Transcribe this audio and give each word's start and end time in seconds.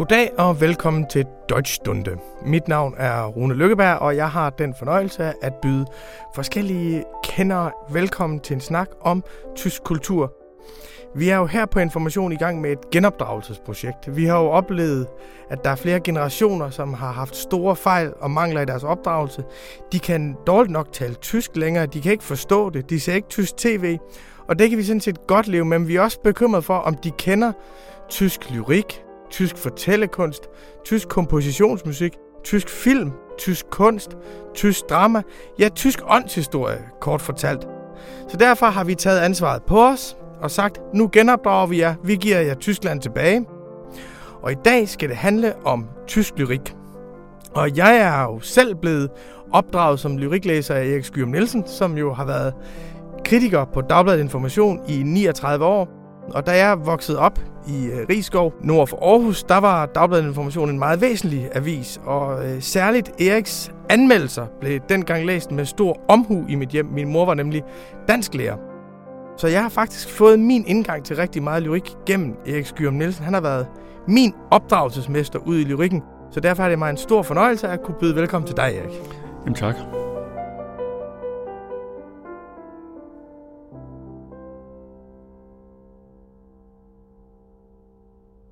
Goddag 0.00 0.30
og 0.38 0.60
velkommen 0.60 1.06
til 1.06 1.26
Deutschstunde. 1.48 2.10
Mit 2.46 2.68
navn 2.68 2.94
er 2.96 3.26
Rune 3.26 3.54
Lykkeberg, 3.54 3.98
og 3.98 4.16
jeg 4.16 4.30
har 4.30 4.50
den 4.50 4.74
fornøjelse 4.78 5.32
at 5.42 5.54
byde 5.54 5.86
forskellige 6.34 7.04
kendere 7.24 7.70
velkommen 7.90 8.40
til 8.40 8.54
en 8.54 8.60
snak 8.60 8.88
om 9.00 9.24
tysk 9.56 9.82
kultur. 9.84 10.32
Vi 11.14 11.28
er 11.28 11.36
jo 11.36 11.46
her 11.46 11.66
på 11.66 11.78
Information 11.78 12.32
i 12.32 12.36
gang 12.36 12.60
med 12.60 12.72
et 12.72 12.90
genopdragelsesprojekt. 12.90 14.16
Vi 14.16 14.24
har 14.24 14.40
jo 14.40 14.46
oplevet, 14.46 15.06
at 15.50 15.64
der 15.64 15.70
er 15.70 15.76
flere 15.76 16.00
generationer, 16.00 16.70
som 16.70 16.94
har 16.94 17.12
haft 17.12 17.36
store 17.36 17.76
fejl 17.76 18.12
og 18.20 18.30
mangler 18.30 18.60
i 18.60 18.64
deres 18.64 18.84
opdragelse. 18.84 19.44
De 19.92 19.98
kan 19.98 20.36
dårligt 20.46 20.72
nok 20.72 20.92
tale 20.92 21.14
tysk 21.14 21.56
længere, 21.56 21.86
de 21.86 22.00
kan 22.00 22.12
ikke 22.12 22.24
forstå 22.24 22.70
det, 22.70 22.90
de 22.90 23.00
ser 23.00 23.14
ikke 23.14 23.28
tysk 23.28 23.56
tv, 23.56 23.98
og 24.48 24.58
det 24.58 24.70
kan 24.70 24.78
vi 24.78 24.82
sådan 24.82 25.00
set 25.00 25.26
godt 25.26 25.48
leve 25.48 25.64
med, 25.64 25.78
men 25.78 25.88
vi 25.88 25.96
er 25.96 26.02
også 26.02 26.20
bekymret 26.20 26.64
for, 26.64 26.76
om 26.76 26.94
de 26.94 27.10
kender 27.10 27.52
tysk 28.08 28.50
lyrik, 28.50 29.02
tysk 29.30 29.56
fortællekunst, 29.56 30.48
tysk 30.84 31.08
kompositionsmusik, 31.08 32.12
tysk 32.44 32.68
film, 32.68 33.12
tysk 33.38 33.66
kunst, 33.70 34.16
tysk 34.54 34.80
drama, 34.90 35.22
ja, 35.58 35.68
tysk 35.68 36.00
åndshistorie, 36.08 36.78
kort 37.00 37.20
fortalt. 37.20 37.68
Så 38.28 38.36
derfor 38.36 38.66
har 38.66 38.84
vi 38.84 38.94
taget 38.94 39.18
ansvaret 39.18 39.62
på 39.62 39.84
os 39.84 40.16
og 40.40 40.50
sagt, 40.50 40.80
nu 40.94 41.10
genopdrager 41.12 41.66
vi 41.66 41.80
jer, 41.80 41.94
vi 42.04 42.16
giver 42.16 42.40
jer 42.40 42.54
Tyskland 42.54 43.00
tilbage. 43.00 43.46
Og 44.42 44.52
i 44.52 44.56
dag 44.64 44.88
skal 44.88 45.08
det 45.08 45.16
handle 45.16 45.54
om 45.64 45.86
tysk 46.06 46.34
lyrik. 46.36 46.74
Og 47.54 47.76
jeg 47.76 47.96
er 47.96 48.22
jo 48.22 48.40
selv 48.40 48.74
blevet 48.74 49.10
opdraget 49.52 50.00
som 50.00 50.18
lyriklæser 50.18 50.74
af 50.74 50.86
Erik 50.86 51.04
Skyrum 51.04 51.28
Nielsen, 51.28 51.66
som 51.66 51.98
jo 51.98 52.12
har 52.12 52.24
været 52.24 52.54
kritiker 53.24 53.64
på 53.64 53.80
Dagbladet 53.80 54.20
Information 54.20 54.80
i 54.88 55.02
39 55.02 55.64
år. 55.64 55.88
Og 56.34 56.46
da 56.46 56.50
jeg 56.50 56.86
voksede 56.86 57.18
op 57.18 57.40
i 57.68 57.86
øh, 57.86 58.06
Rigskov, 58.08 58.54
nord 58.60 58.86
for 58.86 59.12
Aarhus, 59.12 59.42
der 59.42 59.56
var 59.56 59.86
Dagbladet 59.86 60.26
Information 60.26 60.70
en 60.70 60.78
meget 60.78 61.00
væsentlig 61.00 61.48
avis, 61.54 62.00
og 62.04 62.48
øh, 62.48 62.62
særligt 62.62 63.20
Eriks 63.20 63.72
anmeldelser 63.88 64.46
blev 64.60 64.80
dengang 64.88 65.26
læst 65.26 65.50
med 65.50 65.64
stor 65.64 66.00
omhu 66.08 66.44
i 66.48 66.54
mit 66.54 66.68
hjem. 66.68 66.86
Min 66.86 67.12
mor 67.12 67.24
var 67.24 67.34
nemlig 67.34 67.62
dansklærer. 68.08 68.56
Så 69.36 69.48
jeg 69.48 69.62
har 69.62 69.68
faktisk 69.68 70.10
fået 70.10 70.38
min 70.38 70.64
indgang 70.66 71.04
til 71.04 71.16
rigtig 71.16 71.42
meget 71.42 71.62
lyrik 71.62 71.96
gennem 72.06 72.36
Erik 72.46 72.66
Skyrum 72.66 72.94
Nielsen. 72.94 73.24
Han 73.24 73.34
har 73.34 73.40
været 73.40 73.66
min 74.08 74.34
opdragelsesmester 74.50 75.38
ud 75.38 75.58
i 75.58 75.64
lyrikken, 75.64 76.02
så 76.30 76.40
derfor 76.40 76.62
er 76.62 76.68
det 76.68 76.78
mig 76.78 76.90
en 76.90 76.96
stor 76.96 77.22
fornøjelse 77.22 77.68
at 77.68 77.82
kunne 77.82 77.96
byde 78.00 78.16
velkommen 78.16 78.46
til 78.46 78.56
dig, 78.56 78.74
Erik. 78.76 79.00
Jamen 79.44 79.54
tak. 79.54 79.99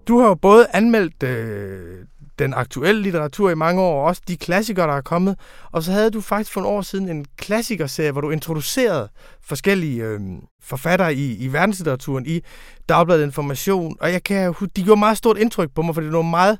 Du 0.08 0.18
har 0.18 0.28
jo 0.28 0.34
både 0.34 0.66
anmeldt 0.72 1.22
øh, 1.22 2.04
den 2.38 2.54
aktuelle 2.54 3.02
litteratur 3.02 3.50
i 3.50 3.54
mange 3.54 3.82
år, 3.82 4.00
og 4.00 4.06
også 4.06 4.22
de 4.28 4.36
klassikere, 4.36 4.86
der 4.86 4.94
er 4.94 5.00
kommet. 5.00 5.36
Og 5.72 5.82
så 5.82 5.92
havde 5.92 6.10
du 6.10 6.20
faktisk 6.20 6.52
for 6.52 6.60
en 6.60 6.66
år 6.66 6.82
siden 6.82 7.08
en 7.08 7.26
klassikerserie, 7.36 8.12
hvor 8.12 8.20
du 8.20 8.30
introducerede 8.30 9.08
forskellige 9.42 10.04
øh, 10.04 10.20
forfattere 10.62 11.14
i, 11.14 11.36
i 11.36 11.52
verdenslitteraturen 11.52 12.26
i 12.26 12.40
Dagbladet 12.88 13.24
Information. 13.24 13.96
Og 14.00 14.12
jeg 14.12 14.22
kan, 14.22 14.54
de 14.76 14.82
gjorde 14.84 14.98
meget 14.98 15.18
stort 15.18 15.38
indtryk 15.38 15.70
på 15.74 15.82
mig, 15.82 15.94
for 15.94 16.02
det 16.02 16.12
var 16.12 16.22
meget 16.22 16.58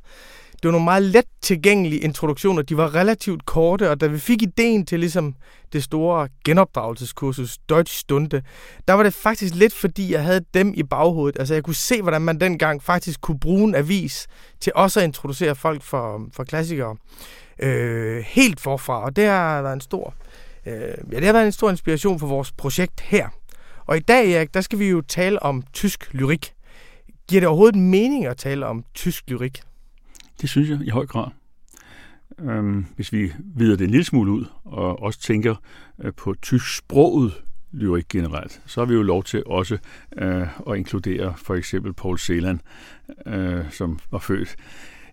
det 0.63 0.69
var 0.69 0.73
nogle 0.73 0.85
meget 0.85 1.03
let 1.03 1.25
tilgængelige 1.43 2.01
introduktioner. 2.01 2.63
De 2.63 2.77
var 2.77 2.95
relativt 2.95 3.47
korte, 3.47 3.91
og 3.91 4.01
da 4.01 4.07
vi 4.07 4.19
fik 4.19 4.43
ideen 4.43 4.87
til 4.87 5.01
ligesom 5.01 5.35
det 5.73 5.83
store 5.83 6.29
genopdragelseskursus 6.45 7.59
Deutsch 7.69 7.99
Stunde, 7.99 8.43
der 8.89 8.95
var 8.95 9.03
det 9.03 9.15
faktisk 9.15 9.55
lidt 9.55 9.75
fordi, 9.75 10.13
jeg 10.13 10.23
havde 10.23 10.41
dem 10.55 10.73
i 10.77 10.83
baghovedet. 10.83 11.39
Altså 11.39 11.55
jeg 11.55 11.63
kunne 11.63 11.75
se, 11.75 12.03
hvordan 12.03 12.23
man 12.23 12.41
dengang 12.41 12.83
faktisk 12.83 13.21
kunne 13.21 13.39
bruge 13.39 13.65
en 13.65 13.75
avis 13.75 14.27
til 14.61 14.73
også 14.75 15.01
at 15.01 15.05
introducere 15.05 15.55
folk 15.55 15.83
for, 15.83 16.29
for 16.33 16.45
klassikere 16.45 16.97
øh, 17.59 18.25
helt 18.27 18.61
forfra. 18.61 19.05
Og 19.05 19.17
det 19.17 19.27
har 19.27 19.63
været 19.63 19.75
en 19.75 19.81
stor, 19.81 20.15
øh, 20.67 20.73
ja, 21.13 21.17
det 21.17 21.25
har 21.25 21.33
været 21.33 21.47
en 21.47 21.53
stor 21.53 21.71
inspiration 21.71 22.19
for 22.19 22.27
vores 22.27 22.53
projekt 22.53 23.01
her. 23.01 23.29
Og 23.87 23.97
i 23.97 24.01
dag, 24.01 24.33
Erik, 24.33 24.55
der 24.55 24.61
skal 24.61 24.79
vi 24.79 24.89
jo 24.89 25.01
tale 25.01 25.43
om 25.43 25.63
tysk 25.73 26.15
lyrik. 26.15 26.53
Giver 27.29 27.41
det 27.41 27.49
overhovedet 27.49 27.81
mening 27.81 28.27
at 28.27 28.37
tale 28.37 28.67
om 28.67 28.85
tysk 28.95 29.25
lyrik? 29.29 29.61
Det 30.41 30.51
synes 30.51 30.71
jeg 30.71 30.81
i 30.83 30.91
høj 30.91 31.07
grad. 31.07 31.31
Øhm, 32.39 32.87
hvis 32.97 33.13
vi 33.13 33.33
vider 33.57 33.77
det 33.77 33.85
en 33.85 33.91
lille 33.91 34.05
smule 34.05 34.31
ud, 34.33 34.45
og 34.65 35.03
også 35.03 35.21
tænker 35.21 35.55
øh, 35.99 36.13
på 36.15 36.35
tysksproget 36.43 37.33
lyrik 37.73 38.09
generelt, 38.09 38.61
så 38.67 38.81
har 38.81 38.87
vi 38.87 38.95
jo 38.95 39.03
lov 39.03 39.25
til 39.25 39.43
også 39.47 39.79
øh, 40.19 40.71
at 40.71 40.77
inkludere 40.77 41.35
for 41.37 41.55
eksempel 41.55 41.93
Paul 41.93 42.19
Celan, 42.19 42.61
øh, 43.27 43.71
som 43.71 43.99
var 44.11 44.19
født 44.19 44.57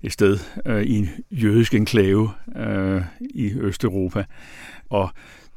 et 0.06 0.12
sted 0.12 0.40
øh, 0.66 0.84
i 0.84 0.96
en 0.98 1.10
jødisk 1.32 1.74
enklave 1.74 2.30
øh, 2.56 3.02
i 3.20 3.54
Østeuropa. 3.54 4.26
Og 4.90 5.10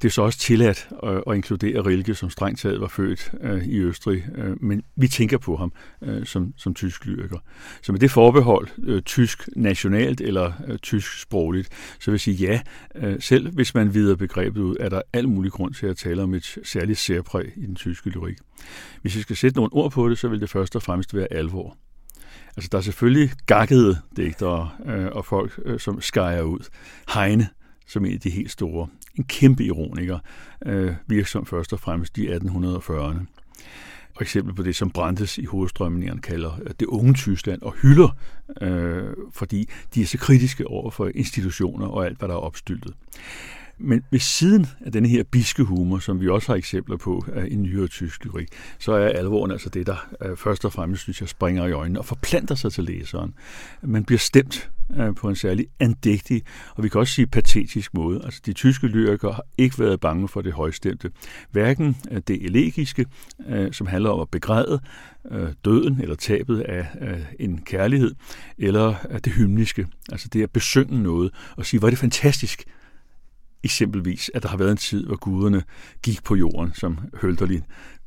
det 0.03 0.09
er 0.09 0.13
så 0.13 0.23
også 0.23 0.39
tilladt 0.39 0.89
at, 1.03 1.23
at 1.27 1.35
inkludere 1.35 1.87
Rilke, 1.87 2.15
som 2.15 2.31
strengt 2.31 2.61
taget 2.61 2.81
var 2.81 2.89
født 2.89 3.33
øh, 3.41 3.65
i 3.65 3.79
Østrig, 3.79 4.25
øh, 4.35 4.63
men 4.63 4.83
vi 4.97 5.09
tænker 5.09 5.39
på 5.39 5.57
ham 5.57 5.73
øh, 6.03 6.27
som, 6.27 6.55
som 6.57 6.75
tysk 6.75 7.07
lyriker. 7.07 7.39
Så 7.83 7.93
med 7.93 8.01
det 8.01 8.11
forbehold, 8.11 8.69
øh, 8.83 9.03
tysk 9.03 9.49
nationalt 9.57 10.21
eller 10.21 10.53
øh, 10.69 10.79
tysk 10.79 11.21
sprogligt, 11.21 11.69
så 12.01 12.11
vil 12.11 12.13
jeg 12.13 12.21
sige 12.21 12.37
ja, 12.37 12.61
øh, 12.95 13.17
selv 13.21 13.55
hvis 13.55 13.75
man 13.75 13.95
videre 13.95 14.17
begrebet 14.17 14.61
ud, 14.61 14.77
er 14.81 14.89
der 14.89 15.03
al 15.13 15.29
mulig 15.29 15.53
grund 15.53 15.75
til 15.75 15.87
at 15.87 15.97
tale 15.97 16.23
om 16.23 16.35
et 16.35 16.59
særligt 16.65 16.99
særpræg 16.99 17.53
i 17.57 17.67
den 17.67 17.75
tyske 17.75 18.11
lyrik. 18.11 18.37
Hvis 19.03 19.15
jeg 19.15 19.23
skal 19.23 19.37
sætte 19.37 19.57
nogle 19.57 19.73
ord 19.73 19.93
på 19.93 20.09
det, 20.09 20.19
så 20.19 20.29
vil 20.29 20.41
det 20.41 20.51
først 20.51 20.77
og 20.77 20.83
fremmest 20.83 21.15
være 21.15 21.33
alvor. 21.33 21.77
Altså, 22.59 22.69
der 22.73 22.79
er 22.79 22.83
selvfølgelig 22.83 23.31
gakkede 23.47 23.99
digtere 24.17 24.71
øh, 24.87 25.07
og 25.07 25.25
folk, 25.25 25.61
øh, 25.65 25.81
som 25.81 26.01
skærer 26.01 26.43
ud. 26.43 26.69
Heine, 27.15 27.49
som 27.87 28.05
en 28.05 28.13
af 28.13 28.21
de 28.21 28.31
helt 28.31 28.51
store 28.51 28.89
en 29.15 29.25
kæmpe 29.25 29.65
ironiker, 29.65 30.19
øh, 30.67 30.93
virksom 31.07 31.47
først 31.47 31.73
og 31.73 31.81
fremmest 31.81 32.19
i 32.19 32.29
1840'erne. 32.29 33.27
Og 34.15 34.23
eksempel 34.23 34.55
på 34.55 34.63
det, 34.63 34.77
som 34.77 34.91
Brandes 34.91 35.39
i 35.39 35.45
hovedstrømningerne 35.45 36.21
kalder 36.21 36.59
øh, 36.63 36.71
det 36.81 36.87
unge 36.87 37.15
Tyskland, 37.15 37.63
og 37.63 37.75
hylder, 37.83 38.09
øh, 38.61 39.15
fordi 39.33 39.69
de 39.95 40.03
er 40.03 40.07
så 40.07 40.19
kritiske 40.19 40.67
over 40.67 40.91
for 40.91 41.11
institutioner 41.15 41.87
og 41.87 42.07
alt, 42.07 42.19
hvad 42.19 42.29
der 42.29 42.35
er 42.35 42.39
opstyltet. 42.39 42.95
Men 43.81 44.03
ved 44.11 44.19
siden 44.19 44.67
af 44.81 44.93
denne 44.93 45.09
her 45.09 45.23
biske 45.23 45.65
humor, 45.65 45.99
som 45.99 46.21
vi 46.21 46.29
også 46.29 46.53
har 46.53 46.57
eksempler 46.57 46.97
på 46.97 47.25
i 47.49 47.57
nyere 47.57 47.87
tysk 47.87 48.25
lyrik, 48.25 48.49
så 48.79 48.93
er 48.93 49.09
alvoren 49.09 49.51
altså 49.51 49.69
det, 49.69 49.87
der 49.87 50.09
øh, 50.23 50.37
først 50.37 50.65
og 50.65 50.73
fremmest, 50.73 51.03
synes 51.03 51.21
jeg, 51.21 51.29
springer 51.29 51.67
i 51.67 51.73
øjnene 51.73 51.99
og 51.99 52.05
forplanter 52.05 52.55
sig 52.55 52.73
til 52.73 52.85
læseren. 52.85 53.35
Man 53.83 54.05
bliver 54.05 54.19
stemt 54.19 54.71
øh, 54.97 55.15
på 55.15 55.29
en 55.29 55.37
særlig 55.37 55.67
andægtig, 55.81 56.43
og 56.75 56.85
vi 56.85 56.89
kan 56.89 57.01
også 57.01 57.15
sige 57.15 57.27
patetisk 57.27 57.95
måde. 57.95 58.21
Altså, 58.25 58.41
de 58.47 58.53
tyske 58.53 58.87
lyrikere 58.87 59.33
har 59.33 59.45
ikke 59.59 59.79
været 59.79 60.01
bange 60.01 60.29
for 60.29 60.41
det 60.41 60.53
højstemte. 60.53 61.11
Hverken 61.51 61.97
øh, 62.11 62.23
det 62.29 62.45
elegiske, 62.45 63.07
som 63.73 63.87
handler 63.87 64.11
om 64.11 64.21
at 64.21 64.29
begræde 64.29 64.81
døden 65.65 66.01
eller 66.01 66.15
tabet 66.15 66.61
af 66.61 66.87
en 67.39 67.63
kærlighed, 67.67 68.15
eller 68.59 68.95
det 69.25 69.33
hymniske, 69.33 69.87
altså 70.13 70.29
det 70.29 70.43
at 70.43 70.51
besynge 70.51 71.03
noget 71.03 71.31
og 71.57 71.67
sige, 71.67 71.79
hvor 71.81 71.89
er 71.89 71.91
det 71.91 71.99
fantastisk, 71.99 72.65
eksempelvis, 73.65 74.31
at 74.35 74.43
der 74.43 74.49
har 74.49 74.57
været 74.57 74.71
en 74.71 74.77
tid, 74.77 75.07
hvor 75.07 75.17
guderne 75.17 75.63
gik 76.03 76.25
på 76.25 76.37
jorden, 76.37 76.75
som 76.75 76.99
Hølderlin 77.21 77.63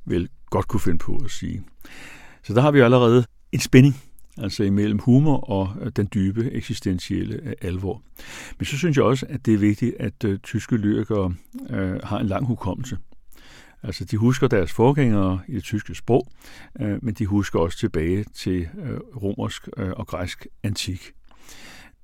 vel 0.05 0.29
godt 0.49 0.67
kunne 0.67 0.79
finde 0.79 0.97
på 0.97 1.21
at 1.25 1.31
sige. 1.31 1.63
Så 2.43 2.53
der 2.53 2.61
har 2.61 2.71
vi 2.71 2.79
allerede 2.79 3.25
en 3.51 3.59
spænding, 3.59 3.95
altså 4.37 4.63
imellem 4.63 4.99
humor 4.99 5.37
og 5.37 5.75
øh, 5.81 5.91
den 5.95 6.09
dybe 6.13 6.51
eksistentielle 6.51 7.35
øh, 7.43 7.53
alvor. 7.61 8.01
Men 8.57 8.65
så 8.65 8.77
synes 8.77 8.97
jeg 8.97 9.05
også, 9.05 9.25
at 9.29 9.45
det 9.45 9.53
er 9.53 9.57
vigtigt, 9.57 9.95
at 9.99 10.23
uh, 10.23 10.37
tyske 10.37 10.77
lyrikere 10.77 11.33
øh, 11.69 11.99
har 12.03 12.19
en 12.19 12.27
lang 12.27 12.45
hukommelse. 12.45 12.97
Altså, 13.83 14.05
de 14.05 14.17
husker 14.17 14.47
deres 14.47 14.71
forgængere 14.71 15.39
i 15.47 15.53
det 15.53 15.63
tyske 15.63 15.95
sprog, 15.95 16.31
øh, 16.81 16.97
men 17.01 17.13
de 17.13 17.25
husker 17.25 17.59
også 17.59 17.77
tilbage 17.77 18.25
til 18.33 18.61
øh, 18.61 18.99
romersk 19.15 19.67
øh, 19.77 19.91
og 19.91 20.07
græsk 20.07 20.47
antik 20.63 21.11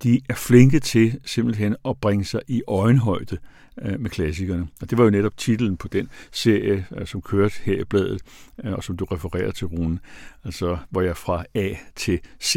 de 0.03 0.21
er 0.29 0.35
flinke 0.35 0.79
til 0.79 1.19
simpelthen 1.25 1.75
at 1.85 1.97
bringe 1.97 2.25
sig 2.25 2.41
i 2.47 2.61
øjenhøjde 2.67 3.37
øh, 3.81 3.99
med 3.99 4.09
klassikerne. 4.09 4.67
Og 4.81 4.89
det 4.89 4.97
var 4.97 5.03
jo 5.03 5.09
netop 5.09 5.37
titlen 5.37 5.77
på 5.77 5.87
den 5.87 6.09
serie, 6.31 6.85
øh, 6.97 7.07
som 7.07 7.21
kørte 7.21 7.55
her 7.63 7.81
i 7.81 7.83
bladet, 7.83 8.21
øh, 8.63 8.73
og 8.73 8.83
som 8.83 8.97
du 8.97 9.05
refererer 9.05 9.51
til, 9.51 9.67
Rune. 9.67 9.99
Altså, 10.43 10.77
hvor 10.89 11.01
jeg 11.01 11.17
fra 11.17 11.45
A 11.55 11.73
til 11.95 12.19
Z 12.43 12.55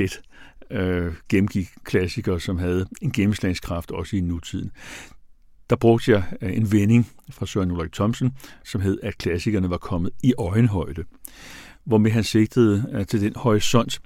øh, 0.71 1.15
gennemgik 1.29 1.69
klassikere, 1.85 2.41
som 2.41 2.59
havde 2.59 2.87
en 3.03 3.13
gennemslagskraft 3.13 3.91
også 3.91 4.17
i 4.17 4.21
nutiden. 4.21 4.71
Der 5.71 5.77
brugte 5.77 6.11
jeg 6.13 6.25
øh, 6.43 6.57
en 6.57 6.73
vending 6.73 7.09
fra 7.31 7.47
Søren 7.47 7.71
Ulrik 7.71 7.93
Thomsen, 7.93 8.33
som 8.65 8.81
hed, 8.81 8.99
at 9.03 9.19
klassikerne 9.19 9.71
var 9.71 9.79
kommet 9.79 10.11
i 10.23 10.35
øjenhøjde, 10.39 11.05
hvormed 11.85 12.11
han 12.11 12.25
sigtede 12.25 12.91
øh, 12.93 13.07
til 13.07 13.21
den 13.21 13.33
horisont, 13.37 14.01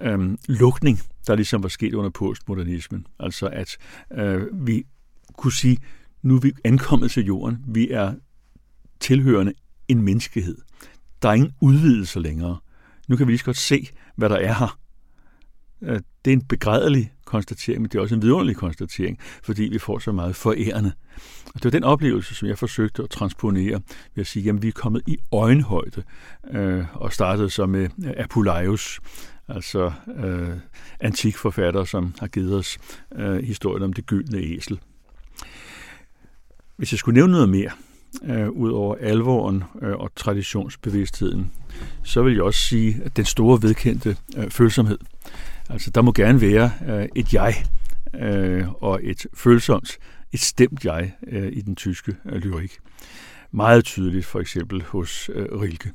øh, 0.00 0.38
lukning, 0.48 1.00
der 1.26 1.34
ligesom 1.34 1.62
var 1.62 1.68
sket 1.68 1.94
under 1.94 2.10
postmodernismen. 2.10 3.06
Altså 3.20 3.46
at 3.46 3.76
øh, 4.12 4.66
vi 4.66 4.84
kunne 5.36 5.52
sige, 5.52 5.78
nu 6.22 6.36
er 6.36 6.40
vi 6.40 6.52
ankommet 6.64 7.10
til 7.10 7.24
jorden, 7.24 7.64
vi 7.68 7.90
er 7.90 8.14
tilhørende 9.00 9.52
en 9.88 10.02
menneskehed. 10.02 10.56
Der 11.22 11.28
er 11.28 11.32
ingen 11.32 11.52
udvidelse 11.60 12.20
længere. 12.20 12.58
Nu 13.08 13.16
kan 13.16 13.26
vi 13.26 13.32
lige 13.32 13.38
så 13.38 13.44
godt 13.44 13.56
se, 13.56 13.88
hvad 14.16 14.28
der 14.28 14.36
er 14.36 14.54
her. 14.54 14.78
Øh, 15.82 16.00
det 16.24 16.30
er 16.30 16.32
en 16.32 16.44
begrædelig 16.44 17.12
konstatering, 17.24 17.82
men 17.82 17.90
det 17.90 17.98
er 17.98 18.02
også 18.02 18.14
en 18.14 18.22
vidunderlig 18.22 18.56
konstatering, 18.56 19.18
fordi 19.42 19.62
vi 19.62 19.78
får 19.78 19.98
så 19.98 20.12
meget 20.12 20.36
forærende. 20.36 20.92
Og 21.46 21.54
det 21.54 21.64
var 21.64 21.70
den 21.70 21.84
oplevelse, 21.84 22.34
som 22.34 22.48
jeg 22.48 22.58
forsøgte 22.58 23.02
at 23.02 23.10
transponere 23.10 23.80
ved 24.14 24.20
at 24.20 24.26
sige, 24.26 24.50
at 24.50 24.62
vi 24.62 24.68
er 24.68 24.72
kommet 24.72 25.02
i 25.06 25.16
øjenhøjde, 25.32 26.02
øh, 26.50 26.84
og 26.96 27.12
startede 27.12 27.50
så 27.50 27.66
med 27.66 27.88
øh, 28.04 28.12
Apuleius, 28.16 29.00
altså 29.54 29.92
øh, 30.16 30.56
antikforfatter, 31.00 31.84
som 31.84 32.14
har 32.18 32.26
givet 32.26 32.54
os 32.54 32.78
øh, 33.14 33.44
historien 33.44 33.82
om 33.82 33.92
det 33.92 34.06
gyldne 34.06 34.38
æsel. 34.38 34.80
Hvis 36.76 36.92
jeg 36.92 36.98
skulle 36.98 37.14
nævne 37.14 37.32
noget 37.32 37.48
mere, 37.48 37.70
øh, 38.24 38.50
ud 38.50 38.70
over 38.70 38.94
alvoren 38.94 39.64
øh, 39.82 39.92
og 39.92 40.10
traditionsbevidstheden, 40.16 41.52
så 42.02 42.22
vil 42.22 42.34
jeg 42.34 42.42
også 42.42 42.60
sige, 42.60 43.00
at 43.04 43.16
den 43.16 43.24
store 43.24 43.62
vedkendte 43.62 44.16
øh, 44.36 44.50
følsomhed. 44.50 44.98
Altså, 45.68 45.90
der 45.90 46.02
må 46.02 46.12
gerne 46.12 46.40
være 46.40 46.70
øh, 46.88 47.08
et 47.16 47.34
jeg 47.34 47.64
øh, 48.14 48.82
og 48.82 49.00
et 49.02 49.26
følsomt, 49.34 49.98
et 50.32 50.40
stemt 50.40 50.84
jeg 50.84 51.12
øh, 51.26 51.52
i 51.52 51.60
den 51.60 51.76
tyske 51.76 52.16
øh, 52.26 52.34
lyrik. 52.34 52.78
Meget 53.50 53.84
tydeligt 53.84 54.26
for 54.26 54.40
eksempel 54.40 54.82
hos 54.82 55.30
øh, 55.34 55.60
Rilke. 55.60 55.92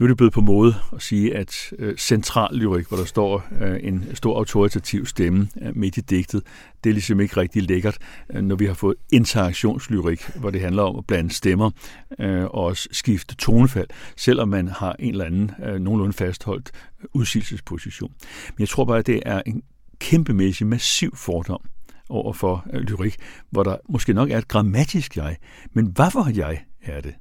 Nu 0.00 0.04
er 0.04 0.08
det 0.08 0.16
blevet 0.16 0.32
på 0.32 0.40
mode 0.40 0.74
at 0.92 1.02
sige, 1.02 1.36
at 1.36 1.72
øh, 1.78 1.96
central 1.96 2.56
lyrik, 2.56 2.88
hvor 2.88 2.96
der 2.96 3.04
står 3.04 3.44
øh, 3.60 3.78
en 3.82 4.04
stor 4.14 4.38
autoritativ 4.38 5.06
stemme 5.06 5.48
øh, 5.62 5.76
midt 5.76 5.96
i 5.96 6.00
digtet, 6.00 6.42
det 6.84 6.90
er 6.90 6.94
ligesom 6.94 7.20
ikke 7.20 7.36
rigtig 7.36 7.62
lækkert, 7.62 7.98
øh, 8.34 8.42
når 8.42 8.56
vi 8.56 8.66
har 8.66 8.74
fået 8.74 8.96
interaktionslyrik, 9.12 10.30
hvor 10.36 10.50
det 10.50 10.60
handler 10.60 10.82
om 10.82 10.96
at 10.98 11.06
blande 11.06 11.30
stemmer 11.30 11.70
øh, 12.18 12.44
og 12.44 12.64
også 12.64 12.88
skifte 12.92 13.36
tonefald, 13.36 13.88
selvom 14.16 14.48
man 14.48 14.68
har 14.68 14.96
en 14.98 15.10
eller 15.10 15.24
anden 15.24 15.50
øh, 15.64 15.80
nogenlunde 15.80 16.12
fastholdt 16.12 16.70
øh, 17.00 17.08
udsigelsesposition. 17.12 18.12
Men 18.48 18.60
jeg 18.60 18.68
tror 18.68 18.84
bare, 18.84 18.98
at 18.98 19.06
det 19.06 19.22
er 19.26 19.42
en 19.46 19.62
kæmpemæssig, 19.98 20.66
massiv 20.66 21.16
fordom 21.16 21.60
over 22.08 22.32
for 22.32 22.66
øh, 22.72 22.80
lyrik, 22.80 23.16
hvor 23.50 23.62
der 23.62 23.76
måske 23.88 24.12
nok 24.12 24.30
er 24.30 24.38
et 24.38 24.48
grammatisk 24.48 25.16
jeg, 25.16 25.36
men 25.72 25.86
hvorfor 25.86 26.30
jeg 26.34 26.64
er 26.82 27.00
det? 27.00 27.14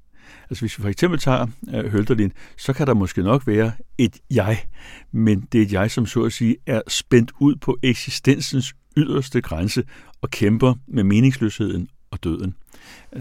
Altså 0.50 0.62
hvis 0.62 0.78
vi 0.78 0.82
for 0.82 0.90
eksempel 0.90 1.20
tager 1.20 1.48
øh, 1.74 1.92
Hølterlin, 1.92 2.34
så 2.58 2.74
kan 2.74 2.88
der 2.88 2.94
måske 2.94 3.24
nok 3.24 3.48
være 3.48 3.72
et 3.98 4.18
jeg, 4.32 4.64
men 5.12 5.42
det 5.52 5.62
er 5.62 5.66
et 5.66 5.74
jeg, 5.74 5.92
som 5.92 6.06
så 6.06 6.24
at 6.24 6.34
sige 6.34 6.58
er 6.68 6.82
spændt 6.88 7.32
ud 7.40 7.56
på 7.56 7.78
eksistensens 7.84 8.76
yderste 8.98 9.42
grænse 9.42 9.84
og 10.22 10.30
kæmper 10.30 10.74
med 10.88 11.04
meningsløsheden 11.04 11.90
og 12.12 12.24
døden. 12.24 12.56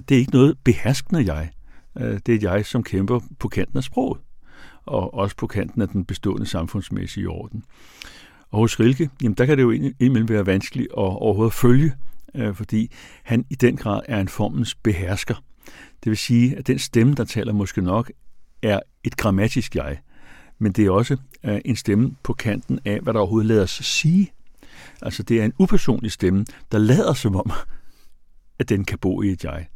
Det 0.09 0.15
er 0.15 0.19
ikke 0.19 0.33
noget 0.33 0.59
beherskende 0.65 1.35
jeg. 1.35 1.51
Øh, 1.99 2.21
det 2.27 2.29
er 2.29 2.37
et 2.37 2.43
jeg, 2.43 2.67
som 2.67 2.83
kæmper 2.83 3.21
på 3.39 3.49
kanten 3.49 3.77
af 3.77 3.85
sproget, 3.85 4.21
og 4.87 5.15
også 5.15 5.37
på 5.37 5.47
kanten 5.47 5.83
af 5.83 5.89
den 5.89 6.05
bestående 6.05 6.47
samfundsmæssige 6.47 7.29
orden. 7.29 7.65
Og 8.51 8.59
hos 8.59 8.81
Rilke, 8.81 9.11
jamen 9.23 9.35
der 9.35 9.47
kan 9.47 9.57
det 9.57 9.63
jo 9.63 9.71
indimellem 9.71 10.29
være 10.29 10.47
vanskeligt 10.47 10.89
at 10.91 10.97
overhovedet 10.97 11.55
følge, 11.55 11.93
øh, 12.35 12.55
fordi 12.55 12.91
han 13.23 13.45
i 13.51 13.55
den 13.55 13.77
grad 13.77 14.01
er 14.09 14.21
en 14.21 14.29
formens 14.29 14.75
behersker. 14.75 15.35
Det 16.05 16.11
vil 16.11 16.17
sige, 16.17 16.57
at 16.57 16.67
den 16.67 16.79
stemme, 16.79 17.15
der 17.15 17.25
taler 17.25 17.53
måske 17.53 17.83
nok, 17.83 18.11
er 18.63 18.81
et 19.05 19.17
grammatisk 19.17 19.77
jeg, 19.77 19.99
men 20.59 20.73
det 20.73 20.87
er 20.87 20.91
også 20.91 21.17
øh, 21.45 21.61
en 21.65 21.77
stemme 21.77 22.17
på 22.23 22.33
kanten 22.33 22.81
af, 22.85 23.01
hvad 23.01 23.15
der 23.15 23.21
overhovedet 23.21 23.49
lader 23.49 23.67
sig 23.67 23.85
sige. 23.85 24.33
Altså 25.03 25.23
det 25.23 25.41
er 25.41 25.45
en 25.45 25.53
upersonlig 25.59 26.13
stemme, 26.13 26.47
der 26.73 26.79
lader 26.79 27.15
som 27.15 27.37
om, 27.37 27.53
at 28.59 28.69
den 28.69 28.85
kan 28.85 28.99
bo 28.99 29.23
i 29.23 29.29
et 29.29 29.45
jeg. 29.45 29.69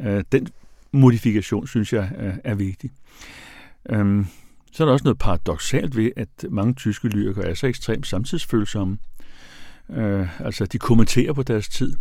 Øh, 0.00 0.24
den 0.32 0.48
modifikation, 0.92 1.66
synes 1.66 1.92
jeg, 1.92 2.12
øh, 2.18 2.34
er 2.44 2.54
vigtig. 2.54 2.90
Øhm, 3.90 4.26
så 4.72 4.82
er 4.82 4.84
der 4.84 4.92
også 4.92 5.04
noget 5.04 5.18
paradoxalt 5.18 5.96
ved, 5.96 6.10
at 6.16 6.28
mange 6.50 6.74
tyske 6.74 7.08
lyrikere 7.08 7.46
er 7.46 7.54
så 7.54 7.66
ekstremt 7.66 8.06
samtidsfølsomme. 8.06 8.98
Øh, 9.90 10.40
altså, 10.44 10.66
de 10.66 10.78
kommenterer 10.78 11.32
på 11.32 11.42
deres 11.42 11.68
tid. 11.68 11.96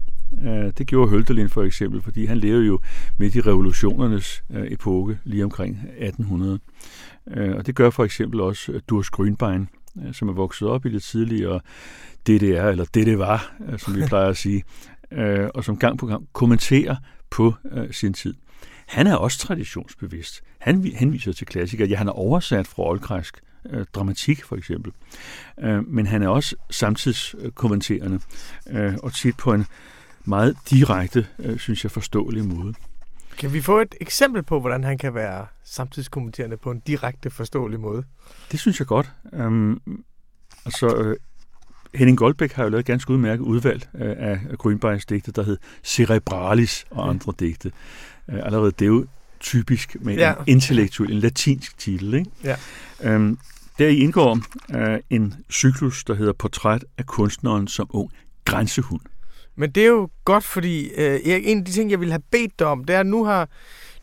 Det 0.77 0.87
gjorde 0.87 1.11
Hölderlin 1.11 1.47
for 1.47 1.63
eksempel, 1.63 2.01
fordi 2.01 2.25
han 2.25 2.37
levede 2.37 2.65
jo 2.65 2.79
midt 3.17 3.35
i 3.35 3.41
revolutionernes 3.41 4.43
øh, 4.49 4.71
epoke, 4.71 5.19
lige 5.23 5.43
omkring 5.43 5.75
1800. 5.97 6.59
Øh, 7.27 7.55
og 7.55 7.67
det 7.67 7.75
gør 7.75 7.89
for 7.89 8.05
eksempel 8.05 8.41
også 8.41 8.71
øh, 8.71 8.81
Durs 8.89 9.09
Grünbein, 9.09 9.65
som 10.13 10.29
er 10.29 10.33
vokset 10.33 10.67
op 10.67 10.85
i 10.85 10.89
det 10.89 11.03
tidligere 11.03 11.59
DDR, 12.27 12.65
eller 12.65 12.85
det 12.93 13.05
det 13.05 13.19
var, 13.19 13.53
som 13.77 13.95
vi 13.95 14.01
plejer 14.07 14.29
at 14.29 14.37
sige, 14.37 14.63
og 15.53 15.63
som 15.63 15.77
gang 15.77 15.99
på 15.99 16.05
gang 16.05 16.27
kommenterer 16.33 16.95
på 17.29 17.53
sin 17.91 18.13
tid. 18.13 18.33
Han 18.87 19.07
er 19.07 19.15
også 19.15 19.39
traditionsbevidst. 19.39 20.41
Han 20.59 20.83
henviser 20.83 21.33
til 21.33 21.47
klassikere. 21.47 21.87
Ja, 21.87 21.95
han 21.95 22.07
er 22.07 22.11
oversat 22.11 22.67
fra 22.67 22.83
oldgræsk 22.83 23.39
dramatik 23.95 24.43
for 24.43 24.55
eksempel. 24.55 24.91
men 25.87 26.05
han 26.05 26.23
er 26.23 26.27
også 26.27 26.55
samtidskommenterende, 26.69 28.19
og 29.03 29.13
tit 29.13 29.37
på 29.37 29.53
en 29.53 29.65
meget 30.29 30.55
direkte, 30.69 31.27
øh, 31.39 31.59
synes 31.59 31.83
jeg, 31.83 31.91
forståelig 31.91 32.45
måde. 32.45 32.73
Kan 33.37 33.53
vi 33.53 33.61
få 33.61 33.79
et 33.79 33.95
eksempel 34.01 34.43
på, 34.43 34.59
hvordan 34.59 34.83
han 34.83 34.97
kan 34.97 35.13
være 35.13 35.45
samtidskommenterende 35.63 36.57
på 36.57 36.71
en 36.71 36.79
direkte 36.79 37.29
forståelig 37.29 37.79
måde? 37.79 38.03
Det 38.51 38.59
synes 38.59 38.79
jeg 38.79 38.87
godt. 38.87 39.11
Um, 39.23 39.81
altså, 40.65 40.95
øh, 40.95 41.17
Henning 41.95 42.17
Goldbæk 42.17 42.51
har 42.51 42.63
jo 42.63 42.69
lavet 42.69 42.79
et 42.79 42.85
ganske 42.85 43.11
udmærket 43.13 43.43
udvalg 43.43 43.87
øh, 43.95 44.15
af 44.17 44.39
Grønbergs 44.57 45.05
digte, 45.05 45.31
der 45.31 45.43
hed 45.43 45.57
Cerebralis 45.83 46.85
og 46.89 47.09
andre 47.09 47.33
ja. 47.39 47.45
digte. 47.45 47.71
Uh, 48.27 48.35
allerede 48.43 48.71
det 48.71 48.81
er 48.81 48.89
jo 48.89 49.05
typisk 49.39 49.95
med 50.01 50.15
ja. 50.15 50.31
en 50.31 50.43
intellektuel, 50.47 51.11
en 51.11 51.19
latinsk 51.19 51.77
titel. 51.77 52.13
Ikke? 52.13 52.31
Ja. 52.43 53.15
Um, 53.15 53.39
der 53.79 53.87
indgår 53.87 54.39
uh, 54.73 54.97
en 55.09 55.35
cyklus, 55.51 56.03
der 56.03 56.13
hedder 56.13 56.33
Portræt 56.33 56.85
af 56.97 57.05
kunstneren 57.05 57.67
som 57.67 57.87
ung 57.89 58.11
grænsehund. 58.45 59.01
Men 59.59 59.71
det 59.71 59.83
er 59.83 59.87
jo 59.87 60.09
godt, 60.25 60.43
fordi 60.43 60.89
øh, 60.97 61.19
en 61.23 61.57
af 61.57 61.65
de 61.65 61.71
ting, 61.71 61.91
jeg 61.91 61.99
ville 61.99 62.11
have 62.11 62.23
bedt 62.31 62.59
dig 62.59 62.67
om, 62.67 62.83
det 62.83 62.95
er, 62.95 62.99
at 62.99 63.05
nu 63.05 63.25
har 63.25 63.49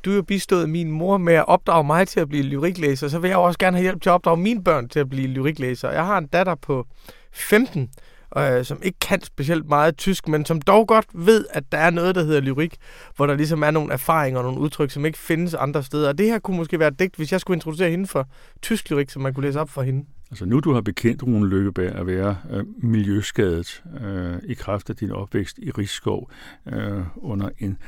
du 0.04 0.12
jo 0.12 0.22
bistået 0.22 0.70
min 0.70 0.90
mor 0.90 1.18
med 1.18 1.34
at 1.34 1.48
opdrage 1.48 1.84
mig 1.84 2.08
til 2.08 2.20
at 2.20 2.28
blive 2.28 2.42
lyriklæser, 2.42 3.08
så 3.08 3.18
vil 3.18 3.28
jeg 3.28 3.38
også 3.38 3.58
gerne 3.58 3.76
have 3.76 3.82
hjælp 3.82 4.02
til 4.02 4.10
at 4.10 4.14
opdrage 4.14 4.36
mine 4.36 4.64
børn 4.64 4.88
til 4.88 5.00
at 5.00 5.08
blive 5.08 5.26
lyriklæser. 5.26 5.90
Jeg 5.90 6.06
har 6.06 6.18
en 6.18 6.26
datter 6.26 6.54
på 6.54 6.86
15, 7.32 7.90
øh, 8.38 8.64
som 8.64 8.78
ikke 8.82 8.98
kan 8.98 9.22
specielt 9.22 9.68
meget 9.68 9.96
tysk, 9.96 10.28
men 10.28 10.44
som 10.44 10.60
dog 10.60 10.86
godt 10.86 11.06
ved, 11.14 11.46
at 11.50 11.64
der 11.72 11.78
er 11.78 11.90
noget, 11.90 12.14
der 12.14 12.24
hedder 12.24 12.40
lyrik, 12.40 12.76
hvor 13.16 13.26
der 13.26 13.34
ligesom 13.34 13.62
er 13.62 13.70
nogle 13.70 13.92
erfaringer 13.92 14.38
og 14.38 14.44
nogle 14.44 14.60
udtryk, 14.60 14.90
som 14.90 15.06
ikke 15.06 15.18
findes 15.18 15.54
andre 15.54 15.82
steder. 15.82 16.08
Og 16.08 16.18
det 16.18 16.26
her 16.26 16.38
kunne 16.38 16.56
måske 16.56 16.78
være 16.78 16.88
et 16.88 16.98
digt, 16.98 17.16
hvis 17.16 17.32
jeg 17.32 17.40
skulle 17.40 17.56
introducere 17.56 17.90
hende 17.90 18.06
for 18.06 18.28
tysk 18.62 18.90
lyrik, 18.90 19.10
som 19.10 19.22
man 19.22 19.34
kunne 19.34 19.46
læse 19.46 19.60
op 19.60 19.70
for 19.70 19.82
hende. 19.82 20.04
Altså 20.30 20.44
nu 20.44 20.60
du 20.60 20.72
har 20.72 20.80
bekendt 20.80 21.22
Rune 21.22 21.48
Lykkeberg 21.48 21.92
at 21.92 22.06
være 22.06 22.36
øh, 22.50 22.64
miljøskadet 22.78 23.82
øh, 24.04 24.36
i 24.44 24.54
kraft 24.54 24.90
af 24.90 24.96
din 24.96 25.10
opvækst 25.10 25.58
i 25.58 25.70
Rigskov 25.70 26.30
øh, 26.66 27.02
under 27.16 27.48
en 27.58 27.78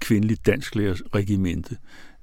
kvindelig 0.00 0.46
dansk 0.46 0.76
regimente, 1.14 1.76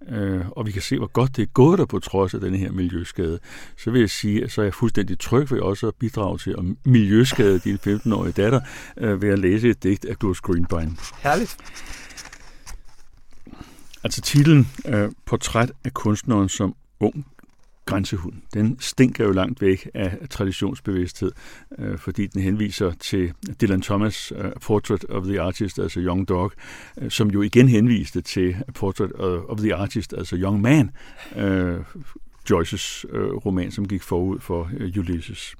øh, 0.09 0.49
og 0.49 0.65
vi 0.65 0.71
kan 0.71 0.81
se, 0.81 0.97
hvor 0.97 1.07
godt 1.07 1.35
det 1.35 1.41
er 1.41 1.45
gået 1.53 1.79
der 1.79 1.85
på 1.85 1.99
trods 1.99 2.33
af 2.33 2.39
denne 2.39 2.57
her 2.57 2.71
miljøskade, 2.71 3.39
så 3.77 3.91
vil 3.91 3.99
jeg 3.99 4.09
sige, 4.09 4.43
at 4.43 4.51
så 4.51 4.61
er 4.61 4.65
jeg 4.65 4.73
fuldstændig 4.73 5.19
tryg 5.19 5.51
ved 5.51 5.59
også 5.59 5.87
at 5.87 5.95
bidrage 5.95 6.37
til 6.37 6.55
at 6.57 6.63
miljøskade 6.85 7.59
din 7.59 7.75
15-årige 7.75 8.33
datter 8.33 8.61
øh, 8.97 9.21
ved 9.21 9.29
at 9.29 9.39
læse 9.39 9.69
et 9.69 9.83
digt 9.83 10.05
af 10.05 10.19
Klaus 10.19 10.41
Greenbein. 10.41 10.97
Herligt. 11.19 11.57
Altså 14.03 14.21
titlen 14.21 14.67
øh, 14.87 15.11
Portræt 15.25 15.71
af 15.83 15.93
kunstneren 15.93 16.49
som 16.49 16.75
ung 16.99 17.25
grænsehund. 17.85 18.33
Den 18.53 18.77
stinker 18.79 19.25
jo 19.25 19.31
langt 19.31 19.61
væk 19.61 19.89
af 19.93 20.17
traditionsbevidsthed, 20.29 21.31
øh, 21.79 21.97
fordi 21.97 22.27
den 22.27 22.41
henviser 22.41 22.91
til 22.91 23.33
Dylan 23.61 23.83
Thomas' 23.85 24.45
uh, 24.45 24.51
Portrait 24.61 25.05
of 25.05 25.23
the 25.23 25.41
Artist 25.41 25.79
as 25.79 25.97
a 25.97 25.99
Young 25.99 26.27
Dog, 26.27 26.51
øh, 26.97 27.11
som 27.11 27.31
jo 27.31 27.41
igen 27.41 27.67
henviste 27.67 28.21
til 28.21 28.55
Portrait 28.75 29.11
of 29.49 29.57
the 29.57 29.75
Artist 29.75 30.13
as 30.13 30.33
a 30.33 30.35
Young 30.35 30.61
Man, 30.61 30.91
øh, 31.35 31.79
Joyces 32.49 33.05
øh, 33.09 33.33
roman, 33.33 33.71
som 33.71 33.87
gik 33.87 34.03
forud 34.03 34.39
for 34.39 34.69
øh, 34.77 34.93
Ulysses. 34.97 35.55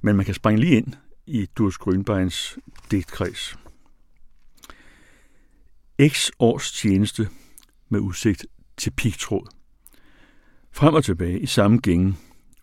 Men 0.00 0.16
man 0.16 0.24
kan 0.24 0.34
springe 0.34 0.60
lige 0.60 0.76
ind 0.76 0.94
i 1.26 1.46
Durs 1.58 1.78
Grønbeins 1.78 2.58
digtkreds. 2.90 3.56
X 6.08 6.30
års 6.38 6.72
tjeneste 6.72 7.28
med 7.88 8.00
udsigt 8.00 8.46
til 8.76 8.90
pigtråd– 8.90 9.46
Frem 10.72 10.94
og 10.94 11.04
tilbage 11.04 11.40
i 11.40 11.46
samme 11.46 11.78
gænge 11.78 12.16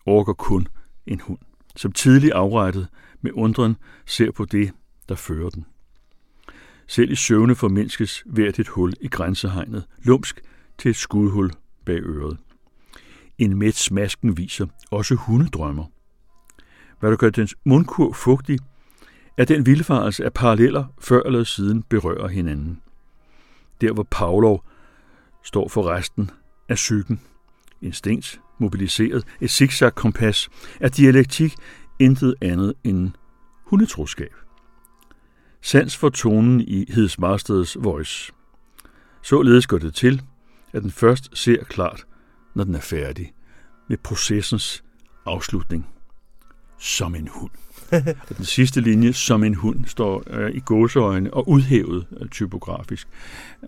orker 0.06 0.32
kun 0.32 0.66
en 1.06 1.20
hund, 1.20 1.38
som 1.76 1.92
tidligt 1.92 2.32
afrettet 2.32 2.88
med 3.20 3.32
undren 3.34 3.76
ser 4.06 4.30
på 4.30 4.44
det, 4.44 4.72
der 5.08 5.14
fører 5.14 5.50
den. 5.50 5.66
Selv 6.86 7.10
i 7.10 7.14
søvne 7.14 7.54
formindskes 7.54 8.22
hvert 8.26 8.58
et 8.58 8.68
hul 8.68 8.92
i 9.00 9.08
grænsehegnet, 9.08 9.84
lumsk 9.98 10.40
til 10.78 10.90
et 10.90 10.96
skudhul 10.96 11.52
bag 11.86 12.00
øret. 12.02 12.38
En 13.38 13.58
mæt 13.58 13.74
smasken 13.74 14.36
viser 14.36 14.66
også 14.90 15.14
hundedrømmer. 15.14 15.84
Hvad 17.00 17.10
der 17.10 17.16
gør 17.16 17.30
dens 17.30 17.54
mundkur 17.64 18.12
fugtig, 18.12 18.58
er 19.36 19.44
den 19.44 19.66
vildfarelse 19.66 20.24
af 20.24 20.32
paralleller 20.32 20.84
før 21.00 21.22
eller 21.22 21.44
siden 21.44 21.82
berører 21.82 22.28
hinanden. 22.28 22.80
Der 23.80 23.92
hvor 23.92 24.06
Pavlov 24.10 24.64
står 25.44 25.68
for 25.68 25.88
resten 25.88 26.30
af 26.68 26.74
psyken 26.74 27.20
instinkt, 27.82 28.40
mobiliseret, 28.58 29.24
et 29.40 29.50
zigzag-kompas, 29.50 30.48
er 30.80 30.88
dialektik 30.88 31.54
intet 31.98 32.34
andet 32.40 32.74
end 32.84 33.10
hundetroskab. 33.64 34.34
Sans 35.62 35.96
for 35.96 36.08
tonen 36.08 36.60
i 36.60 36.92
Heds 36.92 37.18
Marsteds 37.18 37.76
voice. 37.80 38.32
Således 39.22 39.66
går 39.66 39.78
det 39.78 39.94
til, 39.94 40.22
at 40.72 40.82
den 40.82 40.90
først 40.90 41.38
ser 41.38 41.64
klart, 41.64 42.06
når 42.54 42.64
den 42.64 42.74
er 42.74 42.80
færdig, 42.80 43.32
med 43.88 43.96
processens 43.96 44.84
afslutning. 45.26 45.86
Som 46.78 47.14
en 47.14 47.28
hund. 47.32 47.50
og 48.28 48.28
den 48.38 48.44
sidste 48.44 48.80
linje, 48.80 49.12
som 49.12 49.44
en 49.44 49.54
hund, 49.54 49.84
står 49.84 50.22
øh, 50.30 50.50
i 50.54 50.60
gåseøjne 50.60 51.34
og 51.34 51.48
udhævet 51.48 52.06
øh, 52.20 52.28
typografisk, 52.28 53.08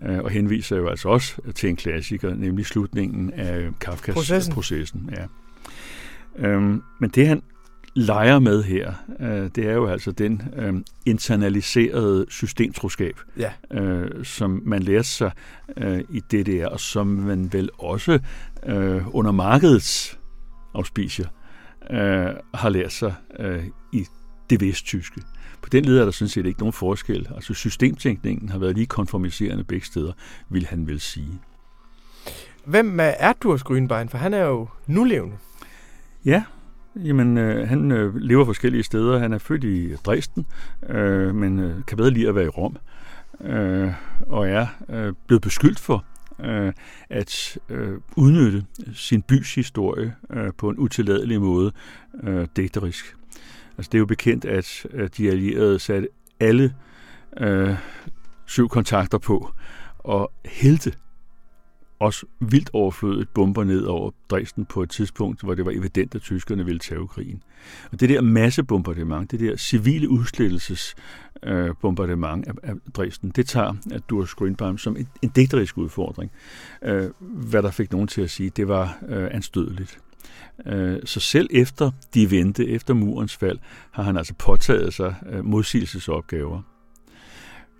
øh, 0.03 0.17
og 0.19 0.29
henviser 0.29 0.77
jo 0.77 0.87
altså 0.87 1.09
også 1.09 1.35
til 1.55 1.69
en 1.69 1.75
klassiker, 1.75 2.35
nemlig 2.35 2.65
slutningen 2.65 3.33
af 3.33 3.69
Kafkas 3.79 4.13
Processen. 4.15 4.53
processen 4.53 5.09
ja. 5.17 5.25
øhm, 6.47 6.81
men 6.99 7.09
det 7.09 7.27
han 7.27 7.41
leger 7.95 8.39
med 8.39 8.63
her, 8.63 8.93
øh, 9.19 9.49
det 9.55 9.57
er 9.69 9.73
jo 9.73 9.87
altså 9.87 10.11
den 10.11 10.41
øh, 10.55 10.73
internaliserede 11.05 12.25
systemtroskab, 12.29 13.15
Ja. 13.37 13.51
øh, 13.81 14.25
som 14.25 14.61
man 14.65 14.83
lærte 14.83 15.07
sig 15.07 15.31
øh, 15.77 16.01
i 16.09 16.19
DDR, 16.19 16.67
og 16.67 16.79
som 16.79 17.07
man 17.07 17.53
vel 17.53 17.69
også 17.77 18.19
øh, 18.65 19.15
under 19.15 19.31
markedets 19.31 20.19
auspicier 20.73 21.27
øh, 21.89 22.27
har 22.53 22.69
lært 22.69 22.91
sig 22.91 23.13
øh, 23.39 23.63
i 23.93 24.05
det 24.49 24.61
vesttyske. 24.61 25.21
På 25.61 25.69
den 25.69 25.85
led 25.85 25.97
er 25.97 26.03
der 26.03 26.11
sådan 26.11 26.29
set 26.29 26.45
ikke 26.45 26.59
nogen 26.59 26.73
forskel. 26.73 27.27
Altså 27.35 27.53
systemtænkningen 27.53 28.49
har 28.49 28.59
været 28.59 28.75
lige 28.75 28.85
konformiserende 28.85 29.63
begge 29.63 29.85
steder, 29.85 30.13
vil 30.49 30.65
han 30.65 30.87
vel 30.87 30.99
sige. 30.99 31.39
Hvem 32.65 32.99
er 32.99 33.13
Erdurs 33.19 33.63
Grønbein? 33.63 34.09
For 34.09 34.17
han 34.17 34.33
er 34.33 34.45
jo 34.45 34.67
nulevende. 34.87 35.35
Ja, 36.25 36.43
jamen 36.95 37.37
øh, 37.37 37.67
han 37.67 37.91
øh, 37.91 38.15
lever 38.15 38.45
forskellige 38.45 38.83
steder. 38.83 39.19
Han 39.19 39.33
er 39.33 39.37
født 39.37 39.63
i 39.63 39.95
Dresden, 39.95 40.45
øh, 40.89 41.35
men 41.35 41.59
øh, 41.59 41.85
kan 41.87 41.97
bedre 41.97 42.09
lide 42.09 42.29
at 42.29 42.35
være 42.35 42.45
i 42.45 42.49
Rom, 42.49 42.77
øh, 43.41 43.91
og 44.27 44.49
er 44.49 44.67
øh, 44.89 45.13
blevet 45.27 45.41
beskyldt 45.41 45.79
for 45.79 46.05
øh, 46.43 46.73
at 47.09 47.57
øh, 47.69 47.97
udnytte 48.15 48.65
sin 48.93 49.21
bys 49.21 49.55
historie 49.55 50.15
øh, 50.29 50.51
på 50.57 50.69
en 50.69 50.77
utilladelig 50.77 51.41
måde 51.41 51.71
øh, 52.23 52.47
digterisk. 52.55 53.15
Altså 53.77 53.89
det 53.91 53.93
er 53.97 53.99
jo 53.99 54.05
bekendt, 54.05 54.45
at, 54.45 54.85
at 54.93 55.17
de 55.17 55.29
allierede 55.29 55.79
satte 55.79 56.07
alle 56.39 56.73
øh, 57.37 57.75
syv 58.45 58.69
kontakter 58.69 59.17
på 59.17 59.51
og 59.99 60.31
hældte 60.45 60.93
også 62.01 62.25
vildt 62.39 62.69
overflødet 62.73 63.29
bomber 63.29 63.63
ned 63.63 63.83
over 63.83 64.11
Dresden 64.29 64.65
på 64.65 64.83
et 64.83 64.89
tidspunkt, 64.89 65.41
hvor 65.41 65.55
det 65.55 65.65
var 65.65 65.71
evident, 65.71 66.15
at 66.15 66.21
tyskerne 66.21 66.65
ville 66.65 66.79
tage 66.79 67.07
krigen. 67.07 67.43
Og 67.91 67.99
det 67.99 68.09
der 68.09 68.21
massebombardement, 68.21 69.31
det 69.31 69.39
der 69.39 69.57
civile 69.57 70.09
udslettelses 70.09 70.95
øh, 71.43 71.69
bombardement 71.81 72.47
af, 72.47 72.53
af 72.63 72.73
Dresden, 72.93 73.31
det 73.35 73.47
tager 73.47 73.73
at 73.91 74.01
Durs 74.09 74.33
Grønbaum 74.33 74.77
som 74.77 74.97
en, 74.97 75.07
en 75.21 75.29
digterisk 75.29 75.77
udfordring. 75.77 76.31
Øh, 76.83 77.09
hvad 77.19 77.63
der 77.63 77.71
fik 77.71 77.91
nogen 77.91 78.07
til 78.07 78.21
at 78.21 78.29
sige, 78.29 78.49
det 78.49 78.67
var 78.67 78.97
øh, 79.07 79.27
anstødeligt. 79.31 79.99
Øh, 80.65 80.99
så 81.05 81.19
selv 81.19 81.47
efter 81.51 81.91
de 82.13 82.31
vendte, 82.31 82.67
efter 82.67 82.93
murens 82.93 83.37
fald, 83.37 83.59
har 83.91 84.03
han 84.03 84.17
altså 84.17 84.33
påtaget 84.33 84.93
sig 84.93 85.15
øh, 85.31 85.45
modsigelsesopgaver. 85.45 86.61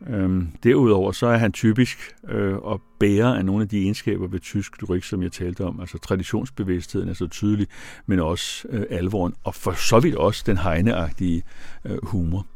Øhm, 0.07 0.47
derudover 0.63 1.11
så 1.11 1.27
er 1.27 1.37
han 1.37 1.51
typisk 1.51 2.15
øh, 2.29 2.55
og 2.55 2.81
bærer 2.99 3.33
af 3.33 3.45
nogle 3.45 3.61
af 3.61 3.69
de 3.69 3.77
egenskaber 3.77 4.27
ved 4.27 4.39
tysk 4.39 4.81
lyrik, 4.81 5.03
som 5.03 5.23
jeg 5.23 5.31
talte 5.31 5.65
om. 5.65 5.79
Altså 5.79 5.97
traditionsbevidstheden 5.97 7.09
er 7.09 7.13
så 7.13 7.27
tydelig, 7.27 7.67
men 8.05 8.19
også 8.19 8.67
øh, 8.69 8.85
alvoren, 8.89 9.33
og 9.43 9.55
for 9.55 9.71
så 9.71 9.99
vidt 9.99 10.15
også 10.15 10.43
den 10.45 10.57
hegneagtige 10.57 11.43
øh, 11.85 11.97
humor. 12.03 12.47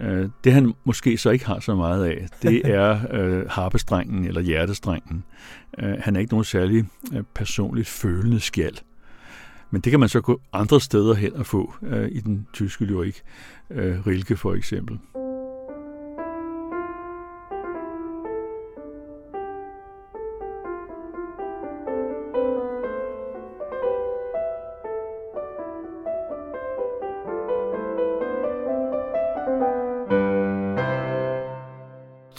Øh, 0.00 0.28
det 0.44 0.52
han 0.52 0.74
måske 0.84 1.18
så 1.18 1.30
ikke 1.30 1.46
har 1.46 1.60
så 1.60 1.74
meget 1.74 2.04
af, 2.04 2.26
det 2.42 2.62
er 2.76 3.00
øh, 3.10 3.48
harpestrengen 3.50 4.24
eller 4.24 4.40
hjertestrengen. 4.40 5.24
Øh, 5.78 5.94
han 5.98 6.16
er 6.16 6.20
ikke 6.20 6.32
nogen 6.32 6.44
særlig 6.44 6.84
øh, 7.14 7.22
personligt 7.34 7.88
følende 7.88 8.40
skjald. 8.40 8.76
Men 9.70 9.80
det 9.80 9.90
kan 9.90 10.00
man 10.00 10.08
så 10.08 10.20
gå 10.20 10.40
andre 10.52 10.80
steder 10.80 11.14
hen 11.14 11.36
og 11.36 11.46
få 11.46 11.74
øh, 11.82 12.08
i 12.12 12.20
den 12.20 12.46
tyske 12.52 12.84
lyrik. 12.84 13.22
Øh, 13.70 14.06
Rilke 14.06 14.36
for 14.36 14.54
eksempel. 14.54 14.98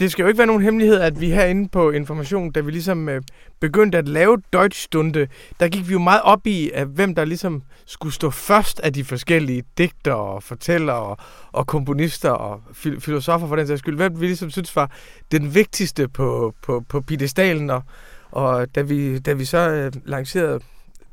Det 0.01 0.12
skal 0.12 0.24
jo 0.24 0.27
ikke 0.27 0.38
være 0.38 0.48
nogen 0.48 0.62
hemmelighed, 0.62 1.00
at 1.00 1.22
vi 1.22 1.29
herinde 1.29 1.70
på 1.70 1.91
Information, 1.91 2.51
da 2.51 2.60
vi 2.60 2.72
ligesom 2.72 3.10
øh, 3.10 3.22
begyndte 3.60 3.98
at 3.98 4.08
lave 4.08 4.38
Deutschstunde, 4.53 5.27
der 5.60 5.67
gik 5.67 5.88
vi 5.88 5.93
jo 5.93 6.00
meget 6.00 6.22
op 6.22 6.48
i, 6.48 6.72
at 6.74 6.88
hvem 6.88 7.15
der 7.15 7.25
ligesom 7.25 7.62
skulle 7.86 8.13
stå 8.13 8.29
først 8.29 8.79
af 8.79 8.93
de 8.93 9.03
forskellige 9.03 9.63
digtere 9.77 10.15
og 10.15 10.43
fortællere 10.43 10.96
og, 10.96 11.17
og 11.51 11.67
komponister 11.67 12.29
og 12.29 12.62
fil- 12.74 13.01
filosofer 13.01 13.48
for 13.48 13.55
den 13.55 13.67
sags 13.67 13.79
skyld. 13.79 13.96
Hvem 13.96 14.22
vi 14.22 14.25
ligesom 14.25 14.50
synes 14.50 14.75
var 14.75 14.91
den 15.31 15.55
vigtigste 15.55 16.08
på, 16.08 16.53
på, 16.62 16.84
på 16.89 17.01
piedestalen. 17.01 17.70
Og, 17.70 17.84
og 18.31 18.75
da, 18.75 18.81
vi, 18.81 19.20
da 19.20 19.34
vi 19.34 19.46
så 19.46 19.70
øh, 19.70 19.91
lancerede 20.05 20.60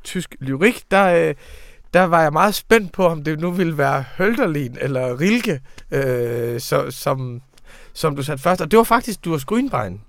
tysk 0.03 0.35
lyrik, 0.39 0.83
der... 0.91 1.29
Øh, 1.29 1.35
der 1.93 2.03
var 2.03 2.21
jeg 2.21 2.33
meget 2.33 2.55
spændt 2.55 2.91
på, 2.91 3.05
om 3.05 3.23
det 3.23 3.39
nu 3.39 3.51
ville 3.51 3.77
være 3.77 4.03
Hölderlin 4.17 4.77
eller 4.81 5.19
Rilke, 5.19 5.59
øh, 5.91 6.59
så, 6.59 6.91
som, 6.91 7.41
som 7.99 8.15
du 8.15 8.23
satte 8.23 8.43
først. 8.43 8.61
Og 8.61 8.71
det 8.71 8.77
var 8.77 8.83
faktisk 8.83 9.25
Durs 9.25 9.45
Grønbein. 9.45 10.01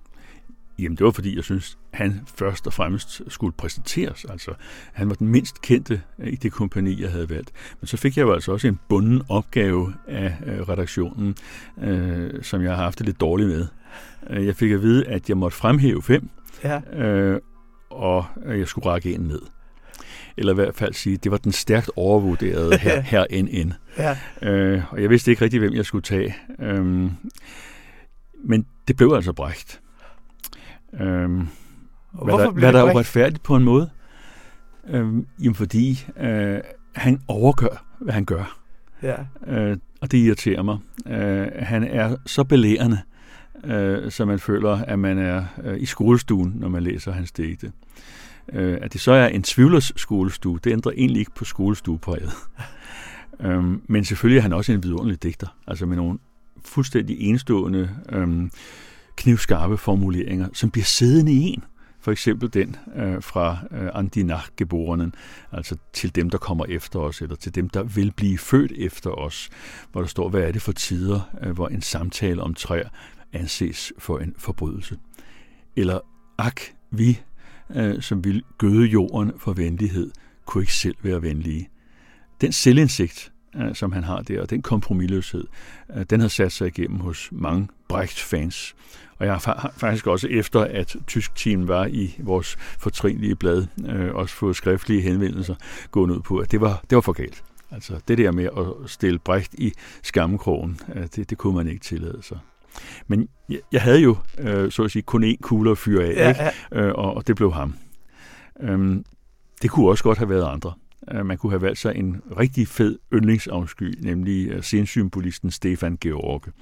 Jamen, 0.79 0.97
det 0.99 1.05
var 1.05 1.11
fordi, 1.11 1.37
jeg 1.37 1.45
synes, 1.45 1.79
han 1.93 2.21
først 2.39 2.67
og 2.67 2.73
fremmest 2.73 3.23
skulle 3.29 3.53
præsenteres. 3.57 4.25
Altså, 4.31 4.51
han 4.93 5.09
var 5.09 5.15
den 5.15 5.29
mindst 5.29 5.63
kendte 5.63 6.03
i 6.25 6.37
det 6.37 6.53
kompani, 6.53 7.03
jeg 7.03 7.11
havde 7.11 7.31
valgt. 7.31 7.51
Men 7.81 7.87
så 7.87 7.97
fik 7.97 8.17
jeg 8.17 8.23
jo 8.23 8.33
altså 8.33 8.53
også 8.53 8.69
en 8.69 8.79
bunden 8.89 9.23
opgave 9.29 9.95
af 10.09 10.35
øh, 10.47 10.61
redaktionen, 10.69 11.35
øh, 11.83 12.43
som 12.43 12.63
jeg 12.63 12.77
har 12.77 12.83
haft 12.85 12.99
det 12.99 13.07
lidt 13.07 13.21
dårligt 13.21 13.49
med. 13.49 13.67
Øh, 14.31 14.47
Jeg 14.47 14.57
fik 14.57 14.71
at 14.71 14.83
vide, 14.83 15.07
at 15.07 15.29
jeg 15.29 15.37
måtte 15.37 15.57
fremhæve 15.57 16.03
fem, 16.03 16.29
Ja. 16.65 16.81
øh, 17.05 17.41
og 17.91 18.25
øh, 18.47 18.59
jeg 18.59 18.69
skulle 18.69 18.87
række 18.89 19.15
en 19.15 19.21
ned. 19.21 19.43
Eller 20.37 20.53
i 20.53 20.55
hvert 20.55 20.75
fald 20.75 20.95
sige, 20.95 21.15
at 21.15 21.25
det 21.25 21.33
var 21.33 21.39
den 21.39 21.53
stærkt 21.53 21.91
overvurderede 21.97 22.79
her, 22.79 23.01
her 23.31 23.43
NN. 23.43 23.73
ja. 23.99 24.17
Øh, 24.43 24.83
og 24.93 25.03
jeg 25.03 25.11
vidste 25.11 25.31
ikke 25.31 25.45
rigtig, 25.45 25.61
hvem 25.61 25.75
jeg 25.75 25.85
skulle 25.85 26.03
tage. 26.03 26.37
Øhm, 26.59 27.11
men 28.45 28.67
det 28.89 28.97
blev 28.97 29.13
altså 29.15 29.33
brægt. 29.33 29.81
Øhm, 31.01 31.49
Og 32.13 32.25
hvad 32.25 32.35
der, 32.35 32.51
hvad 32.51 32.73
der 32.73 32.79
er 32.79 32.85
Brecht? 32.85 32.95
uretfærdigt 32.95 33.43
på 33.43 33.57
en 33.57 33.65
måde. 33.65 33.91
Øhm, 34.89 35.27
jamen 35.43 35.55
fordi 35.55 36.07
øh, 36.21 36.59
han 36.95 37.21
overgør, 37.29 37.85
hvad 38.01 38.15
han 38.15 38.25
gør. 38.25 38.59
Ja. 39.03 39.17
Øh, 39.47 39.77
og 40.01 40.13
det 40.13 40.19
irriterer 40.19 40.63
mig. 40.63 40.79
Øh, 41.07 41.49
han 41.59 41.85
er 41.85 42.17
så 42.27 42.45
belærende, 42.45 42.99
øh, 43.65 44.11
så 44.11 44.25
man 44.25 44.39
føler, 44.39 44.71
at 44.71 44.99
man 44.99 45.19
er 45.19 45.45
øh, 45.65 45.81
i 45.81 45.87
skolestuen, 45.87 46.53
når 46.57 46.69
man 46.69 46.83
læser 46.83 47.13
hans 47.13 47.33
digte. 47.33 47.73
Øh, 48.53 48.79
at 48.83 48.93
det 48.93 49.01
så 49.01 49.13
er 49.13 49.27
en 49.27 49.43
tvivlers 49.43 49.93
skolestue, 49.97 50.59
det 50.65 50.73
ændrer 50.73 50.93
egentlig 50.97 51.21
ikke 51.21 51.35
på 51.35 51.45
skolestuepræget. 51.45 52.31
øhm, 53.45 53.83
men 53.87 54.05
selvfølgelig 54.05 54.39
er 54.39 54.43
han 54.43 54.53
også 54.53 54.73
en 54.73 54.83
vidunderlig 54.83 55.23
digter, 55.23 55.57
altså 55.67 55.87
med 55.87 55.97
nogle 55.97 56.19
fuldstændig 56.64 57.21
enestående, 57.21 57.90
øhm, 58.09 58.50
knivskarpe 59.17 59.76
formuleringer, 59.76 60.49
som 60.52 60.71
bliver 60.71 60.85
siddende 60.85 61.33
i 61.33 61.40
en. 61.40 61.64
For 62.00 62.12
eksempel 62.12 62.55
den 62.55 62.76
øh, 62.97 63.23
fra 63.23 63.59
øh, 63.71 63.88
Andi 63.95 64.23
Nachgeborenen, 64.23 65.14
altså 65.52 65.76
til 65.93 66.14
dem, 66.14 66.31
der 66.31 66.38
kommer 66.38 66.64
efter 66.69 66.99
os, 66.99 67.23
eller 67.23 67.37
til 67.37 67.55
dem, 67.55 67.69
der 67.69 67.83
vil 67.83 68.12
blive 68.17 68.38
født 68.38 68.73
efter 68.73 69.11
os, 69.11 69.50
hvor 69.93 70.00
der 70.00 70.09
står, 70.09 70.29
hvad 70.29 70.40
er 70.40 70.52
det 70.52 70.62
for 70.62 70.73
tider, 70.73 71.21
øh, 71.43 71.50
hvor 71.50 71.69
en 71.69 71.83
samtale 71.83 72.43
om 72.43 72.55
træer 72.55 72.88
anses 73.33 73.93
for 73.99 74.19
en 74.19 74.35
forbrydelse. 74.38 74.99
Eller, 75.76 76.00
ak, 76.38 76.61
vi, 76.90 77.21
øh, 77.75 78.02
som 78.02 78.25
vil 78.25 78.43
gøde 78.59 78.87
jorden 78.87 79.33
for 79.38 79.52
venlighed, 79.52 80.11
kunne 80.47 80.62
ikke 80.62 80.75
selv 80.75 80.97
være 81.02 81.23
venlige. 81.23 81.69
Den 82.40 82.52
selvindsigt, 82.52 83.33
som 83.75 83.92
han 83.92 84.04
har 84.04 84.23
der, 84.23 84.40
og 84.42 84.50
den 84.50 84.62
kompromilløshed, 84.62 85.45
øh, 85.97 86.04
den 86.11 86.21
har 86.21 86.28
sat 86.28 86.52
sig 86.52 86.66
igennem 86.66 87.00
hos 87.00 87.28
mange 87.33 87.69
Brecht-fans. 87.88 88.75
Og 89.19 89.26
jeg 89.26 89.35
har 89.35 89.40
fa- 89.54 89.78
faktisk 89.80 90.07
også 90.07 90.28
efter, 90.28 90.61
at 90.61 90.97
tysk 91.07 91.35
team 91.35 91.69
var 91.69 91.87
i 91.87 92.16
vores 92.19 92.57
fortrinlige 92.78 93.37
blad, 93.37 93.66
øh, 93.88 94.14
også 94.14 94.35
fået 94.35 94.57
skriftlige 94.57 95.02
henvendelser 95.02 95.54
gående 95.90 96.14
ud 96.14 96.21
på, 96.21 96.38
at 96.38 96.50
det 96.50 96.61
var, 96.61 96.83
det 96.90 96.97
var 96.97 97.02
for 97.02 97.12
galt. 97.12 97.45
Altså 97.71 98.00
det 98.09 98.19
der 98.19 98.30
med 98.33 98.45
at 98.45 98.90
stille 98.90 99.19
Brecht 99.19 99.54
i 99.54 99.73
skammekrogen, 100.02 100.80
øh, 100.95 101.07
det, 101.16 101.30
det 101.30 101.38
kunne 101.38 101.57
man 101.57 101.69
ikke 101.69 101.80
tillade 101.85 102.19
sig. 102.23 102.38
Men 103.07 103.28
jeg, 103.49 103.59
jeg 103.73 103.83
havde 103.83 104.00
jo, 104.00 104.16
øh, 104.38 104.71
så 104.73 104.83
at 104.83 104.90
sige, 104.90 105.02
kun 105.02 105.25
én 105.25 105.37
kugle 105.42 105.71
at 105.71 105.78
fyre 105.78 106.04
af, 106.04 106.12
Ja, 106.14 106.28
ikke? 106.28 106.42
ja. 106.73 106.80
øh, 106.87 106.95
og, 106.95 107.14
og 107.14 107.26
det 107.26 107.37
blev 107.37 107.52
ham. 107.52 107.75
Øhm, 108.61 109.04
det 109.62 109.71
kunne 109.71 109.88
også 109.88 110.04
godt 110.04 110.19
have 110.19 110.28
været 110.28 110.45
andre. 110.52 110.73
Øh, 111.12 111.26
man 111.26 111.38
kunne 111.38 111.52
have 111.52 111.62
valgt 111.62 111.78
sig 111.78 111.97
en 111.97 112.23
rigtig 112.38 112.69
fed 112.69 112.99
yndlingsafsky, 113.12 113.95
nemlig 114.00 114.49
øh, 114.49 114.62
scenesymbolisten 114.62 115.50
Stefan 115.50 115.99
George. 116.00 116.52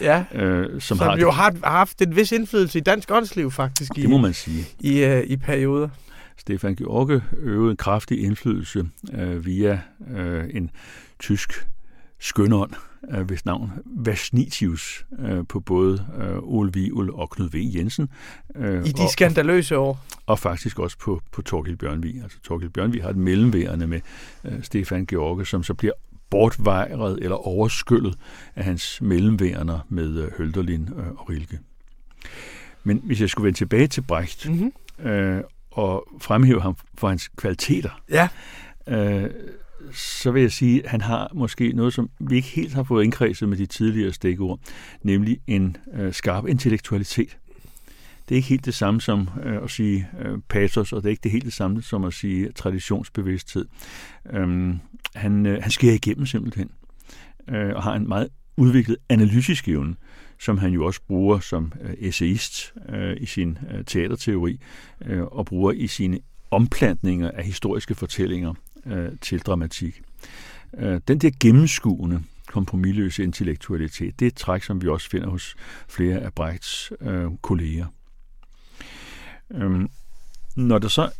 Ja, 0.00 0.24
øh, 0.34 0.70
som, 0.70 0.80
som 0.80 0.98
har 0.98 1.16
jo 1.16 1.30
har 1.30 1.54
haft 1.64 2.02
en 2.02 2.16
vis 2.16 2.32
indflydelse 2.32 2.78
i 2.78 2.82
dansk 2.82 3.10
åndsliv 3.10 3.50
faktisk. 3.50 3.94
Det 3.96 4.10
må 4.10 4.18
man 4.18 4.34
sige. 4.34 4.64
I, 4.80 5.04
uh, 5.04 5.20
i 5.20 5.36
perioder. 5.36 5.88
Stefan 6.36 6.74
George 6.74 7.22
øvede 7.38 7.70
en 7.70 7.76
kraftig 7.76 8.24
indflydelse 8.24 8.88
uh, 9.12 9.46
via 9.46 9.80
uh, 10.00 10.44
en 10.50 10.70
tysk 11.18 11.66
skønånd, 12.22 12.70
uh, 13.12 13.20
hvis 13.20 13.44
navn 13.44 13.70
Vasnitius, 13.84 15.06
uh, 15.18 15.46
på 15.48 15.60
både 15.60 16.06
uh, 16.18 16.54
Ole 16.58 16.72
Wiel 16.74 17.10
og 17.10 17.30
Knud 17.30 17.48
V. 17.48 17.56
Jensen. 17.74 18.08
Uh, 18.54 18.64
I 18.64 18.92
de 18.92 19.02
og, 19.02 19.10
skandaløse 19.10 19.78
år. 19.78 20.04
Og 20.26 20.38
faktisk 20.38 20.78
også 20.78 20.98
på, 20.98 21.20
på 21.32 21.42
Torgild 21.42 21.76
Bjørnvig. 21.76 22.22
Altså 22.22 22.38
Torgild 22.44 22.70
Bjørnvig 22.70 23.02
har 23.02 23.10
et 23.10 23.16
mellemværende 23.16 23.86
med 23.86 24.00
uh, 24.44 24.62
Stefan 24.62 25.06
George, 25.06 25.46
som 25.46 25.62
så 25.62 25.74
bliver 25.74 25.92
bortvejret 26.30 27.18
eller 27.22 27.36
overskyllet 27.36 28.18
af 28.56 28.64
hans 28.64 29.02
mellemværende 29.02 29.80
med 29.88 30.24
uh, 30.24 30.32
Hølderlin 30.38 30.88
uh, 30.92 31.06
og 31.06 31.30
Rilke. 31.30 31.58
Men 32.84 33.00
hvis 33.04 33.20
jeg 33.20 33.28
skulle 33.28 33.44
vende 33.44 33.58
tilbage 33.58 33.86
til 33.86 34.00
Brecht, 34.00 34.48
mm-hmm. 34.48 35.06
øh, 35.06 35.42
og 35.70 36.08
fremhæve 36.20 36.62
ham 36.62 36.76
for 36.94 37.08
hans 37.08 37.28
kvaliteter, 37.28 38.02
ja. 38.10 38.28
øh, 38.88 39.30
så 39.94 40.30
vil 40.30 40.42
jeg 40.42 40.52
sige, 40.52 40.84
at 40.84 40.90
han 40.90 41.00
har 41.00 41.30
måske 41.34 41.72
noget, 41.72 41.94
som 41.94 42.10
vi 42.20 42.36
ikke 42.36 42.48
helt 42.48 42.74
har 42.74 42.82
fået 42.82 43.04
indkredset 43.04 43.48
med 43.48 43.56
de 43.56 43.66
tidligere 43.66 44.12
stikord, 44.12 44.60
nemlig 45.02 45.38
en 45.46 45.76
øh, 45.94 46.12
skarp 46.12 46.46
intellektualitet. 46.46 47.38
Det 48.28 48.34
er 48.34 48.36
ikke 48.36 48.48
helt 48.48 48.64
det 48.64 48.74
samme 48.74 49.00
som 49.00 49.28
øh, 49.44 49.62
at 49.62 49.70
sige 49.70 50.08
øh, 50.24 50.38
pathos, 50.48 50.92
og 50.92 51.02
det 51.02 51.08
er 51.08 51.10
ikke 51.10 51.22
det 51.22 51.30
helt 51.30 51.44
det 51.44 51.52
samme 51.52 51.82
som 51.82 52.04
at 52.04 52.14
sige 52.14 52.52
traditionsbevidsthed. 52.52 53.66
Øhm, 54.32 54.78
han, 55.14 55.46
øh, 55.46 55.62
han 55.62 55.70
sker 55.70 55.92
igennem 55.92 56.26
simpelthen, 56.26 56.70
øh, 57.48 57.74
og 57.74 57.82
har 57.82 57.94
en 57.94 58.08
meget 58.08 58.28
udviklet 58.56 58.96
analytisk 59.08 59.68
evne, 59.68 59.94
som 60.40 60.58
han 60.58 60.72
jo 60.72 60.84
også 60.86 61.00
bruger 61.08 61.38
som 61.38 61.72
øh, 61.82 61.94
essayist 61.98 62.74
øh, 62.88 63.16
i 63.20 63.26
sin 63.26 63.58
øh, 63.74 63.84
teaterteori, 63.84 64.60
øh, 65.06 65.22
og 65.22 65.46
bruger 65.46 65.72
i 65.72 65.86
sine 65.86 66.18
omplantninger 66.50 67.30
af 67.30 67.44
historiske 67.44 67.94
fortællinger 67.94 68.54
øh, 68.86 69.08
til 69.20 69.40
dramatik. 69.40 70.02
Øh, 70.78 71.00
den 71.08 71.18
der 71.18 71.30
gennemskuende, 71.40 72.22
kompromilløse 72.46 73.22
intellektualitet, 73.22 74.20
det 74.20 74.26
er 74.26 74.30
et 74.30 74.36
træk, 74.36 74.62
som 74.62 74.82
vi 74.82 74.88
også 74.88 75.10
finder 75.10 75.28
hos 75.28 75.54
flere 75.88 76.18
af 76.18 76.32
Brechts 76.32 76.92
øh, 77.00 77.30
kolleger. 77.42 77.86
Øh, 79.50 79.88
når 80.56 80.78
der 80.78 80.88
så 80.88 81.10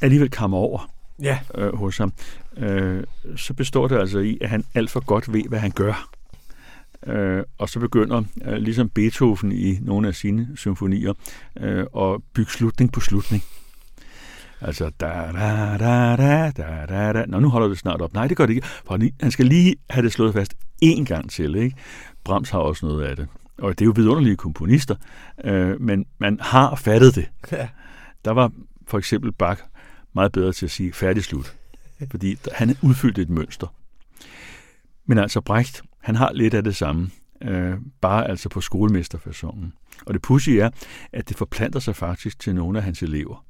alligevel 0.00 0.30
kommer 0.30 0.58
over 0.58 0.90
ja. 1.22 1.38
øh, 1.54 1.76
hos 1.76 1.98
ham, 1.98 2.12
øh, 2.56 3.04
så 3.36 3.54
består 3.54 3.88
det 3.88 3.98
altså 3.98 4.18
i, 4.18 4.38
at 4.40 4.50
han 4.50 4.64
alt 4.74 4.90
for 4.90 5.00
godt 5.00 5.32
ved, 5.32 5.42
hvad 5.48 5.58
han 5.58 5.70
gør. 5.70 6.10
Øh, 7.06 7.44
og 7.58 7.68
så 7.68 7.80
begynder, 7.80 8.22
øh, 8.44 8.54
ligesom 8.54 8.88
Beethoven 8.88 9.52
i 9.52 9.78
nogle 9.80 10.08
af 10.08 10.14
sine 10.14 10.48
symfonier, 10.56 11.14
øh, 11.60 11.86
at 11.96 12.22
bygge 12.34 12.50
slutning 12.50 12.92
på 12.92 13.00
slutning. 13.00 13.42
Altså, 14.60 14.90
da, 15.00 15.06
da, 15.06 15.76
da, 15.78 16.16
da, 16.16 16.50
da, 16.50 16.86
da, 16.86 17.12
da. 17.12 17.24
Nå, 17.26 17.40
nu 17.40 17.48
holder 17.48 17.68
det 17.68 17.78
snart 17.78 18.00
op. 18.00 18.14
Nej, 18.14 18.26
det 18.26 18.36
gør 18.36 18.46
det 18.46 18.54
ikke. 18.54 18.66
For 18.86 18.98
han 19.22 19.30
skal 19.30 19.46
lige 19.46 19.76
have 19.90 20.04
det 20.04 20.12
slået 20.12 20.34
fast 20.34 20.54
én 20.84 21.04
gang 21.04 21.30
til, 21.30 21.54
ikke? 21.54 21.76
Brahms 22.24 22.50
har 22.50 22.58
også 22.58 22.86
noget 22.86 23.04
af 23.04 23.16
det. 23.16 23.28
Og 23.58 23.78
det 23.78 23.84
er 23.84 23.86
jo 23.86 23.92
vidunderlige 23.96 24.36
komponister, 24.36 24.94
øh, 25.44 25.80
men 25.80 26.06
man 26.18 26.38
har 26.40 26.74
fattet 26.74 27.14
det. 27.14 27.30
Ja. 27.52 27.68
Der 28.24 28.30
var 28.30 28.52
for 28.86 28.98
eksempel 28.98 29.32
Bach 29.32 29.62
meget 30.12 30.32
bedre 30.32 30.52
til 30.52 30.66
at 30.66 30.70
sige 30.70 30.92
færdig 30.92 31.24
slut, 31.24 31.56
fordi 32.10 32.36
han 32.52 32.76
udfyldte 32.82 33.22
et 33.22 33.30
mønster. 33.30 33.66
Men 35.06 35.18
altså 35.18 35.40
Brecht, 35.40 35.82
han 36.00 36.14
har 36.14 36.32
lidt 36.32 36.54
af 36.54 36.64
det 36.64 36.76
samme, 36.76 37.10
øh, 37.42 37.74
bare 38.00 38.28
altså 38.28 38.48
på 38.48 38.60
skolemesterfasongen. 38.60 39.72
Og 40.06 40.14
det 40.14 40.22
pudsige 40.22 40.62
er, 40.62 40.70
at 41.12 41.28
det 41.28 41.36
forplanter 41.36 41.80
sig 41.80 41.96
faktisk 41.96 42.38
til 42.38 42.54
nogle 42.54 42.78
af 42.78 42.84
hans 42.84 43.02
elever. 43.02 43.44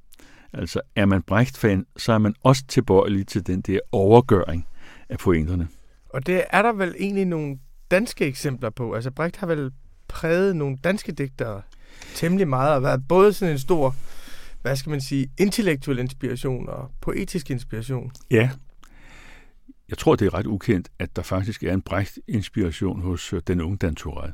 Altså 0.53 0.81
er 0.97 1.07
man 1.07 1.23
Brecht-fan, 1.23 1.87
så 1.97 2.13
er 2.13 2.19
man 2.19 2.35
også 2.43 2.65
tilbøjelig 2.69 3.27
til 3.27 3.47
den 3.47 3.61
der 3.61 3.79
overgøring 3.93 4.67
af 5.09 5.19
pointerne. 5.19 5.69
Og 6.09 6.27
det 6.27 6.45
er 6.51 6.63
der 6.63 6.73
vel 6.73 6.95
egentlig 6.99 7.25
nogle 7.25 7.59
danske 7.91 8.27
eksempler 8.27 8.71
på. 8.71 8.95
Altså 8.95 9.11
Brecht 9.11 9.37
har 9.37 9.47
vel 9.47 9.73
præget 10.09 10.57
nogle 10.57 10.77
danske 10.85 11.13
digtere 11.13 11.63
temmelig 12.15 12.49
meget, 12.49 12.75
og 12.75 12.83
været 12.83 13.09
både 13.09 13.33
sådan 13.33 13.53
en 13.53 13.59
stor, 13.59 13.95
hvad 14.63 14.77
skal 14.77 14.91
man 14.91 15.01
sige, 15.01 15.31
intellektuel 15.39 15.99
inspiration 15.99 16.69
og 16.69 16.91
poetisk 17.01 17.51
inspiration. 17.51 18.13
Ja, 18.31 18.51
jeg 19.89 19.99
tror, 19.99 20.17
det 20.17 20.27
er 20.27 20.35
ret 20.35 20.47
ukendt, 20.47 20.89
at 20.99 21.17
der 21.17 21.23
faktisk 21.23 21.63
er 21.63 21.73
en 21.73 21.83
brægt 21.83 22.19
inspiration 22.29 23.03
hos 23.03 23.33
øh, 23.33 23.43
den 23.47 23.61
unge 23.61 23.77
Dan 23.77 23.95
Turell. 23.95 24.33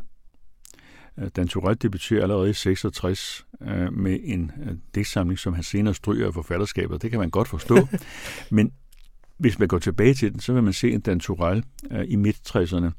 Øh, 1.19 1.29
Dan 1.37 1.49
Turell 1.49 1.77
debuterer 1.83 2.23
allerede 2.23 2.51
i 2.51 2.53
66 2.53 3.47
øh, 3.63 3.93
med 3.93 4.19
en 4.25 4.53
digtsamling, 4.95 5.39
som 5.39 5.55
han 5.55 5.63
senere 5.63 5.95
stryger 5.95 6.27
af 6.27 6.35
forfatterskabet. 6.35 7.03
Det 7.03 7.11
kan 7.11 7.21
man 7.21 7.31
godt 7.31 7.49
forstå. 7.49 7.89
Men 8.51 8.73
hvis 9.39 9.59
man 9.59 9.69
går 9.69 9.79
tilbage 9.79 10.15
til 10.15 10.33
den, 10.33 10.41
så 10.41 10.53
vil 10.53 10.63
man 10.63 10.73
se 10.73 10.91
en 10.91 11.01
Dan 11.01 11.21
Turell 11.21 11.65
i 12.05 12.17
midt-60'erne, 12.17 12.91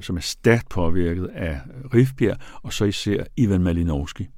som 0.00 0.16
er 0.16 0.20
stærkt 0.20 0.68
påvirket 0.68 1.26
af 1.26 1.60
Rifbjerg, 1.94 2.36
og 2.62 2.72
så 2.72 2.84
især 2.84 3.24
Ivan 3.36 3.62
Malinowski, 3.62 4.28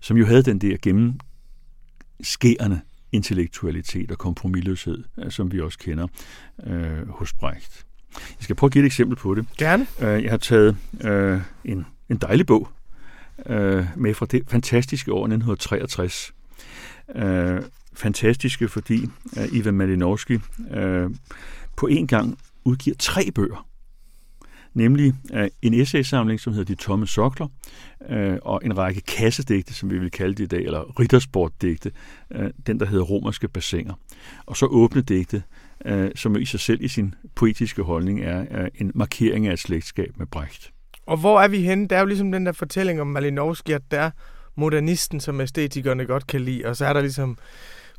som 0.00 0.16
jo 0.16 0.26
havde 0.26 0.42
den 0.42 0.58
der 0.58 0.76
gennemskærende 0.82 2.80
intellektualitet 3.12 4.10
og 4.10 4.18
kompromilløshed, 4.18 5.04
øh, 5.18 5.30
som 5.30 5.52
vi 5.52 5.60
også 5.60 5.78
kender 5.78 6.06
øh, 6.66 7.08
hos 7.08 7.32
Brecht. 7.32 7.86
Jeg 8.14 8.40
skal 8.40 8.56
prøve 8.56 8.68
at 8.68 8.72
give 8.72 8.82
et 8.82 8.86
eksempel 8.86 9.16
på 9.16 9.34
det. 9.34 9.46
Gerne. 9.58 9.86
Øh, 10.00 10.22
jeg 10.22 10.30
har 10.30 10.38
taget 10.38 10.76
øh, 11.00 11.40
en, 11.64 11.86
en 12.10 12.16
dejlig 12.16 12.46
bog 12.46 12.68
øh, 13.46 13.86
med 13.96 14.14
fra 14.14 14.26
det 14.26 14.42
fantastiske 14.48 15.12
år 15.12 15.24
1963. 15.24 16.34
Øh, 17.14 17.62
fantastiske, 17.92 18.68
fordi 18.68 19.06
øh, 19.36 19.44
Ivan 19.52 19.74
Malinowski 19.74 20.38
øh, 20.70 21.10
på 21.76 21.86
en 21.86 22.06
gang 22.06 22.38
udgiver 22.64 22.96
tre 22.98 23.30
bøger 23.34 23.68
nemlig 24.78 25.14
øh, 25.34 25.48
en 25.62 25.74
essaysamling, 25.74 26.40
som 26.40 26.52
hedder 26.52 26.74
De 26.74 26.74
Tomme 26.74 27.06
Sokler, 27.06 27.48
øh, 28.08 28.38
og 28.42 28.60
en 28.64 28.78
række 28.78 29.00
kassedigte, 29.00 29.74
som 29.74 29.90
vi 29.90 29.98
vil 29.98 30.10
kalde 30.10 30.34
det 30.34 30.44
i 30.44 30.46
dag, 30.46 30.64
eller 30.64 31.00
riddersportdigte, 31.00 31.92
øh, 32.30 32.50
den 32.66 32.80
der 32.80 32.86
hedder 32.86 33.04
Romerske 33.04 33.48
Bassiner. 33.48 33.94
Og 34.46 34.56
så 34.56 34.66
åbne 34.66 35.02
digte, 35.02 35.42
øh, 35.84 36.10
som 36.14 36.36
i 36.36 36.44
sig 36.44 36.60
selv 36.60 36.82
i 36.82 36.88
sin 36.88 37.14
poetiske 37.34 37.82
holdning 37.82 38.20
er 38.20 38.62
øh, 38.62 38.68
en 38.74 38.92
markering 38.94 39.46
af 39.46 39.52
et 39.52 39.58
slægtskab 39.58 40.18
med 40.18 40.26
Brecht. 40.26 40.72
Og 41.08 41.16
hvor 41.16 41.40
er 41.40 41.48
vi 41.48 41.62
henne? 41.62 41.88
Der 41.88 41.96
er 41.96 42.00
jo 42.00 42.06
ligesom 42.06 42.32
den 42.32 42.46
der 42.46 42.52
fortælling 42.52 43.00
om 43.00 43.06
Malinowski, 43.06 43.72
at 43.72 43.82
der 43.90 44.00
er 44.00 44.10
modernisten, 44.54 45.20
som 45.20 45.40
æstetikerne 45.40 46.06
godt 46.06 46.26
kan 46.26 46.40
lide, 46.40 46.64
og 46.66 46.76
så 46.76 46.86
er 46.86 46.92
der 46.92 47.00
ligesom 47.00 47.38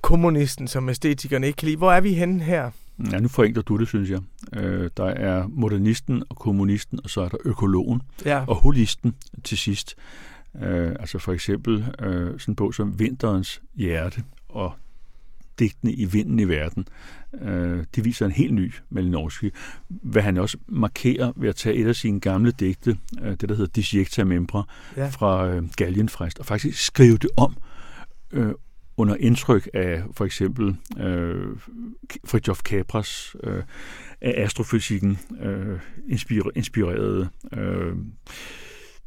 kommunisten, 0.02 0.68
som 0.68 0.90
æstetikerne 0.90 1.48
ikke 1.48 1.58
kan 1.58 1.66
lide. 1.66 1.78
Hvor 1.78 1.92
er 1.92 2.02
vi 2.02 2.14
henne 2.14 2.44
her? 2.44 2.72
Ja, 3.12 3.20
nu 3.20 3.28
forenkler 3.28 3.64
du 3.64 3.78
det, 3.78 3.88
synes 3.88 4.10
jeg. 4.10 4.20
Øh, 4.54 4.90
der 4.98 5.06
er 5.06 5.48
modernisten 5.48 6.24
og 6.30 6.36
kommunisten, 6.36 7.00
og 7.04 7.10
så 7.10 7.22
er 7.22 7.30
der 7.30 7.38
økologen 7.46 8.02
ja. 8.26 8.44
og 8.48 8.56
holisten 8.56 9.16
til 9.44 9.58
sidst. 9.58 9.96
Øh, 10.62 10.92
altså 11.00 11.20
for 11.20 11.34
eksempel 11.34 11.86
øh, 12.00 12.40
sådan 12.40 12.52
en 12.52 12.56
bog 12.56 12.74
som 12.74 13.00
Vinterens 13.00 13.62
hjerte 13.76 14.24
og 14.50 14.74
digtene 15.60 15.94
i 15.94 16.06
vinden 16.06 16.40
i 16.40 16.44
verden. 16.44 16.88
Øh, 17.42 17.84
det 17.96 18.06
viser 18.06 18.26
en 18.26 18.32
helt 18.32 18.54
ny 18.54 18.74
Malinowski, 18.90 19.50
hvad 19.88 20.22
han 20.22 20.38
også 20.38 20.58
markerer 20.68 21.32
ved 21.36 21.50
at 21.50 21.56
tage 21.56 21.76
et 21.76 21.88
af 21.88 21.96
sine 21.96 22.20
gamle 22.20 22.52
digte, 22.52 22.98
øh, 23.22 23.32
det 23.32 23.50
der 23.50 23.56
hedder 23.56 23.72
Disjecta 23.76 24.24
Membra, 24.24 24.64
ja. 24.98 25.08
fra 25.08 25.48
øh, 25.48 25.64
Galgenfrist, 25.78 26.40
og 26.40 26.46
faktisk 26.46 26.86
skrive 26.86 27.18
det 27.18 27.30
om 27.38 27.58
øh, 28.32 28.52
under 28.98 29.16
indtryk 29.16 29.70
af 29.74 30.04
for 30.14 30.26
eksempel 30.26 30.76
øh, 31.00 31.48
Fritjof 32.26 32.60
Capras 32.60 33.36
øh, 33.44 33.64
af 34.22 34.44
astrofysikken 34.44 35.20
øh, 35.42 35.80
inspire, 36.10 36.52
inspirerede 36.56 37.30
øh, 37.54 37.94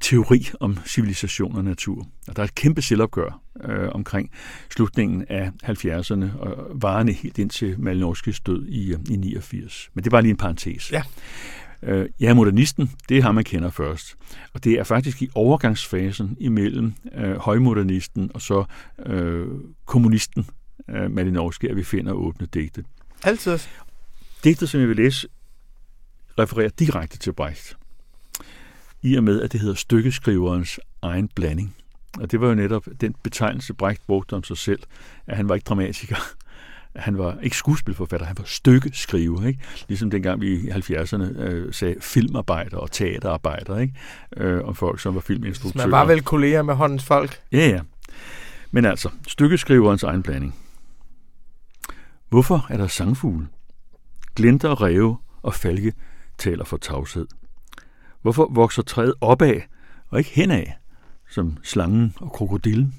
teori 0.03 0.49
om 0.61 0.79
civilisation 0.87 1.57
og 1.57 1.65
natur. 1.65 2.07
Og 2.29 2.37
der 2.37 2.43
er 2.43 2.45
et 2.45 2.55
kæmpe 2.55 2.83
selvopgør 2.83 3.41
øh, 3.65 3.89
omkring 3.93 4.31
slutningen 4.71 5.25
af 5.29 5.51
70'erne 5.65 6.39
og 6.39 6.83
varerne 6.83 7.13
helt 7.13 7.39
ind 7.39 7.51
til 7.51 7.81
Malinowskis 7.81 8.41
død 8.41 8.67
i, 8.67 8.93
øh, 8.93 8.99
i 9.11 9.17
89. 9.17 9.91
Men 9.95 10.05
det 10.05 10.13
var 10.13 10.21
lige 10.21 10.31
en 10.31 10.37
parentes. 10.37 10.93
Ja. 10.93 11.03
Øh, 11.83 12.09
ja, 12.21 12.35
modernisten, 12.35 12.91
det 13.09 13.19
er 13.19 13.23
ham, 13.23 13.35
man 13.35 13.45
kender 13.45 13.71
først. 13.71 14.17
Og 14.55 14.65
det 14.65 14.73
er 14.73 14.85
faktisk 14.85 15.23
i 15.23 15.31
overgangsfasen 15.35 16.37
imellem 16.41 16.93
øh, 17.15 17.37
højmodernisten 17.37 18.31
og 18.35 18.43
så 18.43 18.65
øh, 19.07 19.47
kommunisten 19.87 20.47
øh, 20.91 21.11
Malinowski, 21.11 21.69
at 21.69 21.77
vi 21.77 21.83
finder 21.83 22.13
åbne 22.13 22.47
digte. 22.47 22.85
Altid. 23.23 23.59
Digtet, 24.45 24.69
som 24.69 24.81
jeg 24.81 24.89
vil 24.89 24.97
læse, 24.97 25.29
refererer 26.39 26.69
direkte 26.69 27.19
til 27.19 27.33
Brecht. 27.33 27.77
I 29.03 29.15
og 29.15 29.25
med, 29.25 29.43
at 29.43 29.53
det 29.53 29.61
hedder 29.61 29.75
stykkeskriverens 29.75 30.81
egen 31.03 31.29
blanding. 31.29 31.75
Og 32.21 32.31
det 32.31 32.41
var 32.41 32.49
jo 32.49 32.55
netop 32.55 32.87
den 33.01 33.15
betegnelse, 33.23 33.75
Brecht 33.75 34.07
brugte 34.07 34.37
om 34.37 34.45
sig 34.45 34.57
selv, 34.57 34.81
at 35.27 35.37
han 35.37 35.49
var 35.49 35.55
ikke 35.55 35.65
dramatiker. 35.65 36.17
han 36.97 37.19
var 37.19 37.39
ikke 37.43 37.57
skuespilforfatter, 37.57 38.27
han 38.27 38.39
var 38.39 38.45
stykkeskriver. 38.45 39.47
Ikke? 39.47 39.61
Ligesom 39.89 40.11
dengang 40.11 40.41
vi 40.41 40.55
i 40.55 40.71
70'erne 40.71 41.41
øh, 41.41 41.73
sagde 41.73 41.97
filmarbejder 42.01 42.77
og 42.77 42.91
teaterarbejder, 42.91 43.79
ikke? 43.79 43.95
Øh, 44.37 44.65
om 44.65 44.75
folk, 44.75 45.01
som 45.01 45.15
var 45.15 45.21
filminstruktører. 45.21 45.87
Man 45.87 45.93
var 45.93 46.05
vel 46.05 46.23
kolleger 46.23 46.63
med 46.63 46.75
håndens 46.75 47.05
folk? 47.05 47.41
Ja, 47.53 47.69
ja. 47.69 47.81
Men 48.71 48.85
altså, 48.85 49.09
stykkeskriverens 49.29 50.03
egen 50.03 50.23
blanding. 50.23 50.55
Hvorfor 52.29 52.67
er 52.71 52.77
der 52.77 52.87
sangfugle? 52.87 53.47
Glinter, 54.37 54.71
ræve 54.71 55.19
og 55.43 55.55
falke 55.55 55.93
taler 56.39 56.65
for 56.65 56.77
tavshed. 56.77 57.27
Hvorfor 58.23 58.51
vokser 58.55 58.83
træet 58.83 59.15
opad 59.21 59.61
og 60.09 60.19
ikke 60.19 60.31
henad, 60.31 60.65
som 61.31 61.57
slangen 61.63 62.15
og 62.21 62.33
krokodillen? 62.33 62.95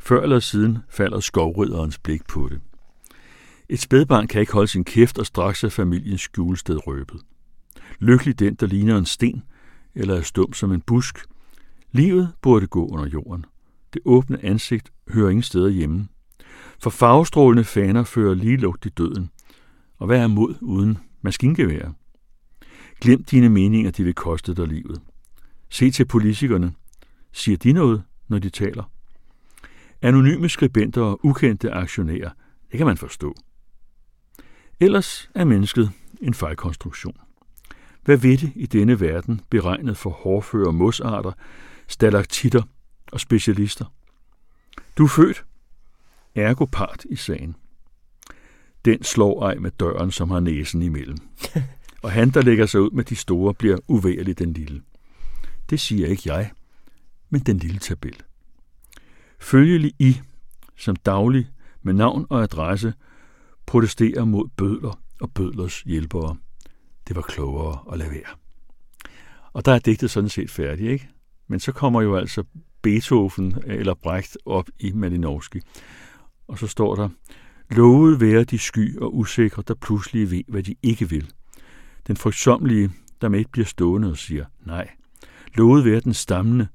Før 0.00 0.22
eller 0.22 0.40
siden 0.40 0.78
falder 0.88 1.20
skovridderens 1.20 1.98
blik 1.98 2.26
på 2.26 2.48
det. 2.48 2.60
Et 3.68 3.80
spædbarn 3.80 4.26
kan 4.26 4.40
ikke 4.40 4.52
holde 4.52 4.68
sin 4.68 4.84
kæft, 4.84 5.18
og 5.18 5.26
straks 5.26 5.64
er 5.64 5.68
familiens 5.68 6.20
skjulested 6.20 6.86
røbet. 6.86 7.20
Lykkelig 7.98 8.38
den, 8.38 8.54
der 8.54 8.66
ligner 8.66 8.98
en 8.98 9.06
sten, 9.06 9.42
eller 9.94 10.14
er 10.14 10.22
stum 10.22 10.52
som 10.52 10.72
en 10.72 10.80
busk. 10.80 11.18
Livet 11.92 12.32
burde 12.42 12.66
gå 12.66 12.86
under 12.86 13.06
jorden. 13.06 13.44
Det 13.94 14.02
åbne 14.04 14.44
ansigt 14.44 14.92
hører 15.08 15.30
ingen 15.30 15.42
steder 15.42 15.68
hjemme. 15.68 16.08
For 16.78 16.90
farvestrålende 16.90 17.64
faner 17.64 18.04
fører 18.04 18.34
lige 18.34 18.56
lugt 18.56 18.86
i 18.86 18.88
døden. 18.88 19.30
Og 19.98 20.06
hvad 20.06 20.20
er 20.20 20.26
mod 20.26 20.54
uden 20.60 20.98
maskingevær? 21.22 21.92
Glem 23.00 23.24
dine 23.24 23.48
meninger, 23.48 23.90
de 23.90 24.04
vil 24.04 24.14
koste 24.14 24.54
dig 24.54 24.68
livet. 24.68 25.02
Se 25.68 25.90
til 25.90 26.04
politikerne. 26.04 26.72
Siger 27.32 27.56
de 27.56 27.72
noget, 27.72 28.02
når 28.28 28.38
de 28.38 28.50
taler? 28.50 28.90
Anonyme 30.02 30.48
skribenter 30.48 31.02
og 31.02 31.20
ukendte 31.24 31.70
aktionærer, 31.70 32.30
det 32.70 32.78
kan 32.78 32.86
man 32.86 32.96
forstå. 32.96 33.34
Ellers 34.80 35.30
er 35.34 35.44
mennesket 35.44 35.90
en 36.20 36.34
fejlkonstruktion. 36.34 37.16
Hvad 38.02 38.16
ved 38.16 38.38
det 38.38 38.52
i 38.54 38.66
denne 38.66 39.00
verden 39.00 39.40
beregnet 39.50 39.96
for 39.96 40.10
hårføre 40.10 40.72
mosarter, 40.72 41.32
stalaktitter 41.88 42.62
og 43.12 43.20
specialister? 43.20 43.84
Du 44.98 45.04
er 45.04 45.08
født, 45.08 45.44
ergo 46.34 46.64
part 46.64 47.04
i 47.10 47.16
sagen. 47.16 47.56
Den 48.84 49.02
slår 49.02 49.46
ej 49.46 49.54
med 49.54 49.70
døren, 49.70 50.10
som 50.10 50.30
har 50.30 50.40
næsen 50.40 50.82
imellem. 50.82 51.18
Og 52.04 52.12
han, 52.12 52.30
der 52.30 52.42
lægger 52.42 52.66
sig 52.66 52.80
ud 52.80 52.90
med 52.90 53.04
de 53.04 53.16
store, 53.16 53.54
bliver 53.54 53.78
uværlig 53.88 54.38
den 54.38 54.52
lille. 54.52 54.82
Det 55.70 55.80
siger 55.80 56.08
ikke 56.08 56.22
jeg, 56.26 56.50
men 57.30 57.40
den 57.40 57.58
lille 57.58 57.78
tabel. 57.78 58.22
Følgelig 59.40 59.92
I, 59.98 60.20
som 60.76 60.96
daglig 60.96 61.48
med 61.82 61.92
navn 61.92 62.26
og 62.30 62.42
adresse, 62.42 62.94
protesterer 63.66 64.24
mod 64.24 64.48
bødler 64.56 65.00
og 65.20 65.32
bødlers 65.32 65.80
hjælpere. 65.80 66.36
Det 67.08 67.16
var 67.16 67.22
klogere 67.22 67.92
at 67.92 67.98
lade 67.98 68.10
være. 68.10 68.36
Og 69.52 69.64
der 69.64 69.72
er 69.72 69.78
digtet 69.78 70.10
sådan 70.10 70.30
set 70.30 70.50
færdigt, 70.50 70.90
ikke? 70.90 71.08
Men 71.48 71.60
så 71.60 71.72
kommer 71.72 72.02
jo 72.02 72.16
altså 72.16 72.44
Beethoven 72.82 73.54
eller 73.66 73.94
Brecht 73.94 74.38
op 74.46 74.68
i 74.78 74.92
Malinowski. 74.92 75.60
Og 76.48 76.58
så 76.58 76.66
står 76.66 76.94
der, 76.94 77.08
Lovet 77.70 78.20
være 78.20 78.44
de 78.44 78.58
sky 78.58 78.98
og 78.98 79.16
usikre, 79.16 79.62
der 79.68 79.74
pludselig 79.74 80.30
ved, 80.30 80.42
hvad 80.48 80.62
de 80.62 80.74
ikke 80.82 81.08
vil. 81.08 81.32
Den 82.06 82.16
frygtsomlige, 82.16 82.90
der 83.20 83.28
med 83.28 83.40
et 83.40 83.50
bliver 83.50 83.66
stående 83.66 84.10
og 84.10 84.16
siger 84.16 84.44
nej. 84.60 84.90
Lovet 85.54 85.84
være 85.84 86.00
den 86.00 86.14
stammende, 86.14 86.68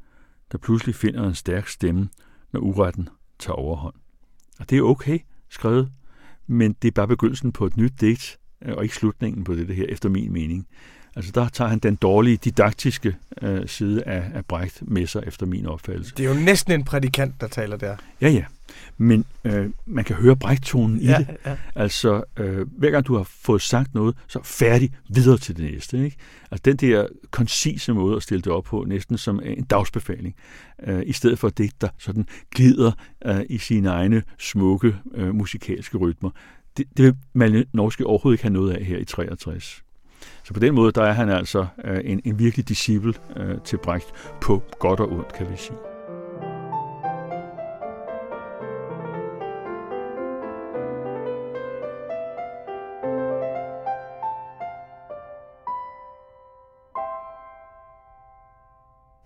der 0.52 0.58
pludselig 0.58 0.96
finder 0.96 1.28
en 1.28 1.36
stærk 1.36 1.68
stemme, 1.68 2.10
når 2.54 2.60
uretten 2.60 3.10
tager 3.40 3.56
overhånd. 3.56 3.96
Og 4.60 4.70
det 4.70 4.78
er 4.78 4.82
okay 4.82 5.20
skrevet, 5.50 5.92
men 6.48 6.74
det 6.82 6.88
er 6.88 6.92
bare 6.92 7.08
begyndelsen 7.08 7.52
på 7.52 7.66
et 7.66 7.78
nyt 7.78 7.94
digt, 8.02 8.40
og 8.62 8.84
ikke 8.84 8.96
slutningen 8.96 9.44
på 9.44 9.56
det 9.56 9.76
her, 9.76 9.86
efter 9.90 10.10
min 10.10 10.34
mening. 10.34 10.68
Altså 11.20 11.32
der 11.32 11.50
tager 11.50 11.70
han 11.70 11.80
den 11.80 11.96
dårlige 11.96 12.38
didaktiske 12.38 13.16
øh, 13.42 13.68
side 13.68 14.04
af, 14.04 14.24
af 14.34 14.46
Brecht 14.46 14.82
med 14.82 15.08
sig, 15.08 15.24
efter 15.28 15.46
min 15.46 15.66
opfattelse. 15.66 16.14
Det 16.18 16.26
er 16.26 16.30
jo 16.30 16.40
næsten 16.40 16.74
en 16.74 16.84
prædikant, 16.84 17.42
der 17.42 17.48
taler 17.48 17.78
der. 17.78 17.96
Ja, 18.22 18.30
ja. 18.30 18.44
Men 18.98 19.26
øh, 19.44 19.70
man 19.86 20.04
kan 20.04 20.16
høre 20.16 20.36
Brecht-tonen 20.36 21.00
i 21.00 21.06
ja, 21.06 21.18
det. 21.18 21.28
Ja. 21.46 21.56
Altså, 21.76 22.24
øh, 22.38 22.68
hver 22.78 22.92
gang 22.92 23.08
du 23.08 23.16
har 23.16 23.24
fået 23.24 23.62
sagt 23.62 23.94
noget, 23.94 24.16
så 24.28 24.40
færdig 24.44 24.92
videre 25.10 25.38
til 25.38 25.58
det 25.58 25.72
næste. 25.74 26.04
Ikke? 26.06 26.18
Altså 26.52 26.62
den 26.66 26.76
der 26.76 27.08
koncise 27.32 27.94
måde 27.94 28.16
at 28.16 28.24
stille 28.24 28.42
det 28.42 28.52
op 28.52 28.64
på, 28.64 28.86
næsten 28.88 29.18
som 29.18 29.42
en 29.44 29.64
dagsbefaling, 29.64 30.36
øh, 30.84 31.04
i 31.06 31.14
stedet 31.14 31.40
for 31.40 31.50
det, 31.50 31.82
der 31.82 31.90
sådan 31.98 32.26
glider 32.52 32.92
øh, 33.26 33.42
i 33.50 33.58
sine 33.58 33.90
egne 33.90 34.24
smukke 34.38 34.96
øh, 35.16 35.36
musikalske 35.36 35.98
rytmer. 35.98 36.30
Det, 36.78 36.86
det 36.98 37.06
vil 37.06 37.16
Malinowski 37.34 38.04
overhovedet 38.04 38.34
ikke 38.34 38.44
have 38.44 38.54
noget 38.54 38.74
af 38.74 38.86
her 38.86 38.98
i 38.98 39.06
63. 39.06 39.84
Så 40.44 40.54
på 40.54 40.60
den 40.60 40.76
måde, 40.76 40.92
der 40.92 41.04
er 41.04 41.14
han 41.14 41.30
altså 41.30 41.68
øh, 41.84 42.02
en, 42.04 42.22
en 42.26 42.40
virkelig 42.40 42.70
disciple 42.70 43.14
øh, 43.36 43.58
til 43.64 43.78
Brecht 43.78 44.08
på 44.42 44.64
godt 44.80 45.00
og 45.00 45.12
ondt, 45.12 45.34
kan 45.34 45.52
vi 45.52 45.58
sige. 45.58 45.78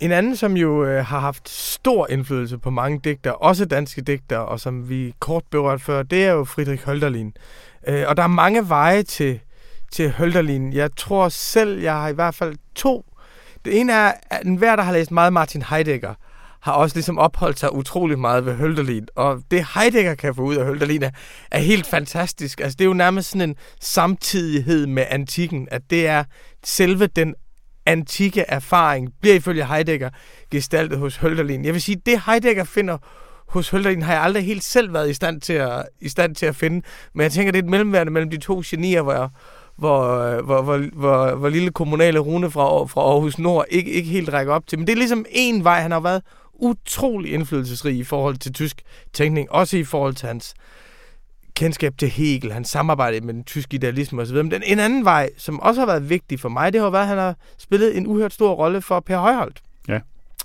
En 0.03 0.11
anden, 0.11 0.35
som 0.35 0.57
jo 0.57 0.85
øh, 0.85 1.05
har 1.05 1.19
haft 1.19 1.49
stor 1.49 2.07
indflydelse 2.07 2.57
på 2.57 2.69
mange 2.69 2.99
digter, 3.03 3.31
også 3.31 3.65
danske 3.65 4.01
digter, 4.01 4.37
og 4.37 4.59
som 4.59 4.89
vi 4.89 5.13
kort 5.19 5.43
berørt 5.51 5.81
før, 5.81 6.03
det 6.03 6.25
er 6.25 6.31
jo 6.31 6.43
Friedrich 6.43 6.87
Hölderlin. 6.87 7.31
Øh, 7.87 8.03
og 8.07 8.17
der 8.17 8.23
er 8.23 8.27
mange 8.27 8.69
veje 8.69 9.03
til, 9.03 9.39
til 9.93 10.11
Hølderlin. 10.11 10.73
Jeg 10.73 10.89
tror 10.97 11.29
selv, 11.29 11.81
jeg 11.81 11.93
har 11.93 12.07
i 12.07 12.13
hvert 12.13 12.35
fald 12.35 12.55
to. 12.75 13.05
Det 13.65 13.79
ene 13.79 13.93
er, 13.93 14.13
at 14.29 14.45
enhver, 14.45 14.75
der 14.75 14.83
har 14.83 14.93
læst 14.93 15.11
meget 15.11 15.33
Martin 15.33 15.61
Heidegger, 15.61 16.13
har 16.61 16.71
også 16.71 16.95
ligesom 16.95 17.17
opholdt 17.17 17.59
sig 17.59 17.73
utrolig 17.73 18.19
meget 18.19 18.45
ved 18.45 18.55
Hølderlin. 18.55 19.07
Og 19.15 19.41
det 19.51 19.65
Heidegger 19.75 20.15
kan 20.15 20.35
få 20.35 20.41
ud 20.41 20.55
af 20.55 20.65
Hølderlin 20.65 21.03
er, 21.03 21.09
er 21.51 21.59
helt 21.59 21.87
fantastisk. 21.87 22.59
Altså, 22.59 22.75
det 22.75 22.85
er 22.85 22.87
jo 22.87 22.93
nærmest 22.93 23.29
sådan 23.29 23.49
en 23.49 23.55
samtidighed 23.81 24.87
med 24.87 25.05
antikken, 25.09 25.67
at 25.71 25.81
det 25.89 26.07
er 26.07 26.23
selve 26.63 27.07
den 27.07 27.35
antikke 27.85 28.41
erfaring, 28.41 29.09
bliver 29.21 29.35
ifølge 29.35 29.65
Heidegger 29.65 30.09
gestaltet 30.51 30.99
hos 30.99 31.15
Hølderlin. 31.17 31.65
Jeg 31.65 31.73
vil 31.73 31.81
sige, 31.81 32.01
det 32.05 32.21
Heidegger 32.25 32.63
finder 32.63 32.97
hos 33.47 33.69
Hølderlin 33.69 34.01
har 34.01 34.13
jeg 34.13 34.23
aldrig 34.23 34.45
helt 34.45 34.63
selv 34.63 34.93
været 34.93 35.09
i 35.09 35.13
stand 35.13 35.41
til 35.41 35.53
at, 35.53 35.85
i 36.01 36.09
stand 36.09 36.35
til 36.35 36.45
at 36.45 36.55
finde. 36.55 36.81
Men 37.13 37.23
jeg 37.23 37.31
tænker, 37.31 37.51
det 37.51 37.59
er 37.59 37.63
et 37.63 37.69
mellemværende 37.69 38.11
mellem 38.11 38.29
de 38.29 38.37
to 38.37 38.61
genier, 38.65 39.01
hvor 39.01 39.13
jeg, 39.13 39.29
hvor, 39.75 40.41
hvor, 40.41 40.61
hvor, 40.61 40.77
hvor, 40.93 41.35
hvor 41.35 41.49
lille 41.49 41.71
kommunale 41.71 42.19
Rune 42.19 42.51
fra, 42.51 42.85
fra 42.85 43.01
Aarhus 43.01 43.39
Nord 43.39 43.65
ikke, 43.69 43.91
ikke 43.91 44.09
helt 44.09 44.33
rækker 44.33 44.53
op 44.53 44.67
til. 44.67 44.79
Men 44.79 44.87
det 44.87 44.93
er 44.93 44.97
ligesom 44.97 45.25
en 45.29 45.63
vej, 45.63 45.81
han 45.81 45.91
har 45.91 45.99
været 45.99 46.21
utrolig 46.53 47.33
indflydelsesrig 47.33 47.97
i 47.97 48.03
forhold 48.03 48.37
til 48.37 48.53
tysk 48.53 48.81
tænkning, 49.13 49.51
også 49.51 49.77
i 49.77 49.83
forhold 49.83 50.13
til 50.13 50.27
hans 50.27 50.53
kendskab 51.55 51.97
til 51.97 52.09
Hegel, 52.09 52.51
hans 52.51 52.69
samarbejde 52.69 53.21
med 53.21 53.33
den 53.33 53.43
tyske 53.43 53.75
idealisme 53.75 54.21
osv. 54.21 54.35
Men 54.35 54.51
den, 54.51 54.63
en 54.65 54.79
anden 54.79 55.05
vej, 55.05 55.29
som 55.37 55.59
også 55.59 55.81
har 55.81 55.85
været 55.85 56.09
vigtig 56.09 56.39
for 56.39 56.49
mig, 56.49 56.73
det 56.73 56.81
har 56.81 56.89
været, 56.89 57.01
at 57.01 57.07
han 57.07 57.17
har 57.17 57.35
spillet 57.57 57.97
en 57.97 58.07
uhørt 58.07 58.33
stor 58.33 58.53
rolle 58.53 58.81
for 58.81 58.99
Per 58.99 59.17
Højholdt. 59.17 59.61
Ja. 59.87 59.99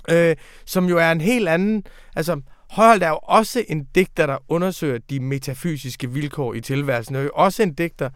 Øh, 0.09 0.35
som 0.65 0.85
jo 0.85 0.97
er 0.97 1.11
en 1.11 1.21
helt 1.21 1.49
anden... 1.49 1.83
Altså, 2.15 2.41
Højholdt 2.69 3.03
er 3.03 3.09
jo 3.09 3.19
også 3.23 3.63
en 3.67 3.87
digter, 3.95 4.25
der 4.25 4.37
undersøger 4.47 4.97
de 5.09 5.19
metafysiske 5.19 6.11
vilkår 6.11 6.53
i 6.53 6.61
tilværelsen. 6.61 7.15
Og 7.15 7.23
jo 7.23 7.29
også 7.33 7.63
en 7.63 7.73
digter, 7.73 8.09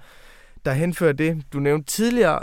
der 0.66 0.74
henfører 0.74 1.14
det, 1.14 1.44
du 1.54 1.60
nævnte 1.60 1.92
tidligere, 1.92 2.40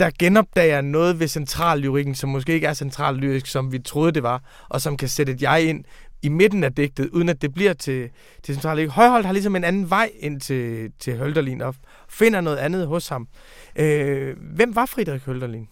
der 0.00 0.10
genopdager 0.18 0.80
noget 0.80 1.20
ved 1.20 1.28
centrallyrikken, 1.28 2.14
som 2.14 2.30
måske 2.30 2.52
ikke 2.52 2.66
er 2.66 2.74
centrallyrisk, 2.74 3.46
som 3.46 3.72
vi 3.72 3.78
troede 3.78 4.12
det 4.12 4.22
var, 4.22 4.42
og 4.68 4.80
som 4.80 4.96
kan 4.96 5.08
sætte 5.08 5.32
et 5.32 5.42
jeg 5.42 5.64
ind 5.64 5.84
i 6.22 6.28
midten 6.28 6.64
af 6.64 6.74
digtet, 6.74 7.08
uden 7.10 7.28
at 7.28 7.42
det 7.42 7.54
bliver 7.54 7.72
til, 7.72 8.10
til 8.42 8.54
centrallyrik. 8.54 8.90
Højholdt 8.90 9.26
har 9.26 9.32
ligesom 9.32 9.56
en 9.56 9.64
anden 9.64 9.90
vej 9.90 10.10
ind 10.18 10.40
til, 10.40 10.92
til 10.98 11.18
Hølderlin, 11.18 11.60
og 11.60 11.74
finder 12.08 12.40
noget 12.40 12.56
andet 12.56 12.86
hos 12.86 13.08
ham. 13.08 13.28
Øh, 13.76 14.36
hvem 14.54 14.74
var 14.74 14.86
Friedrich 14.86 15.28
Hölderlin? 15.28 15.66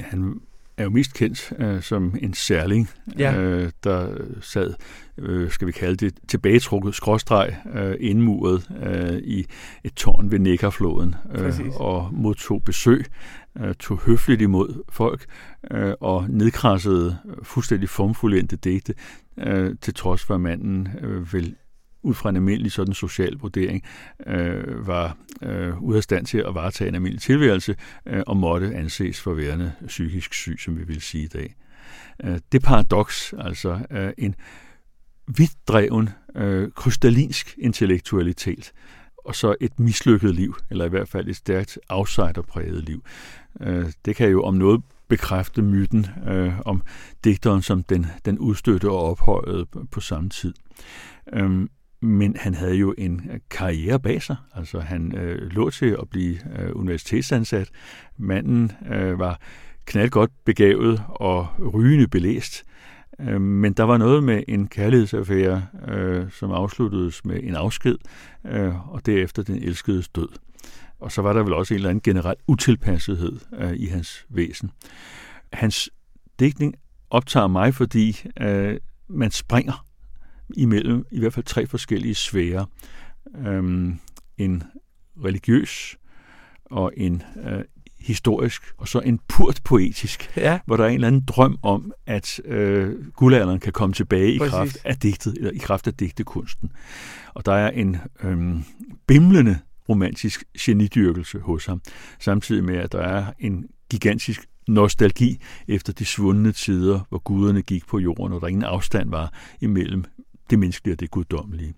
Han 0.00 0.40
er 0.78 0.84
jo 0.84 0.90
mest 0.90 1.14
kendt 1.14 1.52
øh, 1.58 1.82
som 1.82 2.14
en 2.22 2.34
særling, 2.34 2.90
ja. 3.18 3.40
øh, 3.40 3.70
der 3.84 4.08
sad, 4.40 4.74
øh, 5.18 5.50
skal 5.50 5.66
vi 5.66 5.72
kalde 5.72 5.96
det, 5.96 6.14
tilbagetrukket 6.28 6.94
skråstreg 6.94 7.56
øh, 7.74 7.96
indmuret 8.00 8.70
øh, 8.82 9.18
i 9.18 9.46
et 9.84 9.94
tårn 9.94 10.30
ved 10.30 10.38
Nekkarfloden 10.38 11.14
øh, 11.34 11.52
og 11.74 12.08
modtog 12.12 12.62
besøg, 12.64 13.04
øh, 13.60 13.74
tog 13.74 13.98
høfligt 13.98 14.42
imod 14.42 14.82
folk 14.90 15.24
øh, 15.70 15.94
og 16.00 16.26
nedkrassede 16.28 17.18
fuldstændig 17.42 17.88
formfuldendte 17.88 18.56
digte, 18.56 18.94
øh, 19.38 19.74
til 19.80 19.94
trods 19.94 20.24
for 20.24 20.34
at 20.34 20.40
manden 20.40 20.88
øh, 21.02 21.32
vel 21.32 21.54
ud 22.08 22.14
fra 22.14 22.28
en 22.28 22.36
almindelig 22.36 22.72
sådan 22.72 22.94
social 22.94 23.36
vurdering, 23.40 23.82
øh, 24.26 24.86
var 24.86 25.16
øh, 25.42 25.82
ude 25.82 25.96
af 25.96 26.02
stand 26.02 26.26
til 26.26 26.38
at 26.38 26.54
varetage 26.54 26.88
en 26.88 26.94
almindelig 26.94 27.22
tilværelse, 27.22 27.76
øh, 28.06 28.22
og 28.26 28.36
måtte 28.36 28.74
anses 28.74 29.20
for 29.20 29.34
værende 29.34 29.72
psykisk 29.86 30.34
syg, 30.34 30.56
som 30.60 30.78
vi 30.78 30.84
vil 30.84 31.00
sige 31.00 31.24
i 31.24 31.28
dag. 31.28 31.54
Øh, 32.24 32.38
det 32.52 32.62
paradoks, 32.62 33.34
altså 33.38 33.78
øh, 33.90 34.12
en 34.18 34.34
vidtdreven, 35.36 36.08
øh, 36.34 36.70
krystallinsk 36.76 37.54
intellektualitet, 37.58 38.72
og 39.24 39.34
så 39.34 39.54
et 39.60 39.80
mislykket 39.80 40.34
liv, 40.34 40.54
eller 40.70 40.84
i 40.84 40.88
hvert 40.88 41.08
fald 41.08 41.28
et 41.28 41.36
stærkt 41.36 41.78
outsiderpræget 41.88 42.84
liv. 42.84 43.04
Øh, 43.60 43.92
det 44.04 44.16
kan 44.16 44.30
jo 44.30 44.42
om 44.42 44.54
noget 44.54 44.82
bekræfte 45.08 45.62
myten 45.62 46.06
øh, 46.28 46.60
om 46.64 46.82
digteren 47.24 47.62
som 47.62 47.82
den, 47.82 48.06
den 48.24 48.38
udstøtte 48.38 48.90
og 48.90 49.10
ophøjede 49.10 49.66
på 49.90 50.00
samme 50.00 50.30
tid. 50.30 50.54
Øhm, 51.32 51.68
men 52.00 52.36
han 52.36 52.54
havde 52.54 52.74
jo 52.74 52.94
en 52.98 53.30
øh, 53.32 53.40
karriere 53.50 54.00
bag 54.00 54.22
sig. 54.22 54.36
Altså 54.54 54.80
han 54.80 55.16
øh, 55.16 55.50
lå 55.50 55.70
til 55.70 55.96
at 56.00 56.08
blive 56.10 56.38
øh, 56.58 56.70
universitetsansat. 56.76 57.70
Manden 58.16 58.72
øh, 58.92 59.18
var 59.18 59.40
knaldgodt 59.84 60.30
begavet 60.44 61.02
og 61.08 61.46
rygende 61.74 62.08
belæst. 62.08 62.64
Øh, 63.20 63.40
men 63.40 63.72
der 63.72 63.82
var 63.82 63.96
noget 63.96 64.22
med 64.22 64.42
en 64.48 64.68
kærlighedsaffære, 64.68 65.66
øh, 65.88 66.30
som 66.30 66.50
afsluttedes 66.50 67.24
med 67.24 67.40
en 67.42 67.54
afsked, 67.54 67.96
øh, 68.46 68.92
og 68.92 69.06
derefter 69.06 69.42
den 69.42 69.62
elskede 69.62 70.02
død. 70.02 70.28
Og 71.00 71.12
så 71.12 71.22
var 71.22 71.32
der 71.32 71.42
vel 71.42 71.52
også 71.52 71.74
en 71.74 71.76
eller 71.76 71.90
anden 71.90 72.02
generel 72.02 72.36
utilpassethed 72.46 73.38
øh, 73.58 73.72
i 73.76 73.86
hans 73.86 74.26
væsen. 74.28 74.70
Hans 75.52 75.90
digtning 76.38 76.74
optager 77.10 77.46
mig, 77.46 77.74
fordi 77.74 78.22
øh, 78.40 78.76
man 79.08 79.30
springer 79.30 79.87
imellem 80.56 81.04
i 81.10 81.18
hvert 81.18 81.34
fald 81.34 81.44
tre 81.44 81.66
forskellige 81.66 82.14
sfære. 82.14 82.66
Øhm, 83.46 83.98
en 84.38 84.62
religiøs 85.24 85.96
og 86.64 86.92
en 86.96 87.22
øh, 87.44 87.64
historisk, 88.00 88.62
og 88.78 88.88
så 88.88 89.00
en 89.00 89.20
purt 89.28 89.60
poetisk, 89.64 90.30
ja. 90.36 90.58
hvor 90.66 90.76
der 90.76 90.84
er 90.84 90.88
en 90.88 90.94
eller 90.94 91.08
anden 91.08 91.24
drøm 91.26 91.58
om, 91.62 91.92
at 92.06 92.40
øh, 92.44 93.06
guldalderen 93.12 93.60
kan 93.60 93.72
komme 93.72 93.94
tilbage 93.94 94.32
i 94.32 94.38
kraft 94.38 94.78
af 94.84 94.96
digtet, 94.96 95.34
eller 95.36 95.50
i 95.50 95.58
kraft 95.58 95.86
af 95.86 95.94
digtekunsten. 95.94 96.72
Og 97.34 97.46
der 97.46 97.52
er 97.52 97.70
en 97.70 97.96
øh, 98.22 98.56
bimlende 99.06 99.58
romantisk 99.88 100.44
genidyrkelse 100.58 101.38
hos 101.38 101.66
ham, 101.66 101.82
samtidig 102.18 102.64
med, 102.64 102.76
at 102.76 102.92
der 102.92 103.00
er 103.00 103.32
en 103.38 103.64
gigantisk 103.90 104.46
nostalgi 104.68 105.40
efter 105.68 105.92
de 105.92 106.04
svundne 106.04 106.52
tider, 106.52 107.00
hvor 107.08 107.18
guderne 107.18 107.62
gik 107.62 107.86
på 107.86 107.98
jorden, 107.98 108.32
og 108.32 108.40
der 108.40 108.46
ingen 108.46 108.64
afstand 108.64 109.10
var 109.10 109.32
imellem 109.60 110.04
det 110.50 110.58
menneskelige 110.58 110.94
og 110.94 111.00
det 111.00 111.10
guddommelige. 111.10 111.74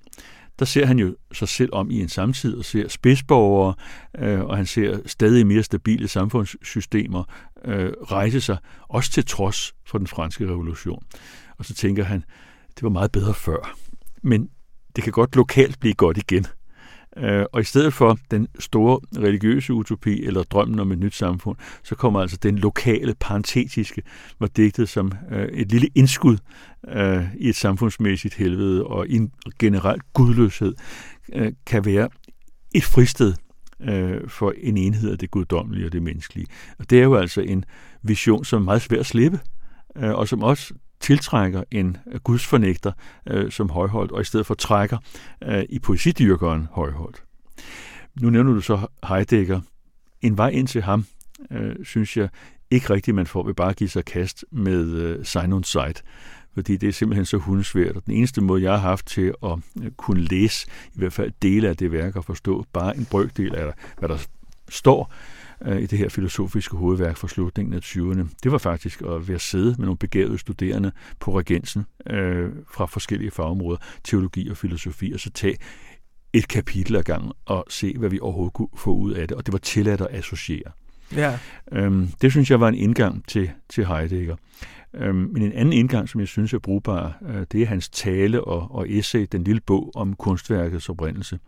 Der 0.58 0.64
ser 0.64 0.86
han 0.86 0.98
jo 0.98 1.16
sig 1.32 1.48
selv 1.48 1.70
om 1.72 1.90
i 1.90 2.00
en 2.00 2.08
samtid 2.08 2.56
og 2.56 2.64
ser 2.64 2.88
spidsborgere, 2.88 3.74
øh, 4.18 4.40
og 4.40 4.56
han 4.56 4.66
ser 4.66 4.98
stadig 5.06 5.46
mere 5.46 5.62
stabile 5.62 6.08
samfundssystemer 6.08 7.24
øh, 7.64 7.92
rejse 7.92 8.40
sig, 8.40 8.56
også 8.88 9.10
til 9.10 9.26
trods 9.26 9.74
for 9.86 9.98
den 9.98 10.06
franske 10.06 10.44
revolution. 10.44 11.04
Og 11.58 11.64
så 11.64 11.74
tænker 11.74 12.04
han, 12.04 12.24
det 12.74 12.82
var 12.82 12.88
meget 12.88 13.12
bedre 13.12 13.34
før. 13.34 13.76
Men 14.22 14.48
det 14.96 15.04
kan 15.04 15.12
godt 15.12 15.36
lokalt 15.36 15.80
blive 15.80 15.94
godt 15.94 16.18
igen. 16.18 16.46
Øh, 17.16 17.44
og 17.52 17.60
i 17.60 17.64
stedet 17.64 17.94
for 17.94 18.18
den 18.30 18.48
store 18.58 19.00
religiøse 19.22 19.72
utopi 19.72 20.24
eller 20.24 20.42
drømmen 20.42 20.78
om 20.78 20.92
et 20.92 20.98
nyt 20.98 21.14
samfund, 21.14 21.56
så 21.82 21.94
kommer 21.94 22.20
altså 22.20 22.36
den 22.36 22.58
lokale, 22.58 23.14
parentetiske, 23.20 24.02
var 24.38 24.46
digtet 24.46 24.88
som 24.88 25.12
øh, 25.30 25.48
et 25.48 25.72
lille 25.72 25.88
indskud 25.94 26.36
øh, 26.88 27.34
i 27.36 27.48
et 27.48 27.56
samfundsmæssigt 27.56 28.34
helvede 28.34 28.84
og 28.84 29.08
i 29.08 29.16
en 29.16 29.32
generel 29.58 30.00
gudløshed, 30.12 30.74
øh, 31.32 31.52
kan 31.66 31.84
være 31.84 32.08
et 32.74 32.84
fristed 32.84 33.34
øh, 33.80 34.28
for 34.28 34.54
en 34.56 34.76
enhed 34.76 35.10
af 35.10 35.18
det 35.18 35.30
guddommelige 35.30 35.86
og 35.86 35.92
det 35.92 36.02
menneskelige. 36.02 36.46
Og 36.78 36.90
det 36.90 36.98
er 36.98 37.04
jo 37.04 37.14
altså 37.14 37.40
en 37.40 37.64
vision, 38.02 38.44
som 38.44 38.62
er 38.62 38.64
meget 38.64 38.82
svær 38.82 39.00
at 39.00 39.06
slippe, 39.06 39.40
øh, 39.96 40.10
og 40.10 40.28
som 40.28 40.42
også 40.42 40.74
tiltrækker 41.00 41.64
en 41.70 41.96
gudsfornægter 42.24 42.92
øh, 43.26 43.52
som 43.52 43.70
højholdt, 43.70 44.12
og 44.12 44.20
i 44.20 44.24
stedet 44.24 44.46
for 44.46 44.54
trækker 44.54 44.98
øh, 45.42 45.64
i 45.68 45.78
poesidyrkeren 45.78 46.68
højholdt. 46.72 47.22
Nu 48.20 48.30
nævner 48.30 48.52
du 48.52 48.60
så 48.60 48.86
Heidegger. 49.08 49.60
En 50.22 50.36
vej 50.36 50.48
ind 50.48 50.68
til 50.68 50.82
ham, 50.82 51.04
øh, 51.50 51.76
synes 51.84 52.16
jeg 52.16 52.28
ikke 52.70 52.90
rigtigt, 52.90 53.14
man 53.14 53.26
får 53.26 53.42
ved 53.42 53.54
bare 53.54 53.70
at 53.70 53.76
give 53.76 53.90
sig 53.90 54.04
kast 54.04 54.44
med 54.52 54.92
øh, 54.92 55.24
Sign 55.24 55.52
on 55.52 55.64
Sight 55.64 56.04
fordi 56.54 56.76
det 56.76 56.88
er 56.88 56.92
simpelthen 56.92 57.24
så 57.24 57.36
hundsvært, 57.36 57.96
Og 57.96 58.06
den 58.06 58.14
eneste 58.14 58.40
måde, 58.40 58.62
jeg 58.62 58.72
har 58.72 58.78
haft 58.78 59.06
til 59.06 59.34
at 59.42 59.58
øh, 59.82 59.90
kunne 59.90 60.20
læse 60.20 60.66
i 60.94 60.98
hvert 60.98 61.12
fald 61.12 61.32
dele 61.42 61.68
af 61.68 61.76
det 61.76 61.92
værk 61.92 62.16
og 62.16 62.24
forstå 62.24 62.64
bare 62.72 62.96
en 62.96 63.04
brøkdel 63.04 63.54
af, 63.54 63.72
hvad 63.98 64.08
der 64.08 64.18
står, 64.68 65.12
øh, 65.12 65.39
i 65.66 65.86
det 65.86 65.98
her 65.98 66.08
filosofiske 66.08 66.76
hovedværk 66.76 67.16
fra 67.16 67.28
slutningen 67.28 67.74
af 67.74 67.80
20'erne, 67.80 68.28
det 68.42 68.52
var 68.52 68.58
faktisk 68.58 69.02
at 69.02 69.28
være 69.28 69.38
sidde 69.38 69.74
med 69.78 69.86
nogle 69.86 69.98
begavede 69.98 70.38
studerende 70.38 70.92
på 71.20 71.38
regensen 71.38 71.86
øh, 72.10 72.48
fra 72.70 72.86
forskellige 72.86 73.30
fagområder, 73.30 73.78
teologi 74.04 74.48
og 74.48 74.56
filosofi, 74.56 75.12
og 75.12 75.20
så 75.20 75.30
tage 75.30 75.56
et 76.32 76.48
kapitel 76.48 76.96
ad 76.96 77.02
gangen 77.02 77.32
og 77.46 77.64
se, 77.68 77.94
hvad 77.98 78.08
vi 78.08 78.18
overhovedet 78.20 78.52
kunne 78.52 78.68
få 78.76 78.94
ud 78.94 79.12
af 79.12 79.28
det. 79.28 79.36
Og 79.36 79.46
det 79.46 79.52
var 79.52 79.58
tilladt 79.58 80.00
at 80.00 80.08
associere. 80.10 80.70
Ja. 81.16 81.38
Øhm, 81.72 82.08
det 82.22 82.30
synes 82.30 82.50
jeg 82.50 82.60
var 82.60 82.68
en 82.68 82.74
indgang 82.74 83.26
til, 83.28 83.50
til 83.68 83.86
Heidegger. 83.86 84.36
Øhm, 84.94 85.16
men 85.16 85.42
en 85.42 85.52
anden 85.52 85.72
indgang, 85.72 86.08
som 86.08 86.20
jeg 86.20 86.28
synes 86.28 86.52
er 86.52 86.58
brugbar, 86.58 87.18
øh, 87.28 87.46
det 87.52 87.62
er 87.62 87.66
hans 87.66 87.88
tale 87.88 88.44
og, 88.44 88.74
og 88.74 88.90
essay, 88.90 89.26
den 89.32 89.44
lille 89.44 89.60
bog 89.60 89.92
om 89.94 90.14
kunstværkets 90.14 90.88
oprindelse, 90.88 91.38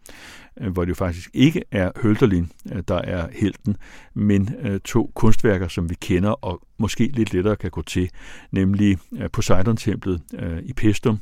øh, 0.61 0.73
hvor 0.73 0.85
det 0.85 0.89
jo 0.89 0.95
faktisk 0.95 1.31
ikke 1.35 1.63
er 1.71 1.91
Hölderlin, 1.97 2.75
øh, 2.77 2.83
der 2.89 2.99
er 2.99 3.29
helten, 3.33 3.77
men 4.15 4.49
to 4.85 5.11
kunstværker, 5.15 5.69
som 5.69 5.91
vi 5.91 5.95
kender 5.95 6.31
og 6.31 6.63
måske 6.79 7.07
lidt 7.07 7.33
lettere 7.35 7.57
kan 7.57 7.71
gå 7.71 7.83
til, 7.83 8.11
nemlig 8.51 8.99
Poseidon-templet 9.33 10.23
i 10.63 10.73
Pestum 10.73 11.19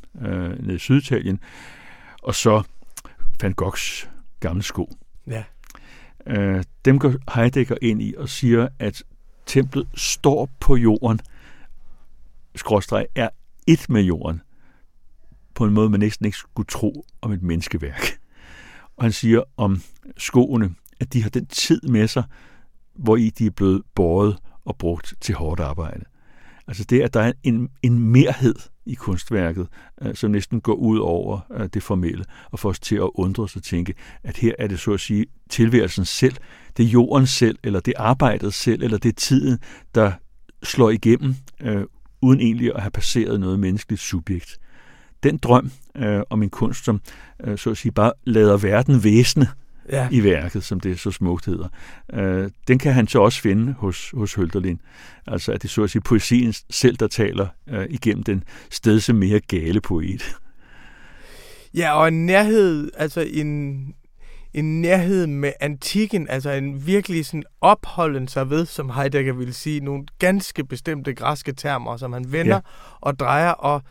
nede 0.60 0.74
i 0.74 0.78
Syditalien, 0.78 1.40
og 2.22 2.34
så 2.34 2.62
Van 3.42 3.52
Goghs 3.52 4.10
gamle 4.40 4.62
sko. 4.62 4.92
Ja. 5.26 5.42
Dem 6.84 6.98
går 6.98 7.14
Heidegger 7.34 7.76
ind 7.82 8.02
i 8.02 8.14
og 8.18 8.28
siger, 8.28 8.68
at 8.78 9.02
templet 9.46 9.88
står 9.94 10.48
på 10.60 10.76
jorden, 10.76 11.20
skråstreg 12.60 13.06
er 13.14 13.28
et 13.66 13.86
med 13.88 14.02
jorden, 14.02 14.40
på 15.54 15.64
en 15.64 15.74
måde, 15.74 15.90
man 15.90 16.00
næsten 16.00 16.26
ikke 16.26 16.38
skulle 16.38 16.66
tro 16.66 17.04
om 17.20 17.32
et 17.32 17.42
menneskeværk. 17.42 18.20
Og 18.96 19.04
han 19.04 19.12
siger 19.12 19.42
om 19.56 19.82
skoene, 20.16 20.74
at 21.00 21.12
de 21.12 21.22
har 21.22 21.30
den 21.30 21.46
tid 21.46 21.82
med 21.82 22.08
sig, 22.08 22.24
hvor 22.94 23.16
i 23.16 23.30
de 23.30 23.46
er 23.46 23.50
blevet 23.50 23.82
båret 23.94 24.38
og 24.64 24.76
brugt 24.76 25.14
til 25.20 25.34
hårdt 25.34 25.60
arbejde. 25.60 26.04
Altså 26.66 26.84
det, 26.84 27.00
at 27.00 27.14
der 27.14 27.20
er 27.20 27.32
en, 27.42 27.68
en 27.82 27.98
merhed 27.98 28.54
i 28.86 28.94
kunstværket, 28.94 29.68
øh, 30.02 30.14
som 30.14 30.30
næsten 30.30 30.60
går 30.60 30.74
ud 30.74 30.98
over 30.98 31.40
øh, 31.54 31.68
det 31.74 31.82
formelle, 31.82 32.24
og 32.50 32.58
får 32.58 32.68
os 32.68 32.80
til 32.80 32.96
at 32.96 33.10
undre 33.14 33.42
os 33.42 33.56
og 33.56 33.62
tænke, 33.62 33.94
at 34.22 34.36
her 34.36 34.52
er 34.58 34.66
det 34.66 34.80
så 34.80 34.92
at 34.92 35.00
sige 35.00 35.26
tilværelsen 35.50 36.04
selv, 36.04 36.36
det 36.76 36.84
er 36.84 36.88
jorden 36.88 37.26
selv, 37.26 37.58
eller 37.64 37.80
det 37.80 37.94
er 37.96 38.02
arbejdet 38.02 38.54
selv, 38.54 38.82
eller 38.82 38.98
det 38.98 39.08
er 39.08 39.16
tiden, 39.16 39.58
der 39.94 40.12
slår 40.62 40.90
igennem, 40.90 41.34
øh, 41.60 41.84
uden 42.22 42.40
egentlig 42.40 42.74
at 42.74 42.80
have 42.82 42.90
passeret 42.90 43.40
noget 43.40 43.60
menneskeligt 43.60 44.02
subjekt. 44.02 44.58
Den 45.22 45.36
drøm 45.36 45.70
øh, 45.96 46.20
om 46.30 46.42
en 46.42 46.50
kunst, 46.50 46.84
som 46.84 47.00
øh, 47.44 47.58
så 47.58 47.70
at 47.70 47.76
sige 47.76 47.92
bare 47.92 48.12
lader 48.24 48.56
verden 48.56 49.04
væsne 49.04 49.48
ja. 49.92 50.08
i 50.10 50.24
værket, 50.24 50.64
som 50.64 50.80
det 50.80 51.00
så 51.00 51.10
smukt 51.10 51.46
hedder, 51.46 51.68
øh, 52.12 52.50
den 52.68 52.78
kan 52.78 52.92
han 52.92 53.06
så 53.06 53.18
også 53.18 53.40
finde 53.40 53.72
hos, 53.72 54.10
hos 54.14 54.34
Hølderlin. 54.34 54.80
Altså 55.26 55.52
at 55.52 55.62
det 55.62 55.70
så 55.70 55.82
at 55.82 55.90
sige 55.90 56.02
poesien 56.02 56.54
selv, 56.70 56.96
der 56.96 57.08
taler 57.08 57.46
øh, 57.68 57.86
igennem 57.90 58.22
den 58.22 58.44
stedse 58.70 59.12
mere 59.12 59.40
gale 59.40 59.80
poet. 59.80 60.36
Ja, 61.74 61.92
og 61.92 62.08
en 62.08 62.26
nærhed, 62.26 62.90
altså 62.96 63.20
en, 63.20 63.94
en 64.54 64.80
nærhed 64.80 65.26
med 65.26 65.52
antikken, 65.60 66.28
altså 66.28 66.50
en 66.50 66.86
virkelig 66.86 67.26
sådan 67.26 67.44
opholden 67.60 68.28
sig 68.28 68.50
ved, 68.50 68.66
som 68.66 68.90
Heidegger 68.90 69.32
ville 69.32 69.54
sige, 69.54 69.80
nogle 69.80 70.04
ganske 70.18 70.64
bestemte 70.64 71.14
græske 71.14 71.52
termer, 71.52 71.96
som 71.96 72.12
han 72.12 72.32
vender 72.32 72.54
ja. 72.54 72.60
og 73.00 73.18
drejer, 73.18 73.50
og 73.50 73.82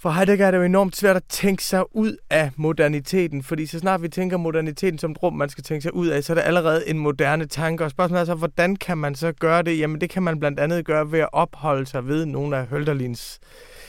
for 0.00 0.10
Heidegger 0.10 0.46
er 0.46 0.50
det 0.50 0.58
jo 0.58 0.62
enormt 0.62 0.96
svært 0.96 1.16
at 1.16 1.24
tænke 1.28 1.64
sig 1.64 1.96
ud 1.96 2.16
af 2.30 2.50
moderniteten, 2.56 3.42
fordi 3.42 3.66
så 3.66 3.78
snart 3.78 4.02
vi 4.02 4.08
tænker 4.08 4.36
moderniteten 4.36 4.98
som 4.98 5.10
et 5.10 5.22
rum, 5.22 5.32
man 5.32 5.48
skal 5.48 5.64
tænke 5.64 5.82
sig 5.82 5.94
ud 5.94 6.06
af, 6.06 6.24
så 6.24 6.32
er 6.32 6.34
det 6.34 6.42
allerede 6.42 6.88
en 6.88 6.98
moderne 6.98 7.46
tanke. 7.46 7.84
Og 7.84 7.90
spørgsmålet 7.90 8.20
er 8.20 8.24
så, 8.24 8.34
hvordan 8.34 8.76
kan 8.76 8.98
man 8.98 9.14
så 9.14 9.32
gøre 9.32 9.62
det? 9.62 9.78
Jamen 9.78 10.00
det 10.00 10.10
kan 10.10 10.22
man 10.22 10.40
blandt 10.40 10.60
andet 10.60 10.84
gøre 10.84 11.12
ved 11.12 11.18
at 11.20 11.28
opholde 11.32 11.86
sig 11.86 12.06
ved 12.06 12.26
nogle 12.26 12.56
af 12.56 12.64
Hölderlins 12.64 13.38
øh, 13.42 13.87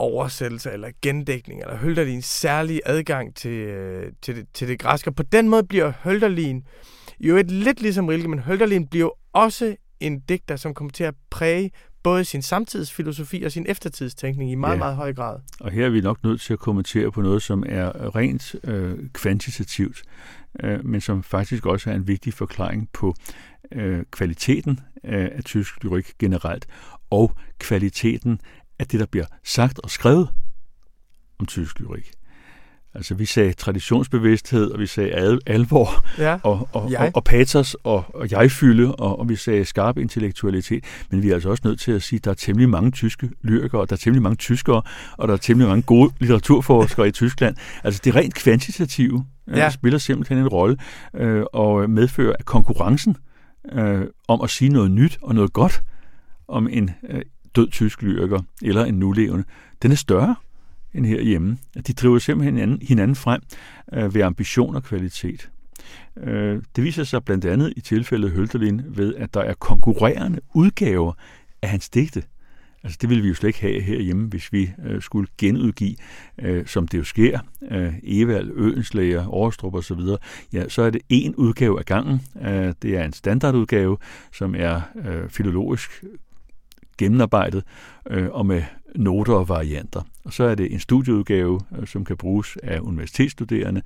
oversættelse 0.00 0.70
eller 0.70 0.88
gendækning, 1.02 1.60
eller 1.60 1.76
Hölderlins 1.76 2.20
særlige 2.20 2.80
adgang 2.86 3.34
til, 3.34 3.50
øh, 3.50 4.12
til, 4.22 4.36
det, 4.36 4.46
til 4.54 4.68
det 4.68 4.78
græske. 4.78 5.12
På 5.12 5.22
den 5.22 5.48
måde 5.48 5.64
bliver 5.64 5.92
Hölderlin 5.92 6.64
jo 7.20 7.36
et 7.36 7.50
lidt 7.50 7.80
ligesom 7.80 8.06
Rilke, 8.06 8.28
men 8.28 8.38
Hölderlin 8.38 8.88
bliver 8.90 9.10
også 9.32 9.76
en 10.00 10.20
digter, 10.20 10.56
som 10.56 10.74
kommer 10.74 10.90
til 10.90 11.04
at 11.04 11.14
præge 11.30 11.70
både 12.02 12.24
sin 12.24 12.42
samtidsfilosofi 12.42 13.42
og 13.42 13.52
sin 13.52 13.66
eftertidstænkning 13.68 14.50
i 14.50 14.54
meget, 14.54 14.74
ja. 14.74 14.78
meget 14.78 14.96
høj 14.96 15.14
grad. 15.14 15.38
Og 15.60 15.70
her 15.70 15.86
er 15.86 15.90
vi 15.90 16.00
nok 16.00 16.24
nødt 16.24 16.40
til 16.40 16.52
at 16.52 16.58
kommentere 16.58 17.12
på 17.12 17.22
noget, 17.22 17.42
som 17.42 17.64
er 17.66 18.16
rent 18.16 18.54
øh, 18.64 18.98
kvantitativt, 19.12 20.02
øh, 20.62 20.84
men 20.84 21.00
som 21.00 21.22
faktisk 21.22 21.66
også 21.66 21.90
er 21.90 21.94
en 21.94 22.08
vigtig 22.08 22.34
forklaring 22.34 22.88
på 22.92 23.14
øh, 23.72 24.02
kvaliteten 24.10 24.80
af, 25.04 25.32
af 25.34 25.44
tysk 25.44 25.84
lyrik 25.84 26.12
generelt, 26.18 26.66
og 27.10 27.32
kvaliteten 27.58 28.40
af 28.80 28.86
det, 28.86 29.00
der 29.00 29.06
bliver 29.06 29.26
sagt 29.44 29.78
og 29.78 29.90
skrevet 29.90 30.28
om 31.38 31.46
tysk 31.46 31.80
lyrik. 31.80 32.10
Altså, 32.94 33.14
vi 33.14 33.24
sagde 33.26 33.52
traditionsbevidsthed, 33.52 34.70
og 34.70 34.80
vi 34.80 34.86
sagde 34.86 35.10
al- 35.10 35.38
alvor, 35.46 36.04
Ja. 36.18 36.38
og, 36.42 36.68
og, 36.72 36.90
Jeg. 36.90 37.00
og, 37.00 37.10
og 37.14 37.24
patos, 37.24 37.74
og, 37.74 38.04
og 38.14 38.30
jeg-fylde, 38.30 38.94
og, 38.94 39.18
og 39.18 39.28
vi 39.28 39.36
sagde 39.36 39.64
skarp 39.64 39.98
intellektualitet. 39.98 40.84
Men 41.10 41.22
vi 41.22 41.30
er 41.30 41.34
altså 41.34 41.50
også 41.50 41.62
nødt 41.66 41.80
til 41.80 41.92
at 41.92 42.02
sige, 42.02 42.16
at 42.18 42.24
der 42.24 42.30
er 42.30 42.34
temmelig 42.34 42.68
mange 42.68 42.90
tyske 42.90 43.30
lyrikere, 43.42 43.86
der 43.86 43.92
er 43.92 43.96
temmelig 43.96 44.22
mange 44.22 44.36
tyskere, 44.36 44.82
og 45.18 45.28
der 45.28 45.34
er 45.34 45.38
temmelig 45.38 45.68
mange 45.68 45.82
gode 45.82 46.12
litteraturforskere 46.20 47.08
i 47.08 47.10
Tyskland. 47.10 47.56
Altså, 47.84 48.00
det 48.04 48.14
rent 48.14 48.34
kvantitative 48.34 49.24
ja. 49.48 49.56
Ja. 49.58 49.70
spiller 49.70 49.98
simpelthen 49.98 50.38
en 50.38 50.48
rolle, 50.48 50.76
øh, 51.14 51.42
og 51.52 51.90
medfører 51.90 52.36
at 52.38 52.44
konkurrencen 52.44 53.16
øh, 53.72 54.02
om 54.28 54.40
at 54.40 54.50
sige 54.50 54.68
noget 54.68 54.90
nyt 54.90 55.18
og 55.22 55.34
noget 55.34 55.52
godt 55.52 55.82
om 56.48 56.68
en 56.70 56.90
øh, 57.08 57.22
død 57.56 57.70
tysk 57.70 58.02
lyriker, 58.02 58.40
eller 58.62 58.84
en 58.84 58.94
nulevende, 58.94 59.44
den 59.82 59.92
er 59.92 59.96
større 59.96 60.34
end 60.94 61.06
herhjemme. 61.06 61.58
De 61.86 61.92
driver 61.92 62.18
simpelthen 62.18 62.54
hinanden, 62.54 62.86
hinanden 62.86 63.16
frem 63.16 63.42
øh, 63.92 64.14
ved 64.14 64.22
ambition 64.22 64.76
og 64.76 64.82
kvalitet. 64.82 65.50
Øh, 66.16 66.62
det 66.76 66.84
viser 66.84 67.04
sig 67.04 67.24
blandt 67.24 67.44
andet 67.44 67.72
i 67.76 67.80
tilfældet 67.80 68.30
Hølterlin 68.30 68.82
ved, 68.88 69.14
at 69.14 69.34
der 69.34 69.40
er 69.40 69.54
konkurrerende 69.54 70.40
udgaver 70.54 71.12
af 71.62 71.68
hans 71.68 71.88
digte. 71.88 72.22
Altså 72.82 72.98
det 73.00 73.08
ville 73.08 73.22
vi 73.22 73.28
jo 73.28 73.34
slet 73.34 73.48
ikke 73.48 73.60
have 73.60 73.80
herhjemme, 73.80 74.28
hvis 74.28 74.52
vi 74.52 74.70
øh, 74.84 75.02
skulle 75.02 75.28
genudgive, 75.38 75.96
øh, 76.38 76.66
som 76.66 76.88
det 76.88 76.98
jo 76.98 77.04
sker, 77.04 77.38
øh, 77.70 77.94
Evald, 78.02 78.50
Øenslæger, 78.54 79.26
Overstrup 79.26 79.74
og 79.74 79.84
så 79.84 79.94
videre. 79.94 80.18
Ja, 80.52 80.68
så 80.68 80.82
er 80.82 80.90
det 80.90 81.00
en 81.08 81.34
udgave 81.34 81.78
af 81.78 81.84
gangen. 81.84 82.20
Øh, 82.42 82.74
det 82.82 82.96
er 82.96 83.04
en 83.04 83.12
standardudgave, 83.12 83.96
som 84.32 84.54
er 84.58 84.80
øh, 85.04 85.28
filologisk 85.28 86.04
gennemarbejdet 87.00 87.64
øh, 88.10 88.28
og 88.30 88.46
med 88.46 88.62
noter 88.94 89.34
og 89.34 89.48
varianter. 89.48 90.02
Og 90.24 90.32
så 90.32 90.44
er 90.44 90.54
det 90.54 90.72
en 90.72 90.80
studieudgave, 90.80 91.60
øh, 91.78 91.86
som 91.86 92.04
kan 92.04 92.16
bruges 92.16 92.56
af 92.62 92.80
universitetsstuderende 92.80 93.82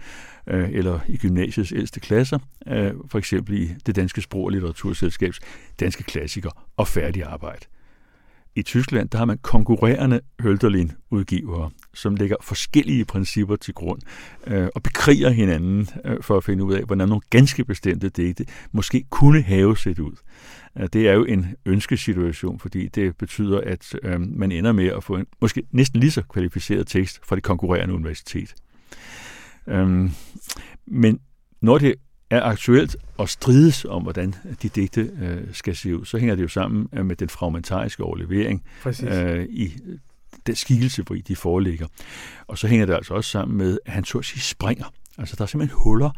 øh, 0.46 0.70
eller 0.72 0.98
i 1.09 1.16
gymnasiets 1.16 1.72
ældste 1.72 2.00
klasser, 2.00 2.38
øh, 2.66 2.92
for 3.09 3.18
eksempel 3.18 3.62
i 3.62 3.68
det 3.87 3.96
danske 3.96 4.20
sprog- 4.20 4.44
og 4.44 4.50
litteraturselskabs 4.50 5.40
danske 5.81 6.03
klassiker 6.03 6.50
og 6.77 6.88
færdig 6.88 7.22
arbejde. 7.22 7.66
I 8.56 8.62
Tyskland 8.62 9.08
der 9.08 9.18
har 9.18 9.24
man 9.24 9.38
konkurrerende 9.38 10.20
Hölderlin-udgivere, 10.42 11.70
som 11.94 12.16
lægger 12.16 12.36
forskellige 12.42 13.04
principper 13.04 13.56
til 13.56 13.74
grund 13.74 14.00
øh, 14.46 14.68
og 14.74 14.82
bekriger 14.82 15.30
hinanden 15.30 15.88
øh, 16.04 16.22
for 16.22 16.36
at 16.36 16.44
finde 16.44 16.64
ud 16.64 16.74
af, 16.74 16.82
hvordan 16.84 17.08
nogle 17.08 17.20
ganske 17.30 17.64
bestemte 17.64 18.08
digte 18.08 18.46
måske 18.72 19.04
kunne 19.10 19.42
have 19.42 19.76
set 19.76 19.98
ud. 19.98 20.12
Øh, 20.78 20.88
Det 20.92 21.08
er 21.08 21.12
jo 21.12 21.24
en 21.24 21.46
ønskesituation, 21.66 22.58
fordi 22.58 22.88
det 22.88 23.16
betyder, 23.16 23.60
at 23.60 23.94
øh, 24.02 24.20
man 24.20 24.52
ender 24.52 24.72
med 24.72 24.86
at 24.86 25.04
få 25.04 25.16
en 25.16 25.26
måske 25.40 25.62
næsten 25.70 26.00
lige 26.00 26.10
så 26.10 26.22
kvalificeret 26.22 26.86
tekst 26.86 27.20
fra 27.26 27.36
det 27.36 27.44
konkurrerende 27.44 27.94
universitet. 27.94 28.54
Øh, 29.68 30.10
men 30.86 31.20
når 31.60 31.78
det 31.78 31.94
er 32.34 32.42
aktuelt 32.42 32.96
og 33.16 33.28
strides 33.28 33.84
om, 33.84 34.02
hvordan 34.02 34.34
de 34.62 34.68
digte 34.68 35.10
øh, 35.20 35.42
skal 35.52 35.76
se 35.76 35.98
ud, 35.98 36.04
så 36.04 36.18
hænger 36.18 36.34
det 36.34 36.42
jo 36.42 36.48
sammen 36.48 36.88
øh, 36.92 37.06
med 37.06 37.16
den 37.16 37.28
fragmentariske 37.28 38.04
overlevering 38.04 38.64
Præcis. 38.82 39.08
øh, 39.08 39.46
i 39.50 39.72
den 40.46 40.54
skikkelse, 40.54 41.02
hvor 41.02 41.16
de 41.28 41.36
foreligger. 41.36 41.86
Og 42.46 42.58
så 42.58 42.66
hænger 42.66 42.86
det 42.86 42.94
altså 42.94 43.14
også 43.14 43.30
sammen 43.30 43.58
med, 43.58 43.78
at 43.86 43.92
han 43.92 44.04
så 44.04 44.18
at 44.18 44.24
sige 44.24 44.40
springer. 44.40 44.84
Altså 45.18 45.36
der 45.36 45.42
er 45.42 45.46
simpelthen 45.46 45.78
huller 45.78 46.10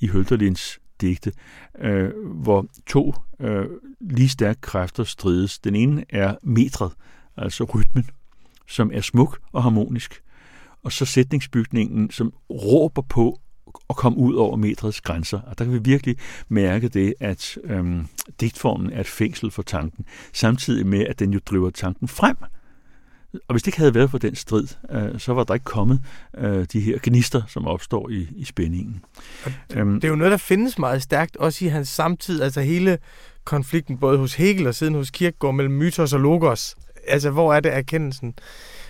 i 0.00 0.06
Hölderlins 0.06 0.78
digte, 1.00 1.32
øh, 1.78 2.10
hvor 2.26 2.66
to 2.86 3.14
øh, 3.40 3.66
lige 4.00 4.28
stærke 4.28 4.60
kræfter 4.60 5.04
strides. 5.04 5.58
Den 5.58 5.74
ene 5.74 6.04
er 6.08 6.36
metret, 6.42 6.92
altså 7.36 7.64
rytmen, 7.64 8.10
som 8.68 8.90
er 8.94 9.00
smuk 9.00 9.38
og 9.52 9.62
harmonisk, 9.62 10.22
og 10.82 10.92
så 10.92 11.04
sætningsbygningen, 11.04 12.10
som 12.10 12.32
råber 12.50 13.02
på 13.02 13.38
at 13.90 13.96
komme 13.96 14.18
ud 14.18 14.34
over 14.34 14.56
metrets 14.56 15.00
grænser. 15.00 15.40
Og 15.40 15.58
der 15.58 15.64
kan 15.64 15.74
vi 15.74 15.78
virkelig 15.78 16.16
mærke 16.48 16.88
det, 16.88 17.14
at 17.20 17.58
øhm, 17.64 18.06
digtformen 18.40 18.92
er 18.92 19.00
et 19.00 19.06
fængsel 19.06 19.50
for 19.50 19.62
tanken, 19.62 20.04
samtidig 20.32 20.86
med, 20.86 21.06
at 21.06 21.18
den 21.18 21.32
jo 21.32 21.40
driver 21.46 21.70
tanken 21.70 22.08
frem. 22.08 22.36
Og 23.48 23.52
hvis 23.54 23.62
det 23.62 23.66
ikke 23.66 23.78
havde 23.78 23.94
været 23.94 24.10
for 24.10 24.18
den 24.18 24.34
strid, 24.34 24.66
øh, 24.90 25.20
så 25.20 25.32
var 25.34 25.44
der 25.44 25.54
ikke 25.54 25.64
kommet 25.64 26.00
øh, 26.38 26.66
de 26.72 26.80
her 26.80 26.98
gnister, 27.02 27.42
som 27.48 27.66
opstår 27.66 28.08
i, 28.08 28.28
i 28.36 28.44
spændingen. 28.44 29.04
Øhm, 29.74 29.94
Det 29.94 30.04
er 30.04 30.08
jo 30.08 30.16
noget, 30.16 30.30
der 30.30 30.36
findes 30.36 30.78
meget 30.78 31.02
stærkt, 31.02 31.36
også 31.36 31.64
i 31.64 31.68
hans 31.68 31.88
samtid. 31.88 32.42
Altså 32.42 32.60
hele 32.60 32.98
konflikten, 33.44 33.98
både 33.98 34.18
hos 34.18 34.34
Hegel 34.34 34.66
og 34.66 34.74
siden 34.74 34.94
hos 34.94 35.10
Kierkegaard, 35.10 35.54
mellem 35.54 35.74
mytos 35.74 36.12
og 36.12 36.20
logos. 36.20 36.76
Altså, 37.08 37.30
hvor 37.30 37.54
er 37.54 37.60
det 37.60 37.74
erkendelsen? 37.74 38.34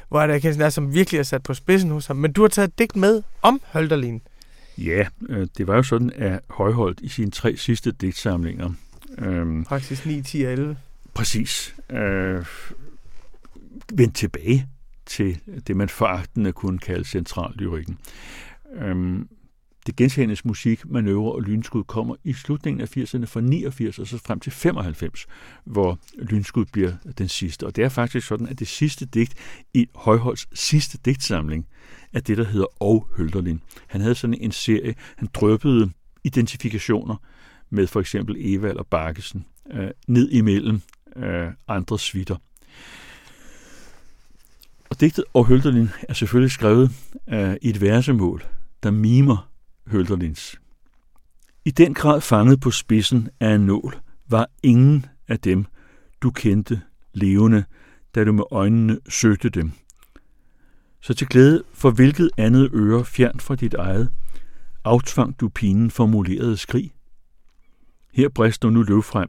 Hvor 0.09 0.21
er 0.21 0.27
det 0.27 0.35
erkendelsen 0.37 0.63
er, 0.63 0.71
som 0.71 0.95
virkelig 0.95 1.19
er 1.19 1.23
sat 1.23 1.43
på 1.43 1.55
spidsen 1.55 1.91
hos 1.91 2.07
ham? 2.07 2.17
Men 2.17 2.33
du 2.33 2.41
har 2.41 2.49
taget 2.49 2.69
et 2.69 2.79
digt 2.79 2.97
med 2.97 3.23
om 3.43 3.61
Hölderlin. 3.75 4.32
Ja, 4.79 5.07
øh, 5.29 5.47
det 5.59 5.67
var 5.67 5.77
jo 5.77 5.83
sådan, 5.83 6.13
at 6.15 6.41
Højholdt 6.51 7.01
i 7.01 7.09
sine 7.09 7.31
tre 7.31 7.57
sidste 7.57 7.93
digtsamlinger, 7.93 8.71
øh, 9.19 9.65
Praksis 9.65 10.07
9, 10.07 10.23
10 10.23 10.43
og 10.43 10.53
11. 10.53 10.77
præcis, 11.15 11.75
øh, 11.91 12.47
vendte 13.93 14.19
tilbage 14.19 14.67
til 15.07 15.39
det, 15.67 15.77
man 15.77 15.89
foragtende 15.89 16.53
kunne 16.53 16.79
kalde 16.79 17.05
centrallyrikken. 17.05 17.99
Øh, 18.75 19.25
det 19.87 19.97
gentagende 19.97 20.37
musik, 20.45 20.91
manøvre 20.91 21.33
og 21.33 21.43
lynskud 21.43 21.85
kommer 21.85 22.17
i 22.25 22.33
slutningen 22.33 22.81
af 22.81 22.97
80'erne 22.97 23.25
fra 23.25 23.41
89 23.41 23.99
og 23.99 24.07
så 24.07 24.19
frem 24.19 24.41
til 24.41 24.53
95, 24.53 25.27
hvor 25.65 25.99
lynskud 26.19 26.65
bliver 26.65 26.93
den 27.19 27.29
sidste. 27.29 27.67
Og 27.67 27.77
det 27.77 27.85
er 27.85 27.89
faktisk 27.89 28.27
sådan, 28.27 28.49
at 28.49 28.59
det 28.59 28.69
sidste 28.69 29.07
digt 29.07 29.35
i 29.75 29.89
Højholds 29.95 30.49
sidste 30.53 30.99
digtsamling 31.05 31.67
er 32.13 32.21
det, 32.21 32.37
der 32.37 32.45
hedder 32.45 32.83
Og 32.83 33.09
Hølderlin. 33.17 33.61
Han 33.87 34.01
havde 34.01 34.15
sådan 34.15 34.39
en 34.41 34.53
serie, 34.53 34.95
han 35.17 35.29
drøbede 35.35 35.91
identifikationer 36.25 37.17
med 37.71 37.87
for 37.87 38.01
eksempel 38.01 38.37
Evald 38.39 38.77
og 38.77 38.87
Bakkesen 38.87 39.45
øh, 39.73 39.91
ned 40.09 40.31
imellem 40.31 40.81
øh, 41.17 41.49
andre 41.69 41.99
svitter. 41.99 42.37
Og 44.91 45.01
digtet 45.01 45.25
Og 45.35 45.47
Hølderlin 45.47 45.89
er 46.09 46.15
selvfølgelig 46.15 46.51
skrevet 46.51 46.91
øh, 47.29 47.57
i 47.63 47.69
et 47.69 47.81
versemål, 47.81 48.45
der 48.83 48.91
mimer 48.91 49.51
Hølderlins. 49.87 50.61
I 51.65 51.71
den 51.71 51.95
grad 51.95 52.21
fanget 52.21 52.61
på 52.61 52.71
spidsen 52.71 53.29
af 53.41 53.55
en 53.55 53.67
nål 53.67 54.01
var 54.29 54.51
ingen 54.63 55.07
af 55.29 55.41
dem, 55.41 55.67
du 56.23 56.31
kendte 56.31 56.81
levende, 57.15 57.65
da 58.15 58.25
du 58.25 58.33
med 58.33 58.45
øjnene 58.51 58.99
søgte 59.09 59.49
dem. 59.49 59.73
Så 61.03 61.15
til 61.15 61.27
glæde 61.27 61.65
for 61.73 61.91
hvilket 61.91 62.31
andet 62.37 62.71
øre 62.75 63.05
fjern 63.05 63.41
fra 63.41 63.57
dit 63.57 63.75
eget, 63.75 64.13
aftvang 64.85 65.41
du 65.41 65.49
pinen 65.49 65.91
formulerede 65.91 66.57
skrig. 66.57 66.93
Her 68.13 68.29
brister 68.29 68.71
nu 68.71 68.83
løv 68.83 69.03
frem, 69.03 69.29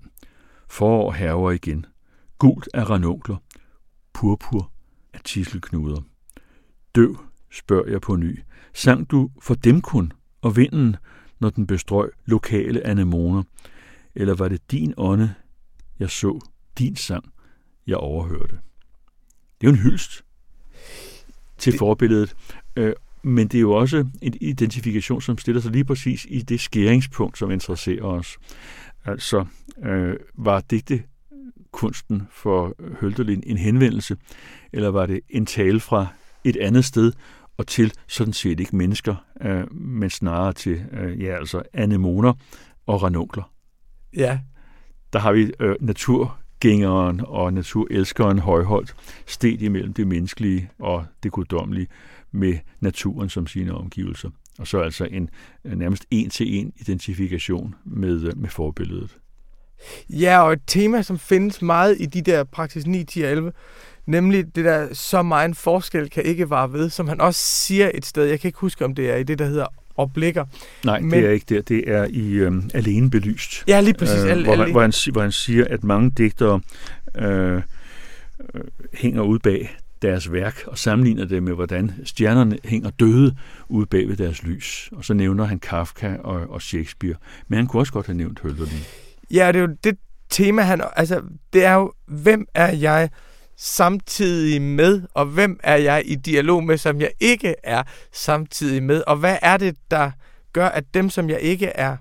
forår 0.69 1.11
herver 1.11 1.51
igen, 1.51 1.85
gult 2.37 2.69
af 2.73 2.89
ranunkler, 2.89 3.37
purpur 4.13 4.71
af 5.13 5.19
tiselknuder. 5.23 6.01
Døv, 6.95 7.17
spørger 7.51 7.91
jeg 7.91 8.01
på 8.01 8.15
ny, 8.15 8.43
sang 8.73 9.11
du 9.11 9.29
for 9.41 9.53
dem 9.55 9.81
kun, 9.81 10.13
og 10.41 10.55
vinden, 10.55 10.95
når 11.39 11.49
den 11.49 11.67
bestrøg 11.67 12.09
lokale 12.25 12.87
anemoner? 12.87 13.43
Eller 14.15 14.33
var 14.35 14.47
det 14.47 14.71
din 14.71 14.93
ånde, 14.97 15.33
jeg 15.99 16.09
så, 16.09 16.39
din 16.77 16.95
sang, 16.95 17.33
jeg 17.87 17.97
overhørte? 17.97 18.59
Det 19.61 19.67
er 19.67 19.71
jo 19.71 19.73
en 19.73 19.83
hyldst 19.83 20.23
til 21.63 21.71
Det- 21.73 21.79
forbilledet, 21.79 22.35
øh, 22.75 22.93
men 23.23 23.47
det 23.47 23.57
er 23.57 23.61
jo 23.61 23.71
også 23.71 24.05
en 24.21 24.33
identifikation, 24.41 25.21
som 25.21 25.37
stiller 25.37 25.61
sig 25.61 25.71
lige 25.71 25.85
præcis 25.85 26.25
i 26.29 26.41
det 26.41 26.59
skæringspunkt, 26.59 27.37
som 27.37 27.51
interesserer 27.51 28.03
os. 28.03 28.37
Altså, 29.05 29.45
øh, 29.85 30.15
var 30.33 30.59
digte 30.59 31.03
kunsten 31.71 32.21
for 32.31 32.75
Hölderlin 33.01 33.41
en 33.43 33.57
henvendelse, 33.57 34.17
eller 34.73 34.89
var 34.89 35.05
det 35.05 35.19
en 35.29 35.45
tale 35.45 35.79
fra 35.79 36.07
et 36.43 36.57
andet 36.57 36.85
sted, 36.85 37.11
og 37.57 37.67
til 37.67 37.93
sådan 38.07 38.33
set 38.33 38.59
ikke 38.59 38.75
mennesker, 38.75 39.15
øh, 39.41 39.73
men 39.73 40.09
snarere 40.09 40.53
til 40.53 40.85
øh, 40.93 41.21
ja, 41.21 41.35
altså 41.37 41.61
anemoner 41.73 42.33
og 42.85 43.03
ranunkler. 43.03 43.51
Ja, 44.17 44.39
Der 45.13 45.19
har 45.19 45.31
vi 45.31 45.51
øh, 45.59 45.75
naturgængeren 46.63 47.21
og 47.27 47.53
naturelskeren 47.53 48.39
højholdt 48.39 48.95
sted 49.25 49.61
imellem 49.61 49.93
det 49.93 50.07
menneskelige 50.07 50.69
og 50.79 51.05
det 51.23 51.31
guddommelige 51.31 51.87
med 52.31 52.57
naturen 52.79 53.29
som 53.29 53.47
sine 53.47 53.73
omgivelser. 53.73 54.29
Og 54.59 54.67
så 54.67 54.79
altså 54.79 55.05
en 55.05 55.29
øh, 55.65 55.77
nærmest 55.77 56.05
en-til-en 56.11 56.73
identifikation 56.79 57.75
med, 57.85 58.23
øh, 58.23 58.37
med 58.37 58.49
forbilledet. 58.49 59.17
Ja, 60.09 60.41
og 60.41 60.53
et 60.53 60.61
tema, 60.67 61.01
som 61.01 61.19
findes 61.19 61.61
meget 61.61 61.97
i 61.99 62.05
de 62.05 62.21
der 62.21 62.43
praksis 62.43 62.85
9, 62.85 63.03
10 63.03 63.21
og 63.21 63.31
11, 63.31 63.51
nemlig 64.05 64.55
det 64.55 64.65
der, 64.65 64.93
så 64.93 65.21
meget 65.21 65.45
en 65.45 65.55
forskel 65.55 66.09
kan 66.09 66.23
ikke 66.23 66.49
vare 66.49 66.73
ved, 66.73 66.89
som 66.89 67.07
han 67.07 67.21
også 67.21 67.39
siger 67.39 67.91
et 67.93 68.05
sted, 68.05 68.25
jeg 68.25 68.39
kan 68.39 68.47
ikke 68.47 68.59
huske, 68.59 68.85
om 68.85 68.95
det 68.95 69.11
er 69.11 69.15
i 69.15 69.23
det, 69.23 69.39
der 69.39 69.45
hedder 69.45 69.67
oblikker. 69.97 70.45
Nej, 70.85 70.99
Men- 70.99 71.11
det 71.11 71.25
er 71.25 71.31
ikke 71.31 71.55
der. 71.55 71.61
Det 71.61 71.91
er 71.91 72.07
i 72.09 72.31
øh, 72.31 72.51
Alene 72.73 73.09
belyst. 73.09 73.63
Ja, 73.67 73.81
lige 73.81 73.93
præcis. 73.93 74.23
øh, 74.23 74.43
hvor, 74.43 74.55
hvor, 74.71 74.81
han, 74.81 74.93
hvor 75.11 75.21
han 75.21 75.31
siger, 75.31 75.65
at 75.69 75.83
mange 75.83 76.11
digtere 76.17 76.61
øh, 77.17 77.55
øh, 77.55 77.61
hænger 78.93 79.21
ud 79.21 79.39
bag 79.39 79.75
deres 80.01 80.31
værk 80.31 80.63
og 80.67 80.77
sammenligner 80.77 81.25
det 81.25 81.43
med, 81.43 81.53
hvordan 81.53 81.91
stjernerne 82.03 82.57
hænger 82.65 82.89
døde 82.89 83.35
ude 83.69 83.85
bag 83.85 84.07
ved 84.07 84.17
deres 84.17 84.43
lys. 84.43 84.89
Og 84.91 85.05
så 85.05 85.13
nævner 85.13 85.45
han 85.45 85.59
Kafka 85.59 86.15
og, 86.23 86.49
og 86.49 86.61
Shakespeare. 86.61 87.15
Men 87.47 87.57
han 87.57 87.67
kunne 87.67 87.81
også 87.81 87.93
godt 87.93 88.05
have 88.05 88.17
nævnt 88.17 88.39
Hölderlin. 88.39 88.85
Ja, 89.31 89.47
det 89.47 89.55
er 89.55 89.59
jo 89.61 89.75
det 89.83 89.97
tema, 90.29 90.61
han... 90.61 90.81
Altså, 90.95 91.21
det 91.53 91.65
er 91.65 91.73
jo, 91.73 91.93
hvem 92.07 92.47
er 92.53 92.71
jeg 92.71 93.09
samtidig 93.63 94.61
med, 94.61 95.01
og 95.13 95.25
hvem 95.25 95.59
er 95.63 95.75
jeg 95.75 96.03
i 96.05 96.15
dialog 96.15 96.63
med, 96.63 96.77
som 96.77 97.01
jeg 97.01 97.11
ikke 97.19 97.55
er 97.63 97.83
samtidig 98.11 98.83
med, 98.83 99.03
og 99.07 99.15
hvad 99.15 99.37
er 99.41 99.57
det, 99.57 99.75
der 99.91 100.11
gør, 100.53 100.67
at 100.67 100.83
dem, 100.93 101.09
som 101.09 101.29
jeg 101.29 101.39
ikke 101.39 101.65
er 101.65 101.97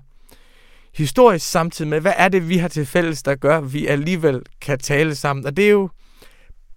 historisk 0.93 1.51
samtidig 1.51 1.89
med, 1.89 2.01
hvad 2.01 2.13
er 2.17 2.29
det, 2.29 2.49
vi 2.49 2.57
har 2.57 2.67
til 2.67 2.85
fælles, 2.85 3.23
der 3.23 3.35
gør, 3.35 3.57
at 3.57 3.73
vi 3.73 3.87
alligevel 3.87 4.41
kan 4.61 4.79
tale 4.79 5.15
sammen? 5.15 5.45
Og 5.45 5.57
det 5.57 5.65
er 5.65 5.69
jo, 5.69 5.89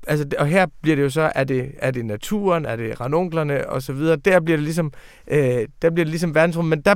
altså, 0.07 0.27
og 0.39 0.47
her 0.47 0.67
bliver 0.83 0.97
det 0.97 1.03
jo 1.03 1.11
så, 1.11 1.33
er 1.35 1.45
det, 1.45 1.73
er 1.79 1.91
det 1.91 2.05
naturen, 2.05 2.67
er 2.67 2.77
det 2.77 3.01
ranonklerne 3.01 3.69
og 3.69 3.83
så 3.83 3.93
videre, 3.93 4.17
der 4.17 4.41
bliver 4.41 4.57
det 4.57 4.65
ligesom, 4.65 4.93
øh, 5.31 5.69
der 5.83 5.91
bliver 5.91 6.05
det 6.05 6.09
ligesom 6.09 6.35
verdensrum, 6.35 6.65
men 6.65 6.81
der 6.81 6.95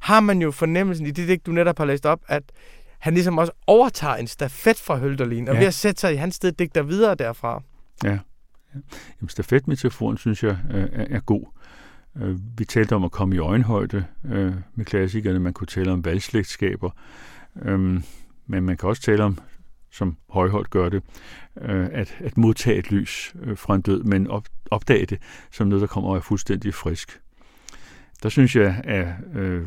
har 0.00 0.20
man 0.20 0.42
jo 0.42 0.50
fornemmelsen 0.50 1.06
i 1.06 1.10
det 1.10 1.28
digt, 1.28 1.46
du 1.46 1.52
netop 1.52 1.78
har 1.78 1.84
læst 1.84 2.06
op, 2.06 2.20
at 2.28 2.42
han 2.98 3.14
ligesom 3.14 3.38
også 3.38 3.52
overtager 3.66 4.14
en 4.14 4.26
stafet 4.26 4.76
fra 4.76 4.98
Hölderlin, 4.98 5.48
og 5.48 5.54
ja. 5.54 5.58
ved 5.58 5.66
at 5.66 5.74
sætte 5.74 6.00
sig 6.00 6.12
i 6.12 6.16
hans 6.16 6.34
sted 6.34 6.52
digter 6.52 6.82
videre 6.82 7.14
derfra. 7.14 7.62
Ja. 8.04 8.18
Jamen, 9.20 9.28
stafetmetaforen 9.28 10.16
synes 10.16 10.42
jeg 10.42 10.58
øh, 10.70 10.88
er 10.92 11.20
god. 11.20 11.44
Øh, 12.16 12.38
vi 12.58 12.64
talte 12.64 12.94
om 12.94 13.04
at 13.04 13.10
komme 13.10 13.34
i 13.34 13.38
øjenhøjde 13.38 14.04
øh, 14.24 14.54
med 14.74 14.84
klassikerne. 14.84 15.38
Man 15.38 15.52
kunne 15.52 15.66
tale 15.66 15.92
om 15.92 16.04
valgslægtskaber. 16.04 16.90
Øh, 17.62 18.02
men 18.46 18.62
man 18.62 18.76
kan 18.76 18.88
også 18.88 19.02
tale 19.02 19.24
om, 19.24 19.38
som 19.90 20.16
Højholdt 20.30 20.70
gør 20.70 20.88
det, 20.88 21.02
øh, 21.60 21.88
at, 21.92 22.16
at 22.20 22.36
modtage 22.36 22.78
et 22.78 22.90
lys 22.90 23.34
øh, 23.42 23.56
fra 23.56 23.74
en 23.74 23.80
død, 23.80 24.02
men 24.02 24.26
op, 24.26 24.46
opdage 24.70 25.06
det 25.06 25.18
som 25.50 25.66
noget, 25.66 25.80
der 25.80 25.86
kommer 25.86 26.10
og 26.10 26.16
er 26.16 26.20
fuldstændig 26.20 26.74
frisk. 26.74 27.20
Der 28.22 28.28
synes 28.28 28.56
jeg, 28.56 28.80
at 28.84 29.08
øh, 29.34 29.66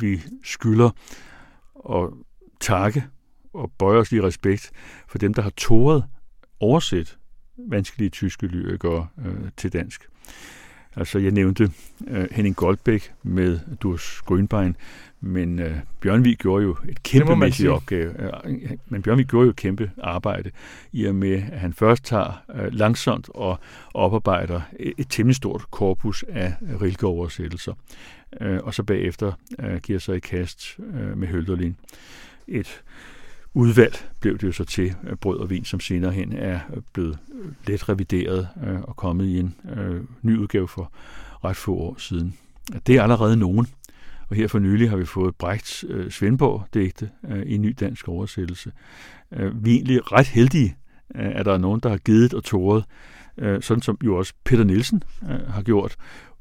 vi 0.00 0.20
skylder 0.44 0.90
at 1.90 2.08
takke 2.62 3.04
og 3.54 3.72
bøje 3.78 3.98
os 3.98 4.12
i 4.12 4.20
respekt 4.20 4.70
for 5.08 5.18
dem, 5.18 5.34
der 5.34 5.42
har 5.42 5.50
tåret 5.50 6.04
oversæt 6.60 7.18
vanskelige 7.58 8.10
tyske 8.10 8.46
lyrikere 8.46 9.06
øh, 9.26 9.50
til 9.56 9.72
dansk. 9.72 10.08
Altså, 10.96 11.18
jeg 11.18 11.30
nævnte 11.30 11.70
øh, 12.08 12.28
Henning 12.30 12.56
Goldbæk 12.56 13.12
med 13.22 13.58
Durs 13.80 14.20
Grønbein, 14.24 14.76
men 15.20 15.58
øh, 15.58 15.76
Bjørnvig 16.00 16.38
gjorde 16.38 16.64
jo 16.64 16.76
et 16.88 17.02
kæmpemæssigt 17.02 17.68
opgave. 17.68 18.22
Øh, 18.22 18.70
men 18.88 19.02
Bjørnvig 19.02 19.26
gjorde 19.26 19.44
jo 19.44 19.50
et 19.50 19.56
kæmpe 19.56 19.90
arbejde, 20.02 20.50
i 20.92 21.04
og 21.04 21.14
med, 21.14 21.42
at 21.52 21.60
han 21.60 21.72
først 21.72 22.04
tager 22.04 22.42
øh, 22.54 22.72
langsomt 22.72 23.28
og 23.34 23.58
oparbejder 23.94 24.60
et, 24.80 24.92
et 24.98 25.06
temmelig 25.10 25.36
stort 25.36 25.64
korpus 25.70 26.24
af 26.28 26.54
Rilke-oversættelser, 26.82 27.74
øh, 28.40 28.60
og 28.62 28.74
så 28.74 28.82
bagefter 28.82 29.32
øh, 29.58 29.76
giver 29.76 29.98
sig 29.98 30.16
i 30.16 30.20
kast 30.20 30.78
øh, 30.94 31.18
med 31.18 31.28
Hölderlin. 31.28 31.72
Et 32.52 32.82
udvalg 33.54 33.94
blev 34.20 34.38
det 34.38 34.46
jo 34.46 34.52
så 34.52 34.64
til 34.64 34.94
brød 35.20 35.38
og 35.38 35.50
vin, 35.50 35.64
som 35.64 35.80
senere 35.80 36.12
hen 36.12 36.32
er 36.32 36.60
blevet 36.92 37.18
let 37.66 37.88
revideret 37.88 38.48
øh, 38.66 38.80
og 38.80 38.96
kommet 38.96 39.26
i 39.26 39.38
en 39.38 39.54
øh, 39.76 40.00
ny 40.22 40.36
udgave 40.36 40.68
for 40.68 40.92
ret 41.44 41.56
få 41.56 41.74
år 41.74 41.94
siden. 41.98 42.36
Det 42.86 42.96
er 42.96 43.02
allerede 43.02 43.36
nogen. 43.36 43.66
Og 44.28 44.36
her 44.36 44.48
for 44.48 44.58
nylig 44.58 44.90
har 44.90 44.96
vi 44.96 45.04
fået 45.04 45.36
Brechts 45.36 45.84
øh, 45.88 46.10
Svendborg-digte 46.10 47.10
øh, 47.28 47.42
i 47.42 47.54
en 47.54 47.62
ny 47.62 47.76
dansk 47.80 48.08
oversættelse. 48.08 48.72
Øh, 49.32 49.64
vi 49.64 49.70
er 49.70 49.74
egentlig 49.74 50.12
ret 50.12 50.26
heldige, 50.26 50.76
øh, 51.14 51.30
at 51.34 51.46
der 51.46 51.52
er 51.52 51.58
nogen, 51.58 51.80
der 51.80 51.88
har 51.88 51.96
givet 51.96 52.34
og 52.34 52.44
tåret, 52.44 52.84
øh, 53.38 53.62
sådan 53.62 53.82
som 53.82 53.98
jo 54.04 54.16
også 54.16 54.34
Peter 54.44 54.64
Nielsen 54.64 55.02
øh, 55.22 55.48
har 55.48 55.62
gjort 55.62 55.96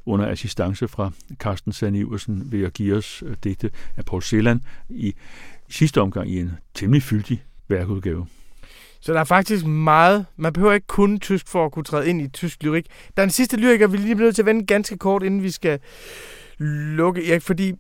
under 0.06 0.28
assistance 0.28 0.88
fra 0.88 1.12
Carsten 1.39 1.72
Sand 1.72 1.97
Iversen 1.97 2.52
ved 2.52 2.64
at 2.64 2.74
give 2.74 2.97
os 2.97 3.24
øh, 3.26 3.36
digte 3.43 3.72
af 3.97 4.06
Paul 4.06 4.22
Celan 4.22 4.62
i 4.89 5.14
sidste 5.70 6.02
omgang 6.02 6.30
i 6.30 6.39
en 6.39 6.52
temmelig 6.74 7.04
fyldig 7.04 7.43
værkudgave. 7.68 8.28
Så 8.99 9.14
der 9.14 9.20
er 9.20 9.24
faktisk 9.24 9.66
meget. 9.66 10.26
Man 10.38 10.54
behøver 10.54 10.74
ikke 10.74 10.88
kun 10.88 11.20
tysk 11.20 11.47
for 11.47 11.66
at 11.66 11.72
kunne 11.72 11.84
træde 11.84 12.10
ind 12.10 12.22
i 12.22 12.28
tysk 12.28 12.64
lyrik. 12.64 12.86
Der 13.18 13.24
er 13.24 13.28
en 13.28 13.32
sidste 13.32 13.58
lyriker, 13.58 13.88
vi 13.88 13.97
lige 13.97 14.16
bliver 14.16 14.28
nødt 14.28 14.36
til 14.36 14.41
at 14.41 14.45
vende 14.45 14.66
ganske 14.66 14.97
kort, 14.97 15.24
inden 15.24 15.43
vi 15.43 15.52
skal 15.52 15.80
lukke. 16.60 17.32
Erik, 17.32 17.41
fordi 17.41 17.74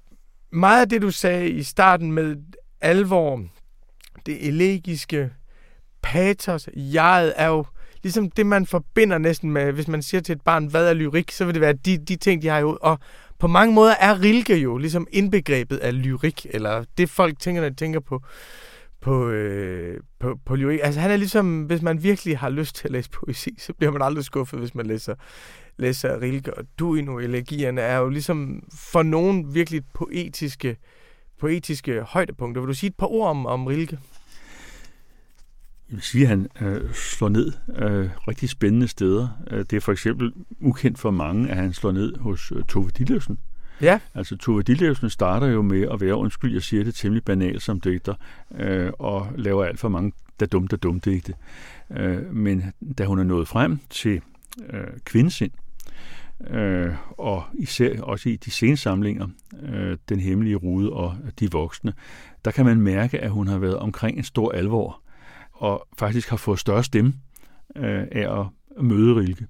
meget 0.51 0.81
af 0.81 0.89
det, 0.89 1.01
du 1.01 1.11
sagde 1.11 1.49
i 1.49 1.63
starten 1.63 2.11
med 2.11 2.35
alvor, 2.81 3.43
det 4.25 4.47
elegiske, 4.47 5.29
patos, 6.01 6.69
jeget, 6.75 7.33
er 7.35 7.47
jo 7.47 7.65
ligesom 8.03 8.31
det, 8.31 8.45
man 8.45 8.65
forbinder 8.65 9.17
næsten 9.17 9.51
med, 9.51 9.71
hvis 9.71 9.87
man 9.87 10.01
siger 10.01 10.21
til 10.21 10.33
et 10.33 10.41
barn, 10.41 10.65
hvad 10.65 10.87
er 10.87 10.93
lyrik, 10.93 11.31
så 11.31 11.45
vil 11.45 11.53
det 11.53 11.61
være 11.61 11.73
de, 11.73 11.97
de 11.97 12.15
ting, 12.15 12.41
de 12.41 12.47
har 12.47 12.59
i 12.59 12.61
hovedet. 12.61 12.81
Og 12.81 12.99
på 13.39 13.47
mange 13.47 13.75
måder 13.75 13.93
er 13.99 14.21
Rilke 14.21 14.55
jo 14.57 14.77
ligesom 14.77 15.07
indbegrebet 15.11 15.77
af 15.77 16.03
lyrik, 16.03 16.47
eller 16.49 16.83
det 16.97 17.09
folk 17.09 17.39
tænker, 17.39 17.61
når 17.61 17.69
de 17.69 17.75
tænker 17.75 17.99
på, 17.99 18.21
på, 19.01 19.29
øh, 19.29 19.99
på, 20.19 20.39
på 20.45 20.55
lyrik. 20.55 20.79
Altså 20.83 20.99
han 20.99 21.11
er 21.11 21.15
ligesom, 21.15 21.63
hvis 21.63 21.81
man 21.81 22.03
virkelig 22.03 22.37
har 22.37 22.49
lyst 22.49 22.75
til 22.75 22.87
at 22.87 22.91
læse 22.91 23.09
poesi, 23.09 23.55
så 23.65 23.73
bliver 23.73 23.91
man 23.91 24.01
aldrig 24.01 24.23
skuffet, 24.23 24.59
hvis 24.59 24.75
man 24.75 24.85
læser, 24.85 25.15
læser 25.77 26.21
Rilke. 26.21 26.53
Og 26.53 26.65
Duino-elegierne 26.79 27.81
er 27.81 27.97
jo 27.97 28.09
ligesom 28.09 28.63
for 28.73 29.03
nogen 29.03 29.53
virkelig 29.55 29.81
poetiske, 29.93 30.77
poetiske 31.39 32.01
højdepunkter. 32.01 32.61
Vil 32.61 32.67
du 32.67 32.73
sige 32.73 32.89
et 32.89 32.97
par 32.97 33.07
ord 33.07 33.29
om, 33.29 33.45
om 33.45 33.67
Rilke? 33.67 33.99
Jeg 35.91 35.97
vil 35.97 36.03
sige, 36.03 36.23
at 36.23 36.29
han 36.29 36.47
øh, 36.61 36.93
slår 36.93 37.29
ned 37.29 37.51
øh, 37.75 38.09
rigtig 38.27 38.49
spændende 38.49 38.87
steder. 38.87 39.27
Øh, 39.51 39.59
det 39.59 39.73
er 39.73 39.79
for 39.79 39.91
eksempel 39.91 40.33
ukendt 40.59 40.99
for 40.99 41.11
mange, 41.11 41.49
at 41.49 41.57
han 41.57 41.73
slår 41.73 41.91
ned 41.91 42.17
hos 42.17 42.51
øh, 42.55 42.63
Tove 42.63 42.89
Dilløsen. 42.97 43.37
Ja. 43.81 43.99
Altså 44.15 44.37
Tove 44.37 44.61
Dilløsen 44.61 45.09
starter 45.09 45.47
jo 45.47 45.61
med 45.61 45.87
at 45.93 46.01
være, 46.01 46.15
undskyld, 46.15 46.53
jeg 46.53 46.61
siger 46.61 46.83
det 46.83 46.95
temmelig 46.95 47.23
banalt 47.23 47.61
som 47.61 47.79
digter, 47.79 48.13
øh, 48.59 48.91
og 48.99 49.27
laver 49.35 49.65
alt 49.65 49.79
for 49.79 49.89
mange 49.89 50.11
da 50.39 50.45
dum, 50.45 50.67
da 50.67 50.75
dum 50.75 50.99
digte. 50.99 51.33
Øh, 51.91 52.35
men 52.35 52.63
da 52.97 53.05
hun 53.05 53.19
er 53.19 53.23
nået 53.23 53.47
frem 53.47 53.79
til 53.89 54.21
øh, 54.69 54.83
kvindesind, 55.05 55.51
øh, 56.49 56.93
og 57.17 57.43
især 57.53 58.01
også 58.01 58.29
i 58.29 58.35
de 58.35 58.51
seneste 58.51 58.83
samlinger, 58.83 59.27
øh, 59.63 59.97
Den 60.09 60.19
Hemmelige 60.19 60.55
Rude 60.55 60.89
og 60.89 61.17
De 61.39 61.51
Voksne, 61.51 61.93
der 62.45 62.51
kan 62.51 62.65
man 62.65 62.81
mærke, 62.81 63.19
at 63.19 63.31
hun 63.31 63.47
har 63.47 63.57
været 63.57 63.77
omkring 63.77 64.17
en 64.17 64.23
stor 64.23 64.51
alvor, 64.51 65.01
og 65.61 65.87
faktisk 65.97 66.29
har 66.29 66.37
fået 66.37 66.59
større 66.59 66.83
stemme 66.83 67.13
øh, 67.75 68.03
af 68.11 68.39
at 68.39 68.45
møde 68.83 69.15
Rilke. 69.15 69.45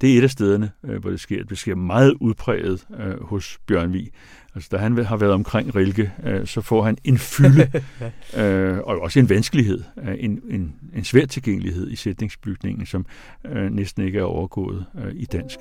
Det 0.00 0.14
er 0.14 0.18
et 0.18 0.22
af 0.22 0.30
stederne, 0.30 0.70
øh, 0.84 1.00
hvor 1.00 1.10
det 1.10 1.20
sker. 1.20 1.44
Det 1.44 1.58
sker 1.58 1.74
meget 1.74 2.14
udpræget 2.20 2.86
øh, 3.00 3.24
hos 3.24 3.58
Bjørn 3.66 3.92
Vig. 3.92 4.10
Altså, 4.54 4.68
da 4.72 4.76
han 4.76 5.04
har 5.04 5.16
været 5.16 5.32
omkring 5.32 5.76
Rilke, 5.76 6.12
øh, 6.24 6.46
så 6.46 6.60
får 6.60 6.82
han 6.82 6.98
en 7.04 7.18
fylde, 7.18 7.70
øh, 8.40 8.78
og 8.78 9.00
også 9.00 9.18
en 9.18 9.28
vanskelighed, 9.28 9.82
øh, 10.02 10.14
en, 10.18 10.40
en, 10.50 10.74
en 10.94 11.04
svær 11.04 11.26
tilgængelighed 11.26 11.90
i 11.90 11.96
sætningsbygningen, 11.96 12.86
som 12.86 13.06
øh, 13.46 13.70
næsten 13.70 14.04
ikke 14.04 14.18
er 14.18 14.24
overgået 14.24 14.86
øh, 15.04 15.12
i 15.14 15.24
dansk. 15.24 15.58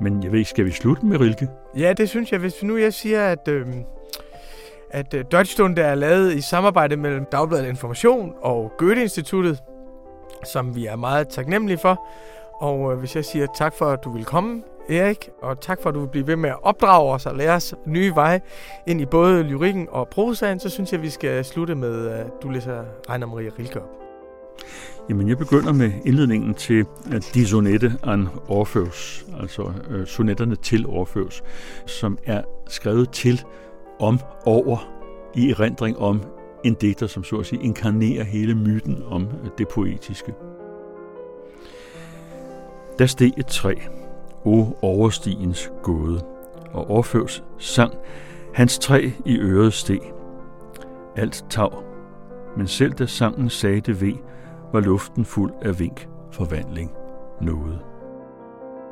Men 0.00 0.22
jeg 0.22 0.32
ved 0.32 0.38
ikke, 0.38 0.50
skal 0.50 0.64
vi 0.64 0.70
slutte 0.70 1.06
med 1.06 1.20
Rilke? 1.20 1.48
Ja, 1.76 1.92
det 1.92 2.08
synes 2.08 2.32
jeg. 2.32 2.40
Hvis 2.40 2.62
nu 2.62 2.76
jeg 2.76 2.92
siger, 2.92 3.26
at... 3.26 3.48
Øh 3.48 3.66
at 4.94 5.14
øh, 5.14 5.24
Deutschstunde 5.32 5.82
er 5.82 5.94
lavet 5.94 6.34
i 6.34 6.40
samarbejde 6.40 6.96
mellem 6.96 7.24
Dagbladet 7.32 7.68
Information 7.68 8.32
og 8.42 8.72
Goethe-instituttet, 8.78 9.62
som 10.44 10.76
vi 10.76 10.86
er 10.86 10.96
meget 10.96 11.28
taknemmelige 11.28 11.78
for. 11.78 12.06
Og 12.60 12.92
øh, 12.92 12.98
hvis 12.98 13.16
jeg 13.16 13.24
siger 13.24 13.46
tak 13.58 13.74
for, 13.78 13.86
at 13.86 14.04
du 14.04 14.12
vil 14.12 14.24
komme, 14.24 14.62
Erik, 14.88 15.28
og 15.42 15.60
tak 15.60 15.82
for, 15.82 15.88
at 15.88 15.94
du 15.94 16.00
vil 16.00 16.08
blive 16.08 16.26
ved 16.26 16.36
med 16.36 16.50
at 16.50 16.56
opdrage 16.62 17.12
os 17.12 17.26
og 17.26 17.36
lære 17.36 17.54
os 17.54 17.74
nye 17.86 18.14
veje 18.14 18.40
ind 18.86 19.00
i 19.00 19.06
både 19.06 19.42
lyrikken 19.42 19.88
og 19.90 20.08
prosaen, 20.08 20.60
så 20.60 20.68
synes 20.68 20.92
jeg, 20.92 20.98
at 20.98 21.02
vi 21.02 21.10
skal 21.10 21.44
slutte 21.44 21.74
med, 21.74 22.06
at 22.08 22.26
du 22.42 22.48
læser 22.48 22.84
Rainer 23.10 23.26
Maria 23.26 23.50
Rilke 23.58 23.80
op. 23.80 23.88
Jamen, 25.08 25.28
jeg 25.28 25.38
begynder 25.38 25.72
med 25.72 25.92
indledningen 26.04 26.54
til 26.54 26.86
De 27.34 27.46
Sonette 27.46 27.92
an 28.02 28.28
Orpheus, 28.48 29.26
altså 29.40 29.72
øh, 29.90 30.06
sonetterne 30.06 30.56
til 30.56 30.86
Orpheus, 30.86 31.42
som 31.86 32.18
er 32.24 32.42
skrevet 32.68 33.10
til 33.10 33.44
om, 34.04 34.20
over, 34.46 34.88
i 35.34 35.50
erindring 35.50 35.98
om 35.98 36.20
en 36.64 36.74
digter, 36.74 37.06
som 37.06 37.24
så 37.24 37.36
at 37.36 37.46
sige 37.46 37.62
inkarnerer 37.62 38.24
hele 38.24 38.54
myten 38.54 39.02
om 39.10 39.22
øh, 39.22 39.50
det 39.58 39.68
poetiske. 39.68 40.34
Der 42.98 43.06
steg 43.06 43.32
et 43.36 43.46
træ, 43.46 43.74
o 44.44 44.66
overstigens 44.82 45.72
gåde, 45.82 46.20
og 46.72 46.90
Orfeus 46.90 47.44
sang, 47.58 47.94
hans 48.54 48.78
træ 48.78 49.10
i 49.24 49.38
øret 49.38 49.72
steg. 49.72 50.00
Alt 51.16 51.44
tav, 51.50 51.82
men 52.56 52.66
selv 52.66 52.92
da 52.92 53.06
sangen 53.06 53.50
sagde 53.50 53.80
det 53.80 54.00
ved, 54.00 54.14
var 54.72 54.80
luften 54.80 55.24
fuld 55.24 55.52
af 55.62 55.80
vink, 55.80 56.08
forvandling, 56.30 56.92
noget. 57.40 57.78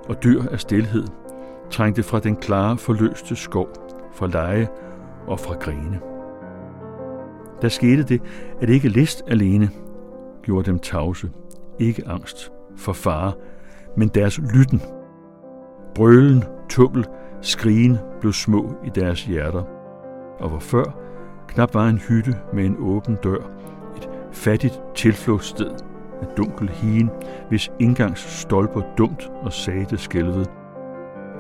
Og 0.09 0.25
dyr 0.25 0.43
af 0.51 0.61
stilhed 0.61 1.05
trængte 1.71 2.03
fra 2.03 2.21
den 2.21 2.37
klare, 2.37 2.79
forløste 2.79 3.37
skov, 3.37 3.69
fra 4.13 4.27
leje 4.27 4.69
og 5.27 5.41
fra 5.41 5.55
grene. 5.55 6.01
Der 7.63 7.69
skete 7.69 8.03
det, 8.03 8.23
at 8.61 8.69
ikke 8.69 8.89
list 8.89 9.23
alene 9.27 9.71
gjorde 10.43 10.71
dem 10.71 10.79
tavse, 10.79 11.31
ikke 11.79 12.09
angst, 12.09 12.53
for 12.77 12.93
fare, 12.93 13.33
men 13.97 14.09
deres 14.09 14.39
lytten. 14.39 14.83
Brølen, 15.95 16.45
tummel, 16.69 17.07
skrigen 17.41 17.99
blev 18.21 18.33
små 18.33 18.75
i 18.85 18.89
deres 18.95 19.25
hjerter. 19.25 19.63
Og 20.41 20.49
hvor 20.49 20.59
før 20.59 20.85
knap 21.49 21.75
var 21.75 21.89
en 21.89 21.99
hytte 21.99 22.37
med 22.53 22.65
en 22.65 22.77
åben 22.81 23.17
dør, 23.23 23.51
et 23.97 24.09
fattigt 24.33 24.83
tilflugtssted 24.95 25.71
af 26.21 26.27
dunkel 26.37 26.69
hien, 26.69 27.11
hvis 27.49 27.71
indgangs 27.81 28.41
stolper 28.41 28.83
dumt 28.99 29.31
og 29.43 29.53
sagte 29.53 29.99
skælvede, 29.99 30.47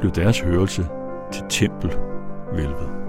blev 0.00 0.12
deres 0.12 0.40
hørelse 0.40 0.86
til 1.32 1.44
tempel 1.48 1.92
vælvet. 2.52 3.01